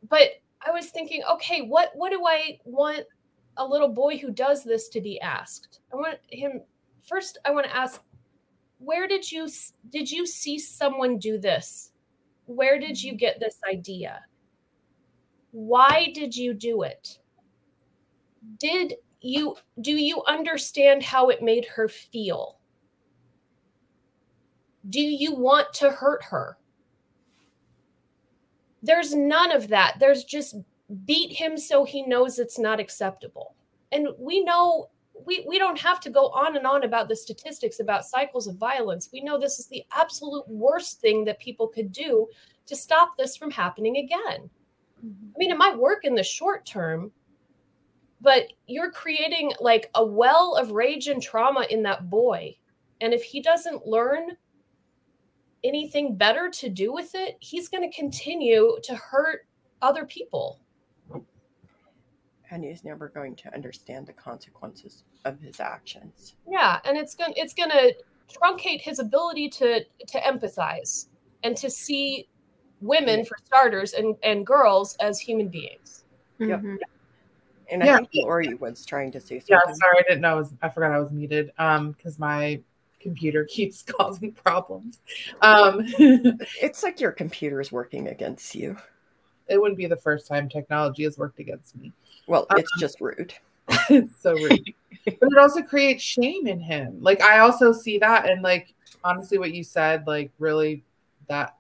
but 0.08 0.30
i 0.66 0.72
was 0.72 0.90
thinking 0.92 1.24
okay 1.32 1.62
what 1.62 1.90
what 1.96 2.12
do 2.12 2.24
i 2.28 2.60
want 2.64 3.06
a 3.58 3.66
little 3.66 3.88
boy 3.88 4.18
who 4.18 4.30
does 4.32 4.64
this 4.64 4.88
to 4.90 5.02
be 5.02 5.20
asked? 5.20 5.80
I 5.92 5.96
want 5.96 6.20
him 6.30 6.62
first 7.08 7.40
i 7.44 7.50
want 7.50 7.66
to 7.66 7.76
ask 7.76 8.04
where 8.80 9.08
did 9.08 9.32
you 9.32 9.48
did 9.90 10.12
you 10.12 10.26
see 10.26 10.58
someone 10.58 11.18
do 11.18 11.38
this? 11.38 11.92
Where 12.46 12.80
did 12.80 13.02
you 13.02 13.14
get 13.14 13.40
this 13.40 13.58
idea 13.70 14.22
why 15.52 16.12
did 16.14 16.36
you 16.36 16.54
do 16.54 16.84
it? 16.84 17.20
Did 18.58 18.96
you 19.22 19.56
do 19.82 19.92
you 19.92 20.24
understand 20.24 21.04
how 21.04 21.30
it 21.30 21.42
made 21.42 21.66
her 21.66 21.88
feel? 21.88 22.58
Do 24.90 25.02
you 25.02 25.36
want 25.36 25.74
to 25.74 25.92
hurt 25.92 26.24
her? 26.24 26.58
There's 28.82 29.14
none 29.14 29.52
of 29.52 29.68
that. 29.68 29.98
There's 30.00 30.24
just 30.24 30.56
beat 31.06 31.34
him 31.34 31.58
so 31.58 31.84
he 31.84 32.04
knows 32.04 32.40
it's 32.40 32.58
not 32.58 32.80
acceptable. 32.80 33.56
And 33.92 34.08
we 34.18 34.44
know 34.44 34.90
we, 35.26 35.46
we 35.48 35.60
don't 35.60 35.80
have 35.80 36.00
to 36.02 36.10
go 36.10 36.30
on 36.30 36.56
and 36.56 36.66
on 36.66 36.84
about 36.84 37.10
the 37.10 37.16
statistics 37.16 37.82
about 37.82 38.06
cycles 38.06 38.48
of 38.48 38.56
violence. 38.56 39.10
We 39.12 39.22
know 39.22 39.38
this 39.38 39.60
is 39.60 39.68
the 39.68 39.84
absolute 39.92 40.48
worst 40.48 41.02
thing 41.02 41.26
that 41.26 41.40
people 41.40 41.68
could 41.68 41.92
do 41.92 42.28
to 42.68 42.76
stop 42.76 43.18
this 43.18 43.36
from 43.36 43.52
happening 43.52 43.98
again. 43.98 44.50
Mm-hmm. 45.06 45.28
I 45.36 45.38
mean, 45.38 45.52
it 45.52 45.58
might 45.58 45.78
work 45.78 46.06
in 46.06 46.16
the 46.16 46.24
short 46.24 46.66
term, 46.66 47.12
but 48.22 48.54
you're 48.68 48.92
creating 48.92 49.52
like 49.60 49.90
a 49.96 50.06
well 50.06 50.56
of 50.56 50.72
rage 50.72 51.08
and 51.08 51.22
trauma 51.22 51.66
in 51.70 51.84
that 51.84 52.10
boy. 52.10 52.56
And 53.02 53.14
if 53.14 53.24
he 53.24 53.42
doesn't 53.42 53.88
learn 53.88 54.38
anything 55.64 56.16
better 56.16 56.50
to 56.50 56.70
do 56.70 56.94
with 56.94 57.16
it, 57.16 57.38
he's 57.40 57.68
going 57.68 57.90
to 57.90 57.96
continue 57.96 58.78
to 58.84 58.96
hurt 58.96 59.48
other 59.82 60.06
people 60.06 60.60
and 62.52 62.64
he's 62.64 62.84
never 62.84 63.10
going 63.10 63.36
to 63.36 63.54
understand 63.54 64.08
the 64.08 64.14
consequences 64.14 65.04
of 65.26 65.40
his 65.40 65.60
actions. 65.60 66.36
Yeah, 66.50 66.80
and 66.84 66.98
it's 66.98 67.16
gonna 67.16 67.34
it's 67.36 67.54
going 67.54 67.70
to 67.70 67.94
truncate 68.32 68.82
his 68.82 69.00
ability 69.00 69.50
to 69.50 69.84
to 69.84 70.20
empathize 70.22 71.08
and 71.44 71.56
to 71.58 71.70
see 71.70 72.28
women 72.82 73.26
for 73.26 73.38
starters 73.46 73.94
and 73.94 74.16
and 74.24 74.46
girls 74.46 74.96
as 74.98 75.20
human 75.20 75.48
beings. 75.48 76.04
Mm-hmm. 76.40 76.72
Yep. 76.72 76.80
And 77.72 77.84
I 77.84 77.86
yeah. 77.86 77.98
think 77.98 78.10
Lori 78.16 78.54
was 78.56 78.86
trying 78.86 79.12
to 79.12 79.20
say 79.20 79.40
something. 79.40 79.58
Yeah, 79.68 79.74
sorry, 79.74 80.00
I 80.00 80.04
didn't 80.08 80.22
know. 80.22 80.32
I, 80.32 80.36
was, 80.36 80.54
I 80.62 80.70
forgot 80.70 80.92
I 80.92 81.00
was 81.00 81.12
muted. 81.12 81.52
Um, 81.60 81.92
because 81.92 82.18
my 82.18 82.60
computer 83.00 83.46
keeps 83.50 83.84
causing 83.84 84.32
problems. 84.32 85.00
Um, 85.42 85.82
it's 86.00 86.84
like 86.84 87.00
your 87.00 87.12
computer 87.12 87.62
is 87.62 87.72
working 87.72 88.08
against 88.08 88.56
you. 88.56 88.78
It 89.48 89.60
wouldn't 89.60 89.78
be 89.78 89.88
the 89.88 89.98
first 89.98 90.28
time 90.28 90.48
technology 90.50 91.04
has 91.04 91.18
worked 91.18 91.40
against 91.40 91.76
me. 91.76 91.92
Well, 92.28 92.46
it's 92.52 92.72
um, 92.76 92.80
just 92.80 93.02
rude. 93.02 93.34
it's 93.90 94.16
so 94.22 94.34
rude. 94.34 94.74
but 95.06 95.30
it 95.32 95.38
also 95.38 95.62
creates 95.62 96.04
shame 96.04 96.48
in 96.48 96.60
him. 96.60 96.98
Like 97.02 97.22
I 97.22 97.40
also 97.40 97.72
see 97.72 97.98
that 98.00 98.30
and 98.30 98.42
like 98.42 98.74
honestly 99.04 99.38
what 99.38 99.54
you 99.54 99.64
said, 99.64 100.06
like 100.06 100.32
really 100.38 100.84
that 101.28 101.56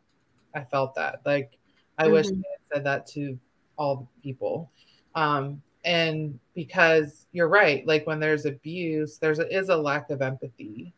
I 0.53 0.63
felt 0.63 0.95
that. 0.95 1.21
Like 1.25 1.57
I 1.97 2.05
mm-hmm. 2.05 2.13
wish 2.13 2.27
I 2.27 2.29
had 2.29 2.73
said 2.73 2.83
that 2.85 3.07
to 3.07 3.37
all 3.77 4.09
people. 4.23 4.71
Um 5.15 5.61
and 5.85 6.37
because 6.55 7.25
you're 7.31 7.47
right, 7.47 7.87
like 7.87 8.05
when 8.05 8.19
there's 8.19 8.45
abuse, 8.45 9.17
there's 9.17 9.39
a, 9.39 9.55
is 9.55 9.69
a 9.69 9.77
lack 9.77 10.09
of 10.09 10.21
empathy. 10.21 10.93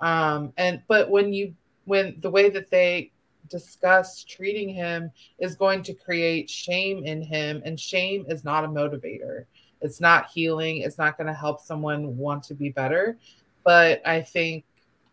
Um 0.00 0.52
and 0.56 0.82
but 0.88 1.10
when 1.10 1.32
you 1.32 1.54
when 1.84 2.16
the 2.20 2.30
way 2.30 2.48
that 2.50 2.70
they 2.70 3.12
discuss 3.48 4.24
treating 4.24 4.68
him 4.68 5.10
is 5.38 5.56
going 5.56 5.82
to 5.82 5.92
create 5.92 6.48
shame 6.48 7.04
in 7.04 7.20
him 7.22 7.60
and 7.64 7.78
shame 7.78 8.24
is 8.28 8.44
not 8.44 8.64
a 8.64 8.68
motivator 8.68 9.44
it's 9.82 10.00
not 10.00 10.30
healing 10.30 10.78
it's 10.78 10.96
not 10.96 11.16
going 11.16 11.26
to 11.26 11.34
help 11.34 11.60
someone 11.60 12.16
want 12.16 12.42
to 12.42 12.54
be 12.54 12.70
better 12.70 13.18
but 13.64 14.00
i 14.06 14.20
think 14.20 14.64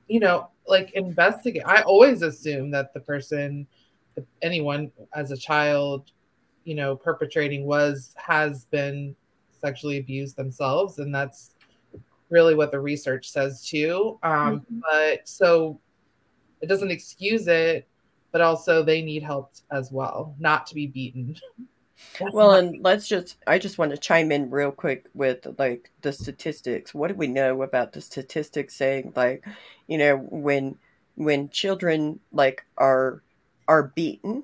you 0.07 0.19
know 0.19 0.47
like 0.67 0.91
investigate 0.91 1.63
i 1.65 1.81
always 1.81 2.21
assume 2.21 2.71
that 2.71 2.93
the 2.93 2.99
person 2.99 3.67
anyone 4.41 4.91
as 5.13 5.31
a 5.31 5.37
child 5.37 6.11
you 6.63 6.75
know 6.75 6.95
perpetrating 6.95 7.65
was 7.65 8.13
has 8.17 8.65
been 8.65 9.15
sexually 9.61 9.97
abused 9.97 10.35
themselves 10.35 10.99
and 10.99 11.13
that's 11.13 11.55
really 12.29 12.55
what 12.55 12.71
the 12.71 12.79
research 12.79 13.29
says 13.29 13.65
too 13.65 14.19
um, 14.23 14.61
mm-hmm. 14.61 14.79
but 14.91 15.27
so 15.27 15.79
it 16.61 16.67
doesn't 16.67 16.91
excuse 16.91 17.47
it 17.47 17.87
but 18.31 18.41
also 18.41 18.83
they 18.83 19.01
need 19.01 19.23
help 19.23 19.53
as 19.71 19.91
well, 19.91 20.35
not 20.39 20.67
to 20.67 20.75
be 20.75 20.87
beaten. 20.87 21.35
well, 22.31 22.53
and 22.53 22.83
let's 22.83 23.07
just, 23.07 23.37
I 23.47 23.57
just 23.59 23.77
want 23.77 23.91
to 23.91 23.97
chime 23.97 24.31
in 24.31 24.49
real 24.49 24.71
quick 24.71 25.07
with 25.13 25.47
like 25.57 25.91
the 26.01 26.13
statistics. 26.13 26.93
What 26.93 27.09
do 27.09 27.15
we 27.15 27.27
know 27.27 27.61
about 27.61 27.93
the 27.93 28.01
statistics 28.01 28.75
saying 28.75 29.13
like, 29.15 29.45
you 29.87 29.97
know, 29.97 30.17
when, 30.17 30.77
when 31.15 31.49
children 31.49 32.19
like 32.31 32.65
are, 32.77 33.21
are 33.69 33.93
beaten, 33.95 34.43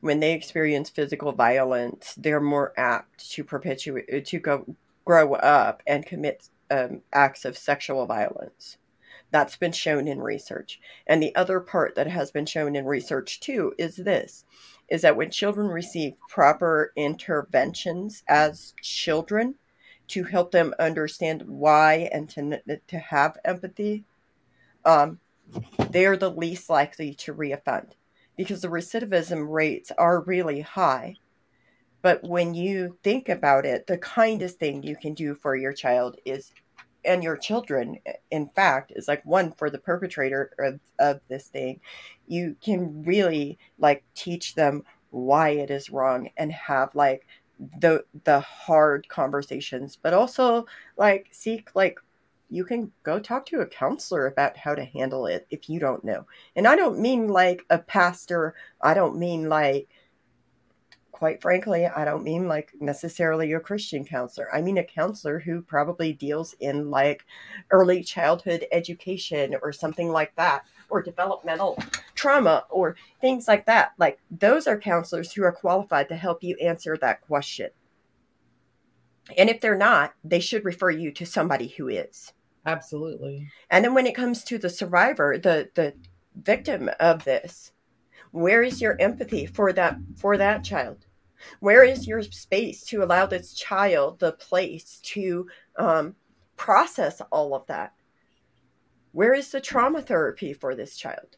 when 0.00 0.20
they 0.20 0.32
experience 0.32 0.88
physical 0.88 1.32
violence, 1.32 2.14
they're 2.16 2.40
more 2.40 2.72
apt 2.76 3.30
to 3.32 3.44
perpetuate, 3.44 4.24
to 4.26 4.38
go 4.38 4.76
grow 5.04 5.34
up 5.34 5.82
and 5.86 6.06
commit 6.06 6.48
um, 6.70 7.02
acts 7.12 7.44
of 7.44 7.58
sexual 7.58 8.06
violence. 8.06 8.78
That's 9.32 9.56
been 9.56 9.72
shown 9.72 10.06
in 10.06 10.22
research. 10.22 10.80
And 11.06 11.20
the 11.20 11.34
other 11.34 11.58
part 11.58 11.96
that 11.96 12.06
has 12.06 12.30
been 12.30 12.46
shown 12.46 12.76
in 12.76 12.86
research 12.86 13.40
too 13.40 13.74
is 13.76 13.96
this 13.96 14.44
is 14.88 15.02
that 15.02 15.16
when 15.16 15.30
children 15.30 15.68
receive 15.68 16.14
proper 16.28 16.92
interventions 16.96 18.22
as 18.28 18.74
children 18.82 19.54
to 20.08 20.24
help 20.24 20.50
them 20.50 20.74
understand 20.78 21.42
why 21.46 22.10
and 22.12 22.28
to, 22.28 22.60
to 22.88 22.98
have 22.98 23.38
empathy, 23.44 24.04
um, 24.84 25.18
they 25.90 26.04
are 26.04 26.16
the 26.16 26.30
least 26.30 26.68
likely 26.68 27.14
to 27.14 27.32
reoffend 27.32 27.92
because 28.42 28.60
the 28.62 28.68
recidivism 28.68 29.48
rates 29.48 29.92
are 29.96 30.20
really 30.22 30.60
high. 30.62 31.14
But 32.02 32.24
when 32.24 32.54
you 32.54 32.98
think 33.04 33.28
about 33.28 33.64
it, 33.64 33.86
the 33.86 33.98
kindest 33.98 34.58
thing 34.58 34.82
you 34.82 34.96
can 34.96 35.14
do 35.14 35.36
for 35.36 35.54
your 35.54 35.72
child 35.72 36.16
is 36.24 36.50
and 37.04 37.22
your 37.22 37.36
children 37.36 37.98
in 38.30 38.48
fact 38.48 38.92
is 38.94 39.06
like 39.08 39.24
one 39.24 39.52
for 39.52 39.70
the 39.70 39.78
perpetrator 39.78 40.52
of, 40.58 40.78
of 41.00 41.20
this 41.28 41.48
thing 41.48 41.80
you 42.28 42.54
can 42.64 43.02
really 43.02 43.58
like 43.78 44.04
teach 44.14 44.54
them 44.54 44.84
why 45.10 45.48
it 45.48 45.68
is 45.68 45.90
wrong 45.90 46.28
and 46.36 46.52
have 46.52 46.94
like 46.94 47.26
the 47.80 48.04
the 48.22 48.38
hard 48.38 49.08
conversations 49.08 49.98
but 50.00 50.14
also 50.14 50.64
like 50.96 51.26
seek 51.32 51.74
like 51.74 51.98
you 52.52 52.64
can 52.64 52.92
go 53.02 53.18
talk 53.18 53.46
to 53.46 53.60
a 53.60 53.66
counselor 53.66 54.26
about 54.26 54.56
how 54.56 54.74
to 54.74 54.84
handle 54.84 55.26
it 55.26 55.46
if 55.50 55.68
you 55.68 55.80
don't 55.80 56.04
know 56.04 56.26
and 56.54 56.66
i 56.66 56.76
don't 56.76 56.98
mean 56.98 57.28
like 57.28 57.64
a 57.70 57.78
pastor 57.78 58.54
i 58.80 58.94
don't 58.94 59.18
mean 59.18 59.48
like 59.48 59.88
quite 61.22 61.40
frankly, 61.40 61.86
I 61.86 62.04
don't 62.04 62.24
mean 62.24 62.48
like 62.48 62.72
necessarily 62.80 63.52
a 63.52 63.60
Christian 63.60 64.04
counselor. 64.04 64.52
I 64.52 64.60
mean 64.60 64.76
a 64.78 64.82
counselor 64.82 65.38
who 65.38 65.62
probably 65.62 66.12
deals 66.12 66.56
in 66.58 66.90
like 66.90 67.24
early 67.70 68.02
childhood 68.02 68.66
education 68.72 69.54
or 69.62 69.72
something 69.72 70.08
like 70.08 70.34
that, 70.34 70.64
or 70.90 71.00
developmental 71.00 71.78
trauma 72.16 72.64
or 72.70 72.96
things 73.20 73.46
like 73.46 73.66
that. 73.66 73.92
Like 73.98 74.18
those 74.32 74.66
are 74.66 74.76
counselors 74.76 75.32
who 75.32 75.44
are 75.44 75.52
qualified 75.52 76.08
to 76.08 76.16
help 76.16 76.42
you 76.42 76.56
answer 76.60 76.96
that 76.96 77.20
question. 77.20 77.70
And 79.38 79.48
if 79.48 79.60
they're 79.60 79.78
not, 79.78 80.14
they 80.24 80.40
should 80.40 80.64
refer 80.64 80.90
you 80.90 81.12
to 81.12 81.24
somebody 81.24 81.68
who 81.68 81.86
is. 81.86 82.32
Absolutely. 82.66 83.48
And 83.70 83.84
then 83.84 83.94
when 83.94 84.06
it 84.06 84.14
comes 84.14 84.44
to 84.44 84.58
the 84.58 84.70
survivor, 84.70 85.38
the 85.38 85.70
the 85.74 85.94
victim 86.36 86.90
of 87.00 87.24
this, 87.24 87.72
where 88.30 88.62
is 88.62 88.80
your 88.80 88.96
empathy 89.00 89.46
for 89.46 89.72
that 89.72 89.96
for 90.16 90.36
that 90.36 90.64
child? 90.64 91.06
Where 91.60 91.82
is 91.84 92.06
your 92.06 92.22
space 92.22 92.84
to 92.86 93.02
allow 93.02 93.26
this 93.26 93.52
child 93.54 94.20
the 94.20 94.32
place 94.32 95.00
to 95.04 95.48
um, 95.76 96.14
process 96.56 97.20
all 97.32 97.54
of 97.54 97.66
that? 97.66 97.92
Where 99.12 99.34
is 99.34 99.50
the 99.50 99.60
trauma 99.60 100.02
therapy 100.02 100.52
for 100.52 100.74
this 100.74 100.96
child? 100.96 101.36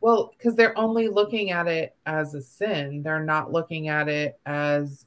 Well, 0.00 0.32
because 0.36 0.54
they're 0.54 0.78
only 0.78 1.08
looking 1.08 1.50
at 1.50 1.66
it 1.66 1.96
as 2.06 2.34
a 2.34 2.42
sin. 2.42 3.02
They're 3.02 3.24
not 3.24 3.52
looking 3.52 3.88
at 3.88 4.08
it 4.08 4.38
as 4.46 5.05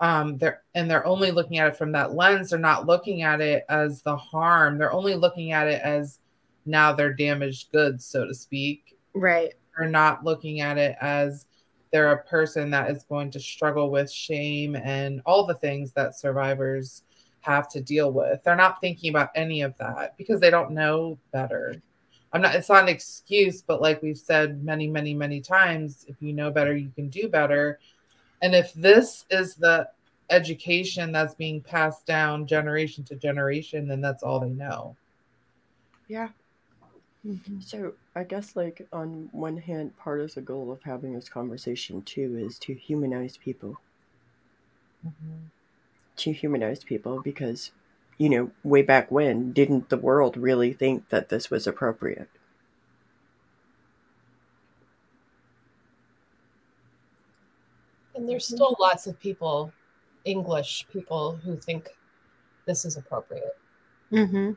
um 0.00 0.38
they're 0.38 0.62
and 0.74 0.90
they're 0.90 1.06
only 1.06 1.30
looking 1.30 1.58
at 1.58 1.68
it 1.68 1.76
from 1.76 1.92
that 1.92 2.14
lens. 2.14 2.50
They're 2.50 2.58
not 2.58 2.86
looking 2.86 3.22
at 3.22 3.40
it 3.40 3.64
as 3.68 4.02
the 4.02 4.16
harm. 4.16 4.78
They're 4.78 4.92
only 4.92 5.14
looking 5.14 5.52
at 5.52 5.68
it 5.68 5.80
as 5.82 6.18
now 6.66 6.92
they're 6.92 7.12
damaged 7.12 7.72
goods, 7.72 8.04
so 8.04 8.26
to 8.26 8.34
speak. 8.34 8.96
Right. 9.14 9.54
They're 9.76 9.88
not 9.88 10.24
looking 10.24 10.60
at 10.60 10.78
it 10.78 10.96
as 11.00 11.46
they're 11.92 12.12
a 12.12 12.24
person 12.24 12.70
that 12.70 12.90
is 12.90 13.02
going 13.04 13.30
to 13.32 13.40
struggle 13.40 13.90
with 13.90 14.10
shame 14.10 14.76
and 14.76 15.20
all 15.26 15.46
the 15.46 15.54
things 15.54 15.92
that 15.92 16.18
survivors 16.18 17.02
have 17.40 17.68
to 17.70 17.80
deal 17.80 18.12
with. 18.12 18.42
They're 18.44 18.54
not 18.54 18.80
thinking 18.80 19.10
about 19.10 19.30
any 19.34 19.62
of 19.62 19.76
that 19.78 20.16
because 20.16 20.40
they 20.40 20.50
don't 20.50 20.72
know 20.72 21.18
better. 21.32 21.74
I'm 22.32 22.42
not, 22.42 22.54
it's 22.54 22.68
not 22.68 22.84
an 22.84 22.88
excuse, 22.88 23.62
but 23.62 23.82
like 23.82 24.02
we've 24.02 24.18
said 24.18 24.62
many, 24.62 24.86
many, 24.86 25.14
many 25.14 25.40
times, 25.40 26.04
if 26.06 26.16
you 26.20 26.32
know 26.32 26.50
better, 26.50 26.76
you 26.76 26.90
can 26.94 27.08
do 27.08 27.28
better. 27.28 27.80
And 28.42 28.54
if 28.54 28.72
this 28.74 29.26
is 29.30 29.54
the 29.54 29.88
education 30.30 31.12
that's 31.12 31.34
being 31.34 31.60
passed 31.60 32.06
down 32.06 32.46
generation 32.46 33.04
to 33.04 33.16
generation, 33.16 33.88
then 33.88 34.00
that's 34.00 34.22
all 34.22 34.40
they 34.40 34.48
know. 34.48 34.96
Yeah. 36.08 36.28
Mm-hmm. 37.26 37.60
So 37.60 37.92
I 38.14 38.24
guess 38.24 38.56
like 38.56 38.86
on 38.92 39.28
one 39.32 39.56
hand, 39.56 39.96
part 39.98 40.20
of 40.20 40.34
the 40.34 40.40
goal 40.40 40.72
of 40.72 40.82
having 40.82 41.14
this 41.14 41.28
conversation 41.28 42.00
too 42.02 42.38
is 42.38 42.58
to 42.60 42.72
humanize 42.72 43.36
people. 43.36 43.78
Mm-hmm. 45.06 45.46
To 46.16 46.32
humanize 46.32 46.82
people 46.84 47.20
because, 47.22 47.72
you 48.18 48.28
know, 48.28 48.50
way 48.64 48.82
back 48.82 49.10
when, 49.10 49.52
didn't 49.52 49.88
the 49.88 49.96
world 49.96 50.36
really 50.36 50.72
think 50.72 51.08
that 51.10 51.28
this 51.28 51.50
was 51.50 51.66
appropriate? 51.66 52.28
And 58.20 58.28
there's 58.28 58.46
still 58.46 58.76
lots 58.78 59.06
of 59.06 59.18
people, 59.18 59.72
English 60.24 60.86
people, 60.92 61.36
who 61.42 61.56
think 61.56 61.88
this 62.66 62.84
is 62.84 62.96
appropriate. 62.96 63.56
Mm-hmm 64.12 64.52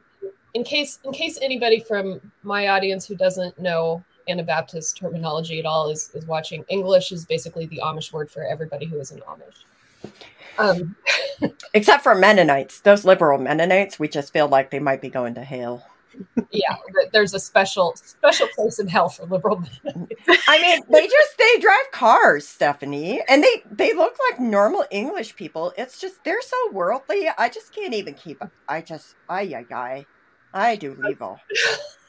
in 0.54 0.64
case 0.64 1.00
in 1.04 1.12
case 1.12 1.40
anybody 1.42 1.80
from 1.80 2.20
my 2.44 2.68
audience 2.68 3.06
who 3.06 3.16
doesn't 3.16 3.58
know 3.60 4.04
Anabaptist 4.28 4.98
terminology 4.98 5.60
at 5.60 5.66
all 5.66 5.90
is 5.90 6.12
is 6.14 6.26
watching, 6.26 6.64
English 6.70 7.12
is 7.12 7.26
basically 7.26 7.66
the 7.66 7.82
Amish 7.84 8.14
word 8.14 8.30
for 8.32 8.44
everybody 8.44 8.86
who 8.86 9.00
is 9.00 9.12
an 9.12 9.22
Amish. 9.22 10.12
Um, 10.60 10.96
Except 11.74 12.04
for 12.04 12.14
Mennonites, 12.14 12.82
those 12.82 13.06
liberal 13.06 13.40
Mennonites, 13.40 14.00
we 14.00 14.08
just 14.08 14.32
feel 14.32 14.48
like 14.48 14.70
they 14.70 14.80
might 14.80 15.02
be 15.02 15.10
going 15.10 15.34
to 15.36 15.44
hell. 15.44 15.86
Yeah, 16.52 16.76
there's 17.12 17.34
a 17.34 17.40
special 17.40 17.94
special 17.96 18.48
place 18.56 18.80
in 18.80 18.88
hell 18.88 19.10
for 19.10 19.26
liberal 19.26 19.64
men. 19.84 20.08
I 20.48 20.62
mean, 20.62 20.82
they 20.90 21.08
just 21.08 21.38
they 21.38 21.60
drive 21.60 21.92
cars, 21.92 22.48
Stephanie, 22.48 23.22
and 23.28 23.44
they 23.44 23.64
they 23.70 23.94
look 23.94 24.18
like 24.30 24.40
normal 24.40 24.86
English 24.92 25.36
people. 25.36 25.74
It's 25.78 26.00
just 26.00 26.24
they're 26.24 26.42
so 26.42 26.72
worldly. 26.72 27.30
I 27.38 27.50
just 27.50 27.74
can't 27.74 27.94
even 27.94 28.14
keep. 28.14 28.42
Up. 28.42 28.52
I 28.68 28.82
just 28.82 29.16
I 29.30 29.42
ay 29.42 29.66
I 29.72 30.06
I 30.54 30.76
do 30.76 30.98
evil. 31.10 31.40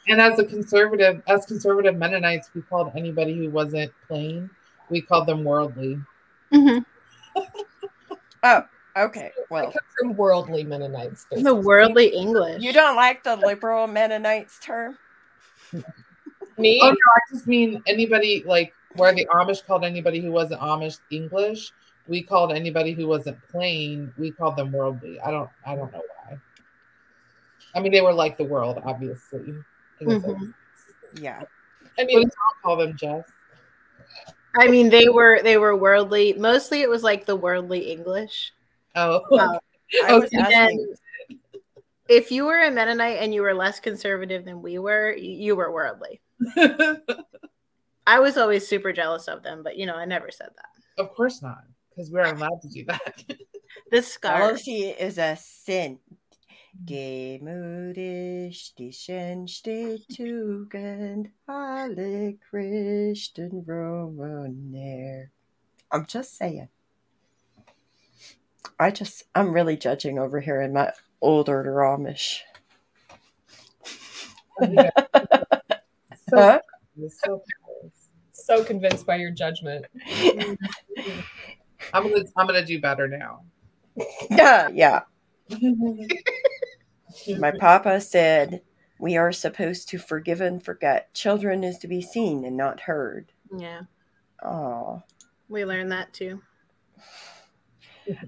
And 0.07 0.20
as 0.20 0.38
a 0.38 0.44
conservative, 0.44 1.22
as 1.26 1.46
conservative 1.46 1.96
Mennonites, 1.96 2.50
we 2.55 2.61
called 2.62 2.92
anybody 2.94 3.34
who 3.34 3.50
wasn't 3.50 3.90
plain, 4.07 4.50
we 4.90 5.00
called 5.00 5.26
them 5.26 5.44
worldly. 5.44 5.98
Mm-hmm. 6.52 7.40
oh, 8.42 8.62
okay. 8.97 9.32
Well, 9.51 9.72
from 9.99 10.16
worldly 10.16 10.64
Mennonites. 10.64 11.26
Basically. 11.30 11.42
The 11.42 11.55
worldly 11.55 12.09
English. 12.09 12.62
You 12.62 12.72
don't 12.72 12.97
like 12.97 13.22
the 13.22 13.36
liberal 13.36 13.86
Mennonites 13.86 14.59
term? 14.61 14.99
Me? 16.59 16.80
Oh 16.82 16.88
no, 16.88 16.95
I 16.95 17.20
just 17.32 17.47
mean 17.47 17.82
anybody 17.86 18.45
like 18.47 18.72
where 18.95 19.12
the 19.12 19.26
Amish 19.26 19.66
called 19.66 19.84
anybody 19.84 20.20
who 20.20 20.30
wasn't 20.30 20.61
Amish 20.61 21.01
English. 21.11 21.72
We 22.07 22.22
called 22.22 22.53
anybody 22.53 22.92
who 22.92 23.09
wasn't 23.09 23.38
plain. 23.49 24.12
We 24.18 24.30
called 24.30 24.57
them 24.57 24.70
worldly. 24.72 25.20
I 25.20 25.30
don't. 25.30 25.51
I 25.66 25.74
don't 25.74 25.92
know 25.92 26.03
why. 26.24 26.38
I 27.74 27.80
mean, 27.80 27.90
they 27.90 28.03
were 28.03 28.12
like 28.12 28.36
the 28.36 28.45
world, 28.45 28.80
obviously. 28.84 29.55
Mm-hmm. 30.01 30.51
Yeah. 31.20 31.42
I 31.99 32.05
mean, 32.05 32.22
I'll 32.22 32.62
call 32.62 32.76
them 32.76 32.97
Jess. 32.97 33.24
I 34.57 34.68
mean, 34.68 34.90
they 34.90 35.09
were 35.09 35.40
they 35.42 35.57
were 35.57 35.76
worldly. 35.76 36.34
Mostly, 36.34 36.82
it 36.82 36.88
was 36.88 37.03
like 37.03 37.26
the 37.26 37.36
worldly 37.36 37.90
English. 37.90 38.53
Oh, 38.95 39.22
uh, 39.32 39.59
okay. 40.09 40.78
if 42.09 42.30
you 42.30 42.45
were 42.45 42.62
a 42.62 42.70
Mennonite 42.70 43.18
and 43.18 43.34
you 43.34 43.42
were 43.42 43.55
less 43.55 43.80
conservative 43.80 44.45
than 44.45 44.62
we 44.62 44.78
were, 44.78 45.12
you 45.12 45.57
were 45.57 45.72
worldly. 45.72 46.20
I 48.07 48.20
was 48.20 48.36
always 48.36 48.68
super 48.68 48.92
jealous 48.92 49.28
of 49.28 49.42
them, 49.42 49.62
but 49.62 49.76
you 49.76 49.86
know, 49.86 49.95
I 49.95 50.05
never 50.05 50.30
said 50.30 50.51
that. 50.57 51.03
Of 51.03 51.14
course 51.14 51.42
not, 51.42 51.64
because 51.90 52.11
we 52.11 52.20
aren't 52.20 52.38
allowed 52.38 52.61
to 52.62 52.68
do 52.68 52.84
that. 52.86 53.24
the 53.90 54.03
scar 54.03 54.38
jealousy 54.38 54.88
is 54.90 55.18
a 55.18 55.36
sin. 55.36 55.99
Demütig 56.84 58.74
dich 58.74 59.09
entsteht 59.09 60.09
Tugend, 60.09 61.30
alle 61.47 62.36
Christen 62.51 63.64
Romaner. 63.64 65.30
I'm 65.92 66.05
just 66.07 66.36
saying. 66.36 66.68
I 68.79 68.91
just, 68.91 69.25
I'm 69.35 69.53
really 69.53 69.77
judging 69.77 70.19
over 70.19 70.41
here 70.41 70.61
in 70.61 70.73
my 70.73 70.93
older 71.21 71.65
Amish. 71.65 72.41
so, 74.61 74.81
huh? 76.33 76.61
so, 77.09 77.43
so 78.33 78.65
convinced 78.65 79.07
by 79.07 79.17
your 79.17 79.31
judgment. 79.31 79.87
I'm 81.93 82.03
gonna, 82.03 82.25
I'm 82.37 82.47
gonna 82.47 82.65
do 82.65 82.81
better 82.81 83.09
now. 83.09 83.45
Yeah, 84.31 84.69
yeah. 84.73 85.03
My 87.39 87.53
papa 87.59 88.01
said, 88.01 88.62
We 88.99 89.17
are 89.17 89.33
supposed 89.33 89.89
to 89.91 89.99
forgive 89.99 90.41
and 90.41 90.62
forget. 90.62 91.12
Children 91.15 91.65
is 91.65 91.79
to 91.79 91.89
be 91.89 92.03
seen 92.03 92.45
and 92.45 92.57
not 92.57 92.81
heard. 92.81 93.33
Yeah. 93.57 93.83
Oh. 94.43 95.03
We 95.49 95.65
learned 95.65 95.93
that 95.93 96.12
too. 96.12 96.43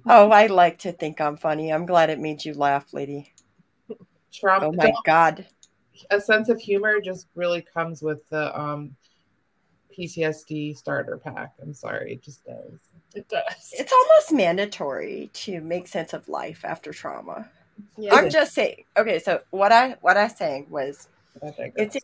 Oh, 0.06 0.30
I 0.30 0.46
like 0.46 0.78
to 0.80 0.92
think 0.92 1.20
I'm 1.20 1.36
funny. 1.36 1.72
I'm 1.72 1.86
glad 1.86 2.10
it 2.10 2.18
made 2.18 2.44
you 2.44 2.54
laugh, 2.54 2.92
lady. 2.92 3.32
Trump, 4.32 4.64
oh 4.64 4.72
my 4.72 4.92
god. 5.04 5.46
A 6.10 6.20
sense 6.20 6.48
of 6.48 6.60
humor 6.60 7.00
just 7.00 7.26
really 7.34 7.62
comes 7.62 8.02
with 8.02 8.28
the 8.28 8.58
um 8.58 8.94
PTSD 9.96 10.76
starter 10.76 11.16
pack. 11.16 11.54
I'm 11.62 11.74
sorry, 11.74 12.12
it 12.14 12.22
just 12.22 12.44
does. 12.44 12.78
It 13.14 13.28
does. 13.28 13.72
It's 13.72 13.92
almost 13.92 14.32
mandatory 14.32 15.30
to 15.32 15.60
make 15.60 15.88
sense 15.88 16.12
of 16.12 16.28
life 16.28 16.64
after 16.64 16.92
trauma. 16.92 17.48
Yeah. 17.96 18.14
I'm 18.14 18.30
just 18.30 18.54
saying. 18.54 18.84
Okay, 18.96 19.18
so 19.18 19.40
what 19.50 19.72
I 19.72 19.96
what 20.00 20.16
I 20.16 20.28
saying 20.28 20.66
was 20.68 21.08
it's 21.42 21.96
in, 21.96 22.02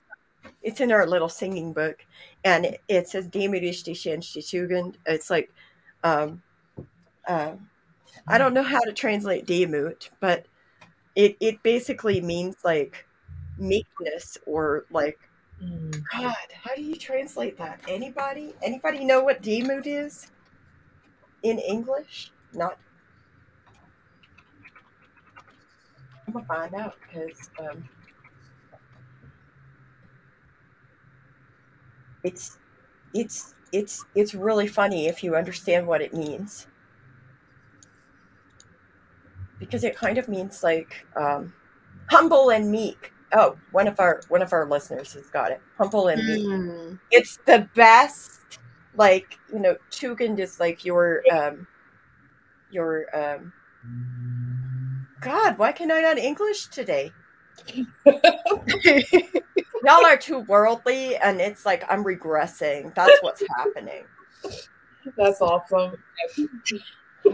it's 0.63 0.81
in 0.81 0.93
our 0.93 1.07
little 1.07 1.29
singing 1.29 1.73
book, 1.73 2.05
and 2.45 2.65
it, 2.65 2.81
it 2.89 3.09
says 3.09 3.29
Demütig 3.29 4.97
It's 5.07 5.31
like, 5.31 5.51
um, 6.05 6.43
uh, 7.27 7.53
I 8.27 8.39
don't 8.39 8.55
know 8.55 8.63
how 8.63 8.81
to 8.81 8.93
translate 8.93 9.47
demut, 9.47 10.11
but 10.21 10.47
it 11.17 11.37
it 11.41 11.63
basically 11.63 12.21
means 12.21 12.57
like 12.65 13.07
meekness 13.59 14.39
or 14.47 14.87
like 14.91 15.19
mm. 15.63 16.03
God. 16.13 16.35
How 16.63 16.75
do 16.75 16.83
you 16.83 16.97
translate 16.97 17.59
that? 17.59 17.81
Anybody? 17.89 18.55
Anybody 18.63 19.05
know 19.05 19.23
what 19.23 19.43
demut 19.43 19.87
is 19.87 20.31
in 21.43 21.59
English? 21.59 22.33
Not 22.53 22.79
I'm 26.27 26.33
gonna 26.33 26.47
find 26.47 26.75
out 26.75 26.95
because 27.03 27.51
um, 27.59 27.89
it's 32.25 32.59
it's 33.13 33.55
it's 33.73 34.05
it's 34.15 34.35
really 34.35 34.67
funny 34.67 35.09
if 35.09 35.25
you 35.25 35.35
understand 35.35 35.87
what 35.87 36.01
it 36.01 36.15
means 36.15 36.69
because 39.63 39.85
it 39.85 39.97
kind 39.97 40.19
of 40.19 40.29
means 40.29 40.65
like 40.65 41.07
um, 41.15 41.53
humble 42.11 42.51
and 42.51 42.69
meek. 42.69 43.13
Oh, 43.33 43.57
one 43.71 43.87
of 43.87 44.01
our 44.01 44.21
one 44.29 44.43
of 44.43 44.53
our 44.53 44.69
listeners 44.69 45.15
has 45.15 45.29
got 45.29 45.53
it. 45.53 45.61
Humble 45.79 46.09
and 46.09 46.21
meek. 46.27 46.47
Mm. 46.47 46.99
It's 47.13 47.39
the 47.47 47.69
best. 47.77 48.41
Like 48.97 49.39
you 49.53 49.61
know, 49.61 49.77
Tugend 49.91 50.41
is 50.41 50.59
like 50.59 50.85
your 50.85 51.23
um, 51.33 51.67
your 52.73 53.07
um, 53.17 53.53
God, 55.21 55.57
why 55.59 55.71
can 55.71 55.93
I 55.93 56.01
not 56.01 56.19
English 56.19 56.67
today? 56.67 57.13
Y'all 58.05 60.05
are 60.05 60.17
too 60.17 60.41
worldly, 60.41 61.17
and 61.17 61.41
it's 61.41 61.65
like 61.65 61.85
I'm 61.89 62.05
regressing. 62.05 62.93
That's 62.95 63.17
what's 63.21 63.43
happening. 63.57 64.05
That's 65.17 65.41
awesome. 65.41 65.95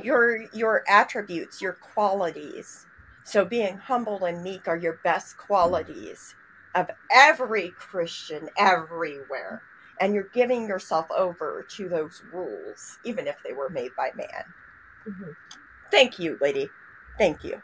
Your 0.02 0.42
your 0.52 0.84
attributes, 0.88 1.62
your 1.62 1.74
qualities. 1.74 2.86
So 3.24 3.44
being 3.44 3.76
humble 3.76 4.24
and 4.24 4.42
meek 4.42 4.68
are 4.68 4.76
your 4.76 5.00
best 5.04 5.36
qualities 5.36 6.34
of 6.74 6.90
every 7.12 7.70
Christian 7.78 8.48
everywhere. 8.56 9.62
And 10.00 10.14
you're 10.14 10.30
giving 10.32 10.68
yourself 10.68 11.06
over 11.10 11.66
to 11.70 11.88
those 11.88 12.22
rules, 12.32 12.98
even 13.04 13.26
if 13.26 13.36
they 13.44 13.52
were 13.52 13.68
made 13.68 13.90
by 13.96 14.10
man. 14.14 14.44
Mm-hmm. 15.08 15.30
Thank 15.90 16.18
you, 16.18 16.38
lady. 16.40 16.70
Thank 17.18 17.42
you. 17.42 17.60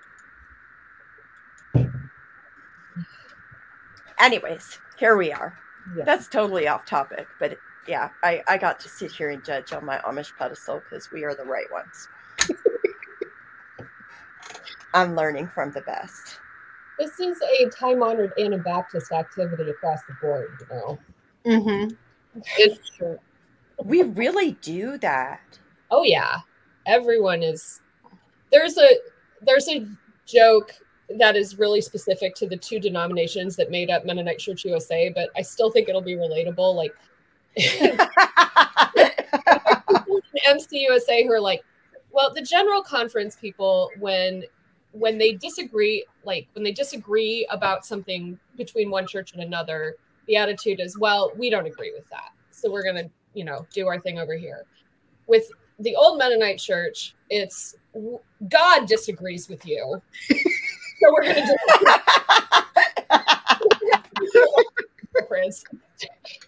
Anyways, 4.19 4.79
here 4.97 5.17
we 5.17 5.33
are. 5.33 5.59
Yeah. 5.97 6.05
That's 6.05 6.29
totally 6.29 6.67
off 6.67 6.87
topic, 6.87 7.27
but 7.39 7.59
yeah, 7.87 8.09
I, 8.23 8.43
I 8.49 8.59
got 8.59 8.81
to 8.81 8.89
sit 8.89 9.13
here 9.13 9.31
and 9.31 9.45
judge 9.45 9.73
on 9.73 9.85
my 9.85 9.99
Amish 9.99 10.33
pedestal 10.39 10.81
because 10.81 11.11
we 11.13 11.25
are 11.25 11.35
the 11.35 11.45
right 11.45 11.71
ones. 11.71 12.09
I'm 14.95 15.15
learning 15.17 15.49
from 15.49 15.73
the 15.73 15.83
best. 15.83 16.39
This 16.99 17.19
is 17.19 17.39
a 17.43 17.69
time 17.71 18.03
honored 18.03 18.33
Anabaptist 18.39 19.11
activity 19.13 19.69
across 19.71 20.01
the 20.05 20.15
board, 20.23 20.51
you 20.61 20.67
know. 20.77 20.99
Mm-hmm. 21.45 21.95
It's 22.57 22.91
true. 22.91 23.19
We 23.85 24.03
really 24.03 24.53
do 24.63 24.97
that. 24.99 25.59
Oh 25.91 26.05
yeah. 26.05 26.39
Everyone 26.87 27.43
is 27.43 27.81
there's 28.53 28.79
a 28.79 28.89
there's 29.43 29.69
a 29.69 29.87
joke 30.27 30.73
that 31.19 31.37
is 31.37 31.59
really 31.59 31.81
specific 31.81 32.35
to 32.37 32.49
the 32.49 32.57
two 32.57 32.79
denominations 32.79 33.57
that 33.57 33.71
made 33.71 33.91
up 33.91 34.07
Mennonite 34.07 34.39
Church 34.39 34.65
USA, 34.65 35.11
but 35.15 35.29
I 35.37 35.43
still 35.43 35.71
think 35.71 35.89
it'll 35.89 36.01
be 36.01 36.15
relatable. 36.15 36.75
Like 36.75 36.95
MCUSA 40.47 41.25
who 41.25 41.33
are 41.33 41.41
like, 41.41 41.65
well, 42.13 42.33
the 42.33 42.43
general 42.43 42.83
conference 42.83 43.37
people, 43.37 43.91
when 43.99 44.45
when 44.95 45.19
they 45.19 45.33
disagree, 45.33 46.07
like 46.25 46.47
when 46.55 46.65
they 46.65 46.73
disagree 46.73 47.47
about 47.51 47.85
something 47.85 48.39
between 48.57 48.91
one 48.91 49.07
church 49.07 49.33
and 49.33 49.43
another, 49.43 49.97
the 50.27 50.37
attitude 50.37 50.81
is, 50.81 50.99
well, 50.99 51.33
we 51.37 51.51
don't 51.51 51.67
agree 51.67 51.93
with 51.93 52.09
that. 52.11 52.31
So 52.51 52.71
we're 52.71 52.85
gonna, 52.85 53.11
you 53.35 53.45
know, 53.45 53.67
do 53.73 53.87
our 53.89 54.01
thing 54.01 54.19
over 54.19 54.37
here. 54.37 54.65
With 55.27 55.51
the 55.81 55.97
old 55.97 56.19
Mennonite 56.19 56.59
church, 56.59 57.15
it's 57.29 57.77
God 58.49 58.87
disagrees 58.87 59.49
with 59.49 59.67
you. 59.67 60.01
so 60.31 61.13
we're 61.13 61.25
gonna 61.25 61.47
do 61.47 61.57
conference. 65.35 65.65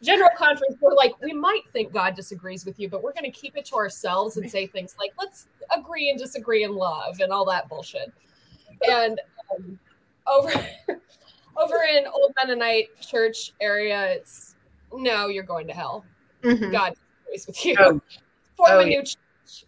General 0.03 0.31
conference, 0.37 0.77
we're 0.81 0.95
like, 0.95 1.21
we 1.23 1.33
might 1.33 1.63
think 1.73 1.93
God 1.93 2.15
disagrees 2.15 2.65
with 2.65 2.79
you, 2.79 2.89
but 2.89 3.03
we're 3.03 3.13
going 3.13 3.31
to 3.31 3.31
keep 3.31 3.57
it 3.57 3.65
to 3.67 3.77
ourselves 3.77 4.37
and 4.37 4.51
say 4.51 4.67
things 4.67 4.95
like, 4.99 5.13
let's 5.19 5.47
agree 5.77 6.11
and 6.11 6.19
disagree 6.19 6.65
in 6.65 6.75
love 6.75 7.21
and 7.21 7.33
all 7.33 7.45
that 7.47 7.69
bullshit. 7.69 8.13
And 8.89 9.21
um, 9.55 9.79
over, 10.27 10.51
over 11.57 11.77
in 11.85 12.07
Old 12.07 12.33
Mennonite 12.37 12.89
Church 13.01 13.53
area, 13.61 14.13
it's 14.13 14.57
no, 14.93 15.29
you're 15.29 15.45
going 15.45 15.67
to 15.67 15.73
hell. 15.73 16.05
Mm-hmm. 16.43 16.71
God 16.71 16.95
disagrees 17.35 17.47
with 17.47 17.65
you. 17.65 17.77
Oh. 17.79 18.01
Form 18.57 18.71
Oh, 18.71 18.81
a 18.81 18.87
new 18.87 19.03
church 19.03 19.17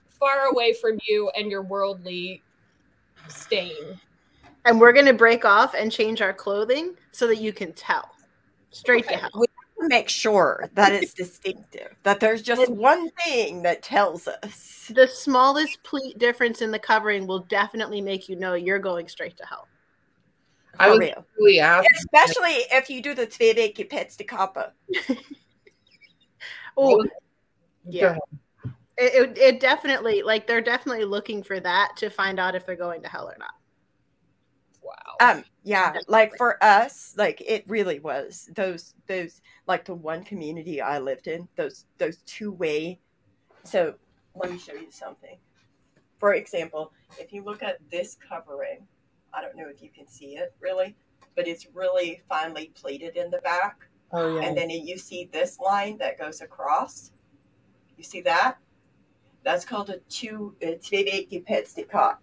far 0.09 0.47
away 0.47 0.73
from 0.73 0.99
you 1.07 1.31
and 1.37 1.51
your 1.51 1.63
worldly 1.63 2.43
stain. 3.29 4.01
And 4.65 4.81
we're 4.81 4.93
gonna 4.93 5.13
break 5.13 5.45
off 5.45 5.75
and 5.75 5.93
change 5.93 6.23
our 6.23 6.33
clothing 6.33 6.95
so 7.13 7.27
that 7.27 7.37
you 7.37 7.53
can 7.53 7.73
tell. 7.73 8.11
Straight 8.71 9.07
to 9.09 9.17
hell. 9.17 9.31
We 9.35 9.47
have 9.47 9.49
to 9.49 9.58
make 9.81 10.09
sure 10.09 10.71
that 10.75 10.93
it's 10.93 11.15
distinctive, 11.15 11.95
that 12.03 12.21
there's 12.21 12.43
just 12.43 12.71
one 12.71 13.11
thing 13.25 13.63
that 13.63 13.83
tells 13.83 14.29
us. 14.29 14.91
The 14.95 15.07
smallest 15.07 15.83
pleat 15.83 16.19
difference 16.19 16.63
in 16.63 16.71
the 16.71 16.79
covering 16.79 17.27
will 17.27 17.41
definitely 17.41 18.01
make 18.01 18.29
you 18.29 18.37
know 18.37 18.55
you're 18.55 18.79
going 18.79 19.09
straight 19.09 19.37
to 19.37 19.47
hell. 19.47 19.69
I 20.79 20.87
For 20.87 20.91
was 20.91 20.99
real. 21.01 21.27
really 21.39 21.61
asked. 21.61 21.89
Especially 21.97 22.65
if 22.73 22.89
you 22.89 23.03
do 23.03 23.15
the 23.15 23.27
Tveveke 23.27 23.89
Pets 23.91 24.17
Kappa. 24.27 24.73
Oh, 26.81 27.05
yeah. 27.85 28.17
It, 28.97 29.31
it, 29.31 29.39
it 29.39 29.61
definitely 29.61 30.23
like 30.23 30.47
they're 30.47 30.61
definitely 30.61 31.05
looking 31.05 31.43
for 31.43 31.59
that 31.61 31.97
to 31.97 32.09
find 32.09 32.39
out 32.39 32.55
if 32.55 32.65
they're 32.65 32.77
going 32.77 33.03
to 33.03 33.09
hell 33.09 33.29
or 33.29 33.37
not. 33.39 33.55
Wow. 34.89 35.33
Um, 35.33 35.45
yeah, 35.65 35.99
like 36.07 36.35
for 36.37 36.63
us, 36.65 37.15
like 37.19 37.43
it 37.47 37.65
really 37.67 37.99
was 37.99 38.49
those 38.55 38.95
those 39.07 39.43
like 39.67 39.85
the 39.85 39.95
one 39.95 40.25
community 40.25 40.81
I 40.81 40.99
lived 40.99 41.27
in, 41.27 41.47
those 41.57 41.85
those 41.99 42.19
two 42.25 42.53
way. 42.53 43.01
So 43.65 43.95
let 44.35 44.51
me 44.51 44.59
show 44.59 44.73
you 44.73 44.91
something. 44.91 45.37
For 46.19 46.35
example, 46.35 46.93
if 47.19 47.33
you 47.33 47.45
look 47.45 47.63
at 47.63 47.79
this 47.91 48.17
covering, 48.17 48.87
I 49.35 49.43
don't 49.43 49.57
know 49.57 49.69
if 49.69 49.83
you 49.83 49.91
can 49.91 50.09
see 50.09 50.37
it 50.37 50.55
really, 50.61 50.97
but 51.37 51.47
it's 51.47 51.67
really 51.75 52.23
finely 52.29 52.73
pleated 52.75 53.17
in 53.17 53.31
the 53.31 53.39
back. 53.39 53.77
Oh 54.13 54.37
yeah. 54.37 54.47
And 54.47 54.57
then 54.57 54.71
you 54.71 54.97
see 54.97 55.29
this 55.33 55.59
line 55.59 55.99
that 55.99 56.19
goes 56.19 56.41
across. 56.41 57.13
You 57.99 58.05
see 58.05 58.23
that? 58.23 58.57
That's 59.45 59.65
called 59.65 59.91
a 59.91 59.99
two 60.09 60.55
It's 60.61 60.89
uh, 60.89 60.91
tveveke 60.91 61.45
petstikop. 61.47 62.17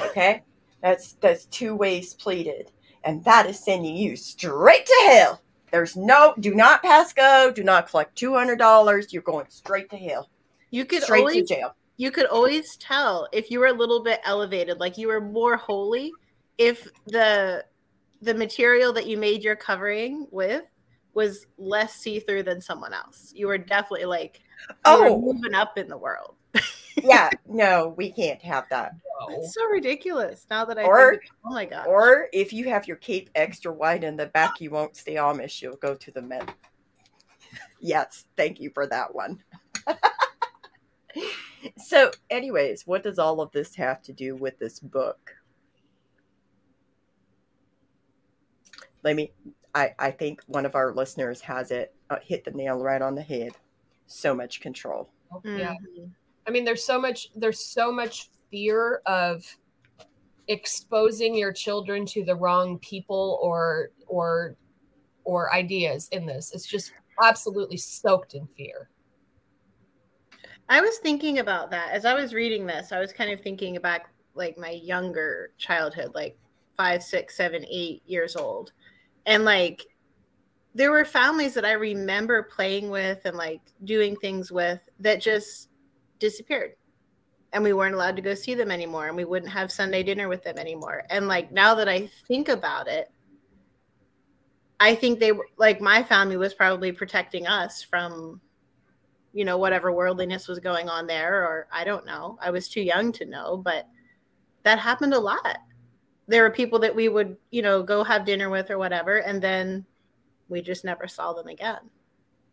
Okay? 0.00 0.42
That's 0.80 1.14
that's 1.14 1.46
two 1.46 1.74
ways 1.74 2.14
pleaded, 2.14 2.70
And 3.04 3.24
that 3.24 3.46
is 3.46 3.58
sending 3.58 3.96
you 3.96 4.16
straight 4.16 4.86
to 4.86 5.02
hell. 5.06 5.42
There's 5.70 5.96
no 5.96 6.34
do 6.40 6.54
not 6.54 6.82
pass 6.82 7.12
go, 7.12 7.52
do 7.54 7.62
not 7.62 7.88
collect 7.88 8.16
two 8.16 8.34
hundred 8.34 8.58
dollars. 8.58 9.12
You're 9.12 9.22
going 9.22 9.46
straight 9.48 9.90
to 9.90 9.96
hell. 9.96 10.30
You 10.70 10.84
could 10.84 11.02
straight 11.02 11.20
always 11.20 11.48
to 11.48 11.54
jail. 11.54 11.74
you 11.96 12.10
could 12.10 12.26
always 12.26 12.76
tell 12.76 13.28
if 13.32 13.50
you 13.50 13.60
were 13.60 13.66
a 13.66 13.72
little 13.72 14.02
bit 14.02 14.20
elevated, 14.24 14.78
like 14.78 14.98
you 14.98 15.08
were 15.08 15.20
more 15.20 15.56
holy, 15.56 16.12
if 16.58 16.88
the 17.06 17.64
the 18.22 18.34
material 18.34 18.92
that 18.92 19.06
you 19.06 19.16
made 19.16 19.42
your 19.42 19.56
covering 19.56 20.26
with 20.30 20.64
was 21.14 21.46
less 21.56 21.94
see-through 21.94 22.42
than 22.42 22.60
someone 22.60 22.92
else. 22.92 23.32
You 23.34 23.46
were 23.46 23.58
definitely 23.58 24.06
like 24.06 24.40
Oh 24.84 25.20
moving 25.20 25.54
up 25.54 25.76
in 25.78 25.88
the 25.88 25.98
world. 25.98 26.34
Yeah, 27.02 27.30
no, 27.46 27.94
we 27.96 28.10
can't 28.10 28.40
have 28.42 28.64
that. 28.70 28.92
It's 29.30 29.54
so 29.54 29.64
ridiculous 29.66 30.46
now 30.50 30.64
that 30.64 30.78
I 30.78 30.84
Or- 30.84 31.12
think, 31.12 31.22
oh 31.44 31.50
my 31.50 31.64
god. 31.64 31.86
Or 31.86 32.28
if 32.32 32.52
you 32.52 32.68
have 32.68 32.86
your 32.86 32.96
cape 32.98 33.30
extra 33.34 33.72
wide 33.72 34.04
in 34.04 34.16
the 34.16 34.26
back, 34.26 34.60
you 34.60 34.70
won't 34.70 34.96
stay 34.96 35.14
Amish. 35.16 35.60
You'll 35.60 35.76
go 35.76 35.94
to 35.94 36.10
the 36.10 36.22
men. 36.22 36.46
Yes, 37.80 38.26
thank 38.36 38.60
you 38.60 38.70
for 38.70 38.86
that 38.86 39.14
one. 39.14 39.42
so, 41.78 42.10
anyways, 42.30 42.86
what 42.86 43.02
does 43.02 43.18
all 43.18 43.40
of 43.40 43.50
this 43.52 43.74
have 43.76 44.02
to 44.02 44.12
do 44.12 44.36
with 44.36 44.58
this 44.58 44.78
book? 44.80 45.34
Let 49.02 49.16
me. 49.16 49.32
I 49.74 49.94
I 49.98 50.10
think 50.10 50.42
one 50.46 50.66
of 50.66 50.74
our 50.74 50.92
listeners 50.94 51.40
has 51.42 51.70
it 51.70 51.94
uh, 52.10 52.16
hit 52.22 52.44
the 52.44 52.50
nail 52.50 52.78
right 52.78 53.00
on 53.02 53.14
the 53.14 53.22
head. 53.22 53.52
So 54.06 54.34
much 54.34 54.60
control. 54.60 55.08
Yeah. 55.44 55.74
Mhm. 55.98 56.10
I 56.48 56.50
mean, 56.50 56.64
there's 56.64 56.84
so 56.84 56.98
much 56.98 57.28
there's 57.36 57.62
so 57.62 57.92
much 57.92 58.30
fear 58.50 59.02
of 59.04 59.44
exposing 60.48 61.36
your 61.36 61.52
children 61.52 62.06
to 62.06 62.24
the 62.24 62.34
wrong 62.34 62.78
people 62.78 63.38
or 63.42 63.90
or 64.06 64.56
or 65.24 65.52
ideas 65.52 66.08
in 66.10 66.24
this. 66.24 66.52
It's 66.54 66.66
just 66.66 66.92
absolutely 67.22 67.76
soaked 67.76 68.34
in 68.34 68.48
fear. 68.56 68.88
I 70.70 70.80
was 70.80 70.98
thinking 70.98 71.38
about 71.38 71.70
that 71.70 71.92
as 71.92 72.06
I 72.06 72.14
was 72.14 72.32
reading 72.32 72.66
this. 72.66 72.92
I 72.92 73.00
was 73.00 73.12
kind 73.12 73.30
of 73.30 73.42
thinking 73.42 73.78
back, 73.80 74.08
like 74.34 74.56
my 74.56 74.70
younger 74.70 75.52
childhood, 75.58 76.12
like 76.14 76.38
five, 76.78 77.02
six, 77.02 77.36
seven, 77.36 77.64
eight 77.70 78.02
years 78.06 78.36
old, 78.36 78.72
and 79.26 79.44
like 79.44 79.86
there 80.74 80.90
were 80.90 81.04
families 81.04 81.52
that 81.54 81.64
I 81.64 81.72
remember 81.72 82.42
playing 82.42 82.88
with 82.88 83.26
and 83.26 83.36
like 83.36 83.60
doing 83.84 84.16
things 84.16 84.50
with 84.50 84.80
that 85.00 85.20
just 85.20 85.67
disappeared, 86.18 86.72
and 87.52 87.62
we 87.62 87.72
weren't 87.72 87.94
allowed 87.94 88.16
to 88.16 88.22
go 88.22 88.34
see 88.34 88.54
them 88.54 88.70
anymore, 88.70 89.08
and 89.08 89.16
we 89.16 89.24
wouldn't 89.24 89.52
have 89.52 89.72
Sunday 89.72 90.02
dinner 90.02 90.28
with 90.28 90.42
them 90.42 90.58
anymore. 90.58 91.04
And 91.10 91.28
like 91.28 91.52
now 91.52 91.74
that 91.74 91.88
I 91.88 92.10
think 92.26 92.48
about 92.48 92.88
it, 92.88 93.10
I 94.80 94.94
think 94.94 95.18
they 95.18 95.32
were 95.32 95.48
like 95.56 95.80
my 95.80 96.02
family 96.02 96.36
was 96.36 96.54
probably 96.54 96.92
protecting 96.92 97.46
us 97.46 97.82
from 97.82 98.40
you 99.32 99.44
know 99.44 99.58
whatever 99.58 99.92
worldliness 99.92 100.48
was 100.48 100.58
going 100.58 100.88
on 100.88 101.06
there 101.06 101.42
or 101.44 101.68
i 101.72 101.84
don't 101.84 102.06
know. 102.06 102.38
I 102.40 102.50
was 102.50 102.68
too 102.68 102.80
young 102.80 103.12
to 103.12 103.24
know 103.24 103.56
but 103.56 103.86
that 104.64 104.78
happened 104.78 105.14
a 105.14 105.18
lot. 105.18 105.58
There 106.26 106.42
were 106.42 106.50
people 106.50 106.78
that 106.80 106.94
we 106.94 107.08
would 107.08 107.36
you 107.50 107.62
know 107.62 107.82
go 107.82 108.04
have 108.04 108.24
dinner 108.24 108.50
with 108.50 108.70
or 108.70 108.78
whatever 108.78 109.18
and 109.18 109.42
then 109.42 109.84
we 110.48 110.62
just 110.62 110.84
never 110.84 111.06
saw 111.08 111.32
them 111.32 111.48
again. 111.48 111.80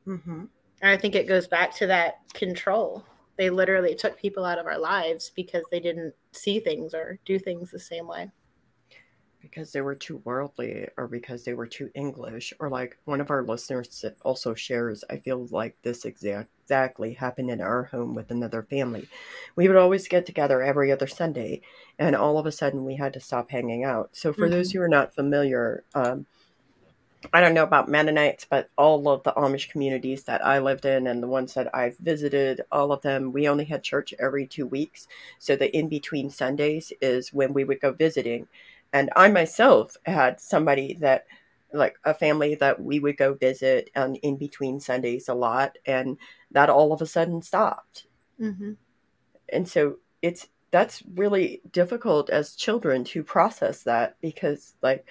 Mm-hmm. 0.07 0.45
and 0.82 0.91
i 0.91 0.95
think 0.95 1.16
it 1.16 1.28
goes 1.28 1.47
back 1.47 1.74
to 1.78 1.88
that 1.88 2.20
control 2.36 3.03
they 3.38 3.49
literally 3.49 3.95
took 3.95 4.17
people 4.17 4.45
out 4.45 4.59
of 4.59 4.65
our 4.65 4.79
lives 4.79 5.31
because 5.36 5.63
they 5.71 5.79
didn't 5.79 6.13
see 6.31 6.59
things 6.59 6.93
or 6.93 7.19
do 7.25 7.39
things 7.39 7.71
the 7.71 7.79
same 7.79 8.07
way 8.07 8.29
because 9.41 9.71
they 9.71 9.81
were 9.81 9.95
too 9.95 10.21
worldly 10.25 10.88
or 10.97 11.07
because 11.07 11.43
they 11.43 11.53
were 11.53 11.67
too 11.67 11.89
English 11.93 12.53
or 12.59 12.69
like 12.69 12.97
one 13.05 13.21
of 13.21 13.29
our 13.29 13.43
listeners 13.43 14.03
also 14.23 14.53
shares 14.53 15.03
I 15.09 15.17
feel 15.17 15.47
like 15.51 15.75
this 15.83 16.05
exact 16.05 16.49
exactly 16.65 17.13
happened 17.13 17.51
in 17.51 17.61
our 17.61 17.83
home 17.83 18.15
with 18.15 18.31
another 18.31 18.63
family. 18.63 19.07
We 19.55 19.67
would 19.67 19.77
always 19.77 20.07
get 20.07 20.25
together 20.25 20.63
every 20.63 20.91
other 20.91 21.05
Sunday 21.05 21.61
and 21.99 22.15
all 22.15 22.39
of 22.39 22.47
a 22.47 22.51
sudden 22.51 22.86
we 22.86 22.95
had 22.95 23.13
to 23.13 23.19
stop 23.19 23.51
hanging 23.51 23.83
out. 23.83 24.09
So 24.13 24.33
for 24.33 24.49
those 24.49 24.71
who 24.71 24.81
are 24.81 24.88
not 24.88 25.13
familiar, 25.13 25.83
um, 25.93 26.25
I 27.34 27.41
don't 27.41 27.53
know 27.53 27.63
about 27.63 27.89
Mennonites, 27.89 28.45
but 28.45 28.70
all 28.78 29.07
of 29.09 29.24
the 29.24 29.34
Amish 29.34 29.70
communities 29.70 30.24
that 30.24 30.45
I 30.45 30.59
lived 30.59 30.86
in 30.86 31.07
and 31.07 31.22
the 31.22 31.28
ones 31.28 31.53
that 31.55 31.74
I've 31.74 31.97
visited, 31.97 32.61
all 32.72 32.91
of 32.91 33.01
them, 33.01 33.32
we 33.32 33.47
only 33.47 33.66
had 33.66 33.84
church 33.84 34.13
every 34.20 34.45
two 34.47 34.68
weeks. 34.68 35.07
So 35.39 35.55
the 35.55 35.76
in 35.76 35.89
between 35.89 36.30
Sundays 36.30 36.93
is 37.01 37.34
when 37.34 37.53
we 37.53 37.63
would 37.63 37.82
go 37.82 37.91
visiting. 37.91 38.47
And 38.93 39.09
I 39.16 39.30
myself 39.30 39.97
had 40.05 40.39
somebody 40.39 40.93
that 41.01 41.26
like 41.74 41.97
a 42.05 42.13
family 42.13 42.55
that 42.55 42.82
we 42.82 42.99
would 42.99 43.18
go 43.18 43.34
visit 43.34 43.89
and 43.95 44.18
in 44.18 44.38
between 44.38 44.80
Sundays 44.80 45.28
a 45.28 45.34
lot, 45.34 45.78
and 45.86 46.18
that 46.51 46.70
all 46.70 46.93
of 46.93 47.01
a 47.01 47.05
sudden 47.05 47.41
stopped. 47.41 48.05
Mm-hmm. 48.39 48.74
And 49.49 49.68
so 49.68 49.97
it's 50.22 50.47
that's 50.72 51.03
really 51.16 51.61
difficult 51.72 52.30
as 52.30 52.55
children 52.55 53.03
to 53.05 53.24
process 53.24 53.84
that 53.84 54.16
because 54.22 54.76
like 54.82 55.05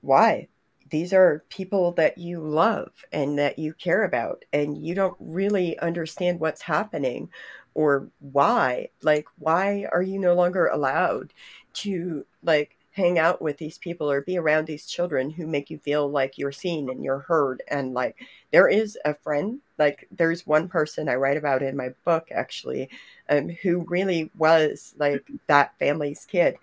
why 0.00 0.48
these 0.90 1.12
are 1.12 1.44
people 1.48 1.92
that 1.92 2.18
you 2.18 2.40
love 2.40 2.90
and 3.12 3.38
that 3.38 3.58
you 3.58 3.72
care 3.74 4.04
about 4.04 4.44
and 4.52 4.76
you 4.76 4.94
don't 4.94 5.16
really 5.18 5.78
understand 5.78 6.40
what's 6.40 6.62
happening 6.62 7.30
or 7.74 8.08
why. 8.20 8.88
Like 9.02 9.26
why 9.38 9.86
are 9.92 10.02
you 10.02 10.18
no 10.18 10.34
longer 10.34 10.66
allowed 10.66 11.32
to 11.74 12.24
like 12.42 12.76
hang 12.92 13.18
out 13.18 13.42
with 13.42 13.56
these 13.58 13.78
people 13.78 14.08
or 14.08 14.20
be 14.20 14.38
around 14.38 14.66
these 14.66 14.86
children 14.86 15.30
who 15.30 15.46
make 15.46 15.68
you 15.68 15.78
feel 15.78 16.08
like 16.08 16.38
you're 16.38 16.52
seen 16.52 16.90
and 16.90 17.02
you're 17.02 17.20
heard? 17.20 17.62
And 17.68 17.94
like 17.94 18.16
there 18.52 18.68
is 18.68 18.98
a 19.04 19.14
friend 19.14 19.60
like 19.78 20.06
there's 20.12 20.46
one 20.46 20.68
person 20.68 21.08
i 21.08 21.14
write 21.16 21.36
about 21.36 21.60
in 21.60 21.76
my 21.76 21.88
book 22.04 22.28
actually 22.30 22.88
um, 23.28 23.48
who 23.48 23.80
really 23.88 24.30
was 24.38 24.94
like 24.98 25.26
that 25.48 25.76
family's 25.78 26.26
kid. 26.26 26.56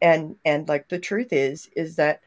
And 0.00 0.36
and 0.44 0.68
like 0.68 0.88
the 0.88 0.98
truth 0.98 1.32
is 1.32 1.68
is 1.74 1.96
that 1.96 2.20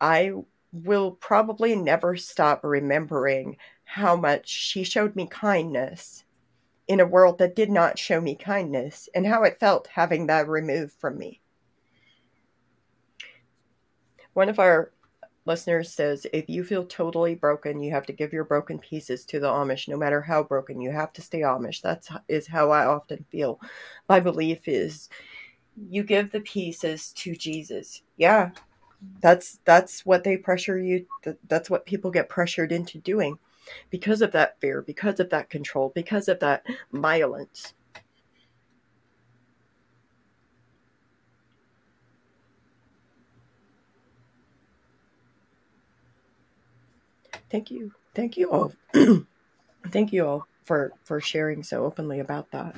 i 0.00 0.32
will 0.72 1.12
probably 1.12 1.74
never 1.74 2.16
stop 2.16 2.62
remembering 2.62 3.56
how 3.84 4.16
much 4.16 4.48
she 4.48 4.84
showed 4.84 5.16
me 5.16 5.26
kindness 5.26 6.24
in 6.86 7.00
a 7.00 7.06
world 7.06 7.38
that 7.38 7.56
did 7.56 7.70
not 7.70 7.98
show 7.98 8.20
me 8.20 8.34
kindness 8.34 9.08
and 9.14 9.26
how 9.26 9.42
it 9.42 9.60
felt 9.60 9.88
having 9.88 10.26
that 10.26 10.48
removed 10.48 10.92
from 10.92 11.18
me 11.18 11.40
one 14.38 14.48
of 14.48 14.60
our 14.60 14.92
listeners 15.46 15.92
says 15.92 16.26
if 16.32 16.48
you 16.48 16.62
feel 16.62 16.84
totally 16.84 17.34
broken, 17.34 17.80
you 17.80 17.90
have 17.90 18.06
to 18.06 18.12
give 18.12 18.32
your 18.32 18.44
broken 18.44 18.78
pieces 18.78 19.24
to 19.24 19.40
the 19.40 19.48
Amish, 19.48 19.88
no 19.88 19.96
matter 19.96 20.20
how 20.20 20.44
broken. 20.44 20.80
You 20.80 20.92
have 20.92 21.12
to 21.14 21.22
stay 21.22 21.40
Amish. 21.40 21.80
That's 21.80 22.08
is 22.28 22.46
how 22.46 22.70
I 22.70 22.84
often 22.84 23.24
feel. 23.30 23.60
My 24.08 24.20
belief 24.20 24.68
is 24.68 25.08
you 25.90 26.04
give 26.04 26.30
the 26.30 26.40
pieces 26.42 27.12
to 27.14 27.34
Jesus. 27.34 28.02
Yeah, 28.16 28.50
that's 29.20 29.58
that's 29.64 30.04
what 30.04 30.24
they 30.24 30.36
pressure 30.36 30.78
you. 30.78 31.06
That's 31.46 31.70
what 31.70 31.86
people 31.86 32.10
get 32.10 32.28
pressured 32.28 32.72
into 32.72 32.98
doing 32.98 33.38
because 33.90 34.22
of 34.22 34.32
that 34.32 34.60
fear, 34.60 34.82
because 34.82 35.20
of 35.20 35.30
that 35.30 35.50
control, 35.50 35.92
because 35.94 36.28
of 36.28 36.40
that 36.40 36.64
violence. 36.92 37.74
thank 47.50 47.70
you 47.70 47.92
thank 48.14 48.36
you 48.36 48.50
all 48.50 48.72
thank 49.88 50.12
you 50.12 50.26
all 50.26 50.46
for 50.64 50.92
for 51.04 51.20
sharing 51.20 51.62
so 51.62 51.84
openly 51.84 52.20
about 52.20 52.50
that 52.50 52.76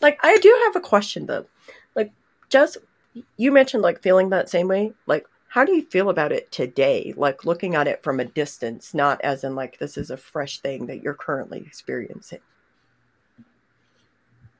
like 0.00 0.18
i 0.22 0.36
do 0.38 0.60
have 0.64 0.76
a 0.76 0.80
question 0.86 1.26
though 1.26 1.46
like 1.94 2.10
just 2.48 2.78
you 3.36 3.52
mentioned 3.52 3.82
like 3.82 4.02
feeling 4.02 4.30
that 4.30 4.48
same 4.48 4.68
way 4.68 4.92
like 5.06 5.26
how 5.52 5.64
do 5.64 5.72
you 5.72 5.84
feel 5.84 6.08
about 6.08 6.32
it 6.32 6.50
today 6.50 7.12
like 7.16 7.44
looking 7.44 7.74
at 7.74 7.86
it 7.86 8.02
from 8.02 8.20
a 8.20 8.24
distance 8.24 8.94
not 8.94 9.20
as 9.22 9.44
in 9.44 9.54
like 9.54 9.78
this 9.78 9.96
is 9.96 10.10
a 10.10 10.16
fresh 10.16 10.60
thing 10.60 10.86
that 10.86 11.02
you're 11.02 11.14
currently 11.14 11.58
experiencing 11.58 12.40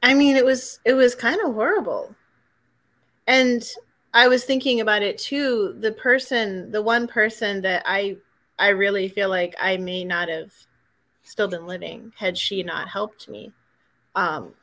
i 0.02 0.14
mean 0.14 0.36
it 0.36 0.44
was 0.44 0.80
it 0.84 0.94
was 0.94 1.14
kind 1.14 1.40
of 1.44 1.54
horrible 1.54 2.14
and 3.26 3.72
i 4.14 4.28
was 4.28 4.44
thinking 4.44 4.80
about 4.80 5.02
it 5.02 5.18
too 5.18 5.74
the 5.80 5.92
person 5.92 6.70
the 6.70 6.82
one 6.82 7.06
person 7.06 7.60
that 7.62 7.82
i 7.86 8.16
I 8.62 8.68
really 8.68 9.08
feel 9.08 9.28
like 9.28 9.56
I 9.60 9.76
may 9.76 10.04
not 10.04 10.28
have 10.28 10.52
still 11.24 11.48
been 11.48 11.66
living 11.66 12.12
had 12.16 12.38
she 12.38 12.62
not 12.62 12.88
helped 12.88 13.28
me. 13.28 13.52
Um, 14.14 14.54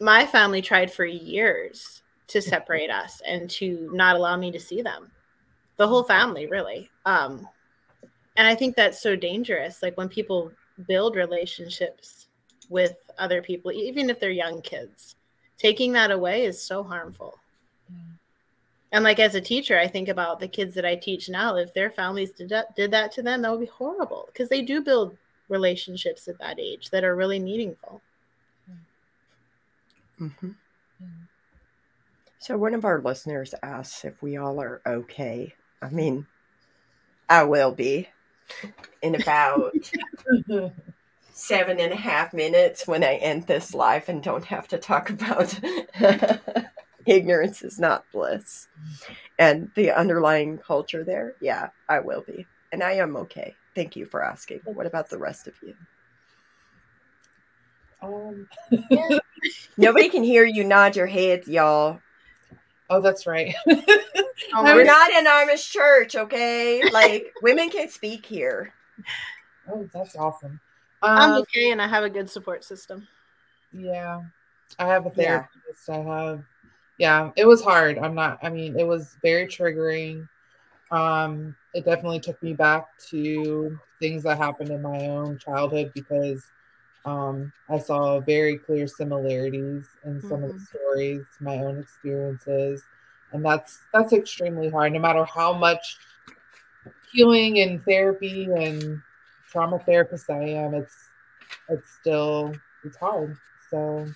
my 0.00 0.26
family 0.26 0.60
tried 0.60 0.92
for 0.92 1.04
years 1.04 2.02
to 2.26 2.42
separate 2.42 2.90
us 2.90 3.22
and 3.24 3.48
to 3.50 3.88
not 3.92 4.16
allow 4.16 4.36
me 4.36 4.50
to 4.50 4.58
see 4.58 4.82
them. 4.82 5.12
The 5.76 5.88
whole 5.88 6.04
family, 6.04 6.46
really. 6.46 6.90
Um, 7.04 7.48
and 8.36 8.46
I 8.46 8.54
think 8.54 8.76
that's 8.76 9.02
so 9.02 9.16
dangerous. 9.16 9.82
Like 9.82 9.96
when 9.96 10.08
people 10.08 10.52
build 10.86 11.16
relationships 11.16 12.28
with 12.68 12.94
other 13.18 13.42
people, 13.42 13.72
even 13.72 14.10
if 14.10 14.20
they're 14.20 14.30
young 14.30 14.62
kids, 14.62 15.16
taking 15.58 15.92
that 15.92 16.10
away 16.10 16.44
is 16.44 16.62
so 16.62 16.82
harmful. 16.82 17.38
Yeah 17.88 17.96
and 18.94 19.02
like 19.02 19.18
as 19.18 19.34
a 19.34 19.40
teacher 19.40 19.78
i 19.78 19.86
think 19.86 20.08
about 20.08 20.40
the 20.40 20.48
kids 20.48 20.74
that 20.74 20.86
i 20.86 20.94
teach 20.94 21.28
now 21.28 21.56
if 21.56 21.74
their 21.74 21.90
families 21.90 22.30
did 22.30 22.48
that, 22.48 22.74
did 22.74 22.90
that 22.90 23.12
to 23.12 23.22
them 23.22 23.42
that 23.42 23.50
would 23.50 23.60
be 23.60 23.66
horrible 23.66 24.26
because 24.32 24.48
they 24.48 24.62
do 24.62 24.80
build 24.80 25.16
relationships 25.50 26.26
at 26.26 26.38
that 26.38 26.58
age 26.58 26.88
that 26.90 27.04
are 27.04 27.16
really 27.16 27.38
meaningful 27.38 28.00
mm-hmm. 30.18 30.50
so 32.38 32.56
one 32.56 32.72
of 32.72 32.86
our 32.86 33.02
listeners 33.02 33.54
asks 33.62 34.04
if 34.04 34.22
we 34.22 34.38
all 34.38 34.60
are 34.60 34.80
okay 34.86 35.52
i 35.82 35.88
mean 35.90 36.26
i 37.28 37.42
will 37.42 37.72
be 37.72 38.08
in 39.02 39.14
about 39.14 39.72
seven 41.32 41.80
and 41.80 41.92
a 41.92 41.96
half 41.96 42.32
minutes 42.32 42.86
when 42.86 43.02
i 43.02 43.14
end 43.14 43.46
this 43.46 43.74
live 43.74 44.08
and 44.08 44.22
don't 44.22 44.44
have 44.44 44.68
to 44.68 44.78
talk 44.78 45.10
about 45.10 45.58
ignorance 47.06 47.62
is 47.62 47.78
not 47.78 48.04
bliss. 48.12 48.68
And 49.38 49.70
the 49.74 49.90
underlying 49.92 50.58
culture 50.58 51.04
there, 51.04 51.34
yeah, 51.40 51.68
I 51.88 52.00
will 52.00 52.22
be. 52.22 52.46
And 52.72 52.82
I 52.82 52.92
am 52.92 53.16
okay. 53.16 53.54
Thank 53.74 53.96
you 53.96 54.06
for 54.06 54.24
asking. 54.24 54.60
What 54.64 54.86
about 54.86 55.10
the 55.10 55.18
rest 55.18 55.48
of 55.48 55.54
you? 55.62 55.74
Um, 58.02 58.48
Nobody 59.76 60.08
can 60.08 60.22
hear 60.22 60.44
you 60.44 60.64
nod 60.64 60.96
your 60.96 61.06
heads, 61.06 61.48
y'all. 61.48 62.00
Oh, 62.90 63.00
that's 63.00 63.26
right. 63.26 63.54
We're 64.52 64.84
not 64.84 65.10
in 65.10 65.26
Amish 65.26 65.70
church, 65.70 66.16
okay? 66.16 66.82
Like 66.90 67.32
women 67.42 67.70
can 67.70 67.88
speak 67.88 68.26
here. 68.26 68.72
Oh, 69.68 69.88
that's 69.92 70.16
awesome. 70.16 70.60
Um, 71.02 71.18
I'm 71.18 71.32
okay, 71.42 71.70
and 71.70 71.80
I 71.80 71.86
have 71.86 72.04
a 72.04 72.10
good 72.10 72.30
support 72.30 72.64
system. 72.64 73.06
Yeah, 73.72 74.22
I 74.78 74.86
have 74.86 75.06
a 75.06 75.10
therapist. 75.10 75.88
Yeah. 75.88 75.96
I 75.96 75.98
have 76.02 76.44
yeah, 76.98 77.30
it 77.36 77.46
was 77.46 77.62
hard. 77.62 77.98
I'm 77.98 78.14
not, 78.14 78.38
I 78.42 78.50
mean, 78.50 78.78
it 78.78 78.86
was 78.86 79.16
very 79.22 79.46
triggering. 79.46 80.28
Um, 80.90 81.56
it 81.74 81.84
definitely 81.84 82.20
took 82.20 82.40
me 82.42 82.54
back 82.54 82.86
to 83.10 83.78
things 84.00 84.22
that 84.22 84.38
happened 84.38 84.70
in 84.70 84.82
my 84.82 85.08
own 85.08 85.38
childhood 85.38 85.90
because 85.94 86.44
um, 87.04 87.52
I 87.68 87.78
saw 87.78 88.20
very 88.20 88.58
clear 88.58 88.86
similarities 88.86 89.88
in 90.04 90.20
some 90.20 90.30
mm-hmm. 90.30 90.44
of 90.44 90.48
the 90.50 90.54
mm-hmm. 90.54 90.64
stories, 90.64 91.24
my 91.40 91.58
own 91.58 91.80
experiences, 91.80 92.82
and 93.34 93.44
that's 93.44 93.80
that's 93.92 94.12
extremely 94.12 94.70
hard. 94.70 94.92
No 94.92 95.00
matter 95.00 95.24
how 95.24 95.52
much 95.52 95.98
healing 97.12 97.58
and 97.58 97.84
therapy 97.84 98.44
and 98.44 99.02
trauma 99.50 99.78
therapist 99.80 100.30
I 100.30 100.42
am, 100.50 100.74
it's 100.74 101.10
it's 101.68 101.90
still 102.00 102.54
it's 102.84 102.96
hard. 102.96 103.36
So 103.70 104.06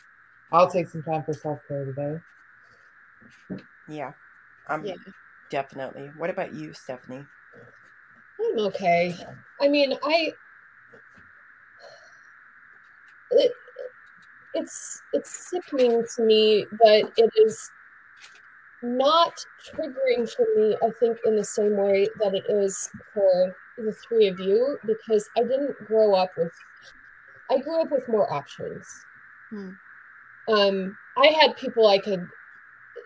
I'll 0.52 0.70
take 0.70 0.88
some 0.88 1.02
time 1.02 1.24
for 1.24 1.34
self 1.34 1.58
care 1.66 1.84
today. 1.84 2.20
Yeah. 3.88 4.12
I'm 4.68 4.86
yeah. 4.86 4.94
definitely. 5.50 6.10
What 6.16 6.30
about 6.30 6.54
you, 6.54 6.72
Stephanie? 6.72 7.24
I'm 8.40 8.58
okay. 8.66 9.16
I 9.60 9.68
mean, 9.68 9.94
I 10.04 10.32
it, 13.32 13.52
it's 14.54 15.02
it's 15.12 15.50
sickening 15.50 16.04
to 16.16 16.22
me, 16.22 16.66
but 16.70 17.12
it 17.16 17.30
is 17.36 17.70
not 18.82 19.44
triggering 19.64 20.30
for 20.30 20.46
me, 20.56 20.76
I 20.82 20.90
think, 20.90 21.18
in 21.24 21.36
the 21.36 21.44
same 21.44 21.76
way 21.76 22.08
that 22.20 22.34
it 22.34 22.44
is 22.48 22.90
for 23.12 23.54
the 23.76 23.92
three 23.92 24.28
of 24.28 24.38
you, 24.40 24.78
because 24.84 25.28
I 25.36 25.42
didn't 25.42 25.76
grow 25.86 26.14
up 26.14 26.30
with 26.36 26.52
I 27.50 27.58
grew 27.58 27.80
up 27.80 27.90
with 27.90 28.06
more 28.08 28.30
options. 28.32 28.86
Hmm. 29.50 29.70
Um, 30.48 30.98
I 31.16 31.28
had 31.28 31.56
people 31.56 31.86
I 31.86 31.98
could 31.98 32.28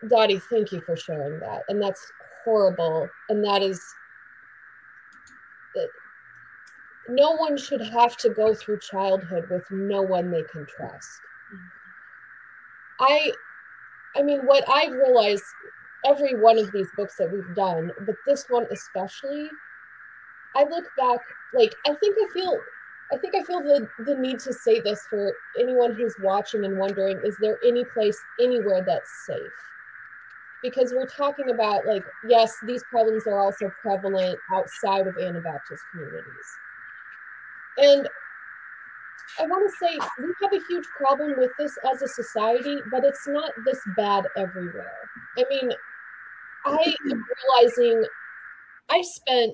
Dottie, 0.09 0.41
thank 0.51 0.73
you 0.73 0.81
for 0.81 0.97
sharing 0.97 1.39
that. 1.41 1.63
And 1.69 1.81
that's 1.81 2.11
horrible. 2.45 3.09
And 3.29 3.45
that 3.45 3.63
is 3.63 3.81
no 7.09 7.33
one 7.33 7.57
should 7.57 7.81
have 7.81 8.17
to 8.19 8.31
go 8.31 8.55
through 8.55 8.79
childhood 8.81 9.49
with 9.51 9.65
no 9.71 10.03
one 10.03 10.31
they 10.31 10.43
can 10.43 10.67
trust. 10.67 11.21
I 13.01 13.33
I 14.17 14.23
mean 14.23 14.41
what 14.41 14.65
I've 14.69 14.93
realized 14.93 15.45
every 16.05 16.35
one 16.35 16.59
of 16.59 16.73
these 16.73 16.89
books 16.97 17.17
that 17.17 17.31
we've 17.33 17.55
done, 17.55 17.93
but 18.07 18.17
this 18.27 18.47
one 18.49 18.67
especially, 18.71 19.49
I 20.55 20.65
look 20.65 20.85
back 20.97 21.21
like 21.55 21.75
I 21.87 21.95
think 21.95 22.17
I 22.19 22.33
feel 22.33 22.59
I 23.13 23.19
think 23.19 23.35
I 23.35 23.43
feel 23.43 23.61
the, 23.61 23.89
the 24.05 24.15
need 24.15 24.39
to 24.41 24.53
say 24.53 24.81
this 24.81 25.07
for 25.09 25.35
anyone 25.59 25.95
who's 25.95 26.15
watching 26.21 26.65
and 26.65 26.79
wondering 26.79 27.21
is 27.25 27.37
there 27.41 27.59
any 27.65 27.85
place 27.85 28.19
anywhere 28.41 28.83
that's 28.87 29.27
safe? 29.27 29.53
because 30.63 30.93
we're 30.95 31.07
talking 31.07 31.51
about 31.51 31.85
like 31.87 32.05
yes 32.27 32.57
these 32.67 32.83
problems 32.85 33.27
are 33.27 33.41
also 33.41 33.71
prevalent 33.83 34.39
outside 34.53 35.07
of 35.07 35.17
anabaptist 35.19 35.83
communities 35.91 36.57
and 37.79 38.09
i 39.41 39.47
want 39.47 39.69
to 39.69 39.77
say 39.79 39.99
we 40.19 40.33
have 40.41 40.53
a 40.53 40.65
huge 40.69 40.87
problem 40.97 41.35
with 41.39 41.51
this 41.59 41.77
as 41.91 42.03
a 42.03 42.09
society 42.09 42.79
but 42.91 43.05
it's 43.05 43.27
not 43.27 43.51
this 43.65 43.81
bad 43.97 44.25
everywhere 44.37 44.93
i 45.39 45.45
mean 45.51 45.71
i 46.67 46.95
am 47.11 47.25
realizing 47.61 48.05
i 48.91 49.03
spent 49.03 49.53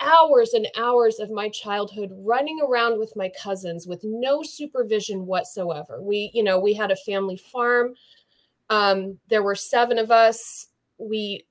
hours 0.00 0.54
and 0.54 0.66
hours 0.78 1.18
of 1.18 1.30
my 1.30 1.48
childhood 1.50 2.10
running 2.20 2.58
around 2.66 2.98
with 2.98 3.12
my 3.16 3.30
cousins 3.42 3.86
with 3.86 4.00
no 4.02 4.42
supervision 4.42 5.26
whatsoever 5.26 6.00
we 6.00 6.30
you 6.32 6.42
know 6.42 6.58
we 6.58 6.72
had 6.72 6.90
a 6.90 6.96
family 6.96 7.36
farm 7.36 7.94
um, 8.70 9.18
there 9.28 9.42
were 9.42 9.56
seven 9.56 9.98
of 9.98 10.10
us. 10.10 10.68
We 10.96 11.44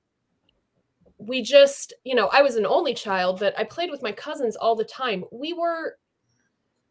we 1.18 1.42
just, 1.42 1.92
you 2.02 2.14
know, 2.14 2.28
I 2.32 2.40
was 2.40 2.56
an 2.56 2.64
only 2.64 2.94
child, 2.94 3.38
but 3.38 3.56
I 3.58 3.64
played 3.64 3.90
with 3.90 4.02
my 4.02 4.10
cousins 4.10 4.56
all 4.56 4.74
the 4.74 4.84
time. 4.84 5.22
We 5.30 5.52
were, 5.52 5.98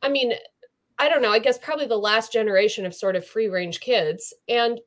I 0.04 0.10
mean, 0.10 0.34
I 1.00 1.08
don't 1.08 1.22
know, 1.22 1.32
I 1.32 1.40
guess 1.40 1.58
probably 1.58 1.88
the 1.88 1.98
last 1.98 2.34
generation 2.34 2.86
of 2.86 2.94
sort 2.94 3.16
of 3.16 3.26
free 3.26 3.48
range 3.48 3.80
kids. 3.80 4.34
And 4.50 4.80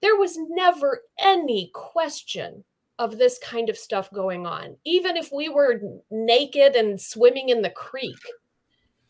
there 0.00 0.16
was 0.16 0.38
never 0.50 1.02
any 1.18 1.70
question 1.74 2.62
of 3.00 3.18
this 3.18 3.38
kind 3.42 3.68
of 3.68 3.76
stuff 3.76 4.10
going 4.12 4.46
on, 4.46 4.76
even 4.84 5.16
if 5.16 5.30
we 5.32 5.48
were 5.48 5.80
naked 6.10 6.76
and 6.76 7.00
swimming 7.00 7.48
in 7.48 7.62
the 7.62 7.70
creek. 7.70 8.18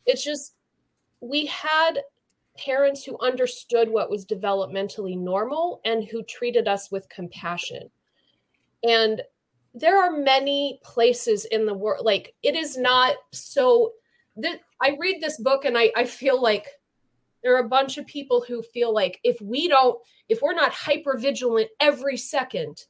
It's 0.07 0.25
just, 0.25 0.55
we 1.21 1.47
had 1.47 2.01
parents 2.57 3.05
who 3.05 3.19
understood 3.21 3.89
what 3.89 4.11
was 4.11 4.27
developmentally 4.27 5.19
normal 5.19 5.81
and 5.85 6.03
who 6.03 6.23
treated 6.23 6.67
us 6.67 6.91
with 6.91 7.09
compassion. 7.09 7.91
And 8.83 9.23
there 9.75 10.03
are 10.03 10.11
many 10.11 10.81
places 10.83 11.45
in 11.45 11.67
the 11.67 11.75
world, 11.75 12.05
like, 12.05 12.35
it 12.43 12.57
is 12.57 12.79
not 12.79 13.17
so. 13.33 13.93
That 14.37 14.61
I 14.81 14.97
read 15.01 15.21
this 15.21 15.39
book 15.39 15.65
and 15.65 15.77
I, 15.77 15.91
I 15.97 16.05
feel 16.05 16.41
like 16.41 16.67
there 17.43 17.55
are 17.57 17.65
a 17.65 17.69
bunch 17.69 17.99
of 17.99 18.07
people 18.07 18.45
who 18.47 18.63
feel 18.63 18.93
like 18.93 19.21
if 19.25 19.41
we 19.41 19.69
don't, 19.69 19.99
if 20.29 20.43
we're 20.43 20.55
not 20.55 20.73
hyper 20.73 21.17
vigilant 21.19 21.69
every 21.81 22.17
second, 22.17 22.85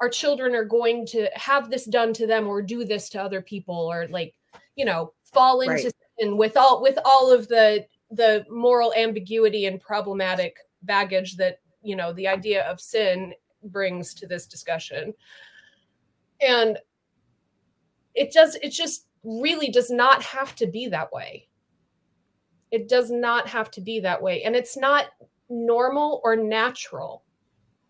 our 0.00 0.08
children 0.08 0.54
are 0.54 0.64
going 0.64 1.06
to 1.06 1.28
have 1.34 1.70
this 1.70 1.84
done 1.86 2.12
to 2.14 2.26
them 2.26 2.46
or 2.46 2.62
do 2.62 2.84
this 2.84 3.08
to 3.10 3.22
other 3.22 3.40
people 3.40 3.74
or 3.74 4.06
like, 4.08 4.34
you 4.74 4.84
know, 4.84 5.12
fall 5.32 5.60
into 5.60 5.74
right. 5.74 5.92
sin 6.18 6.36
with 6.36 6.56
all 6.56 6.82
with 6.82 6.98
all 7.04 7.32
of 7.32 7.48
the 7.48 7.86
the 8.10 8.44
moral 8.50 8.94
ambiguity 8.94 9.66
and 9.66 9.80
problematic 9.80 10.56
baggage 10.82 11.36
that 11.36 11.60
you 11.82 11.96
know 11.96 12.12
the 12.12 12.28
idea 12.28 12.64
of 12.70 12.80
sin 12.80 13.32
brings 13.64 14.14
to 14.14 14.26
this 14.26 14.46
discussion 14.46 15.12
and 16.40 16.78
it 18.14 18.32
does 18.32 18.54
it 18.56 18.70
just 18.70 19.06
really 19.26 19.68
does 19.68 19.90
not 19.90 20.22
have 20.22 20.54
to 20.54 20.66
be 20.66 20.88
that 20.88 21.12
way 21.12 21.46
it 22.70 22.88
does 22.88 23.10
not 23.10 23.48
have 23.48 23.70
to 23.70 23.80
be 23.80 24.00
that 24.00 24.22
way 24.22 24.42
and 24.42 24.56
it's 24.56 24.76
not 24.76 25.06
normal 25.48 26.20
or 26.24 26.36
natural 26.36 27.22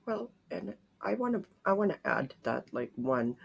well 0.07 0.30
and 0.51 0.74
i 1.03 1.14
want 1.14 1.34
to 1.34 1.43
i 1.64 1.72
want 1.72 1.91
to 1.91 1.99
add 2.09 2.34
that 2.43 2.64
like 2.72 2.91
one 2.97 3.37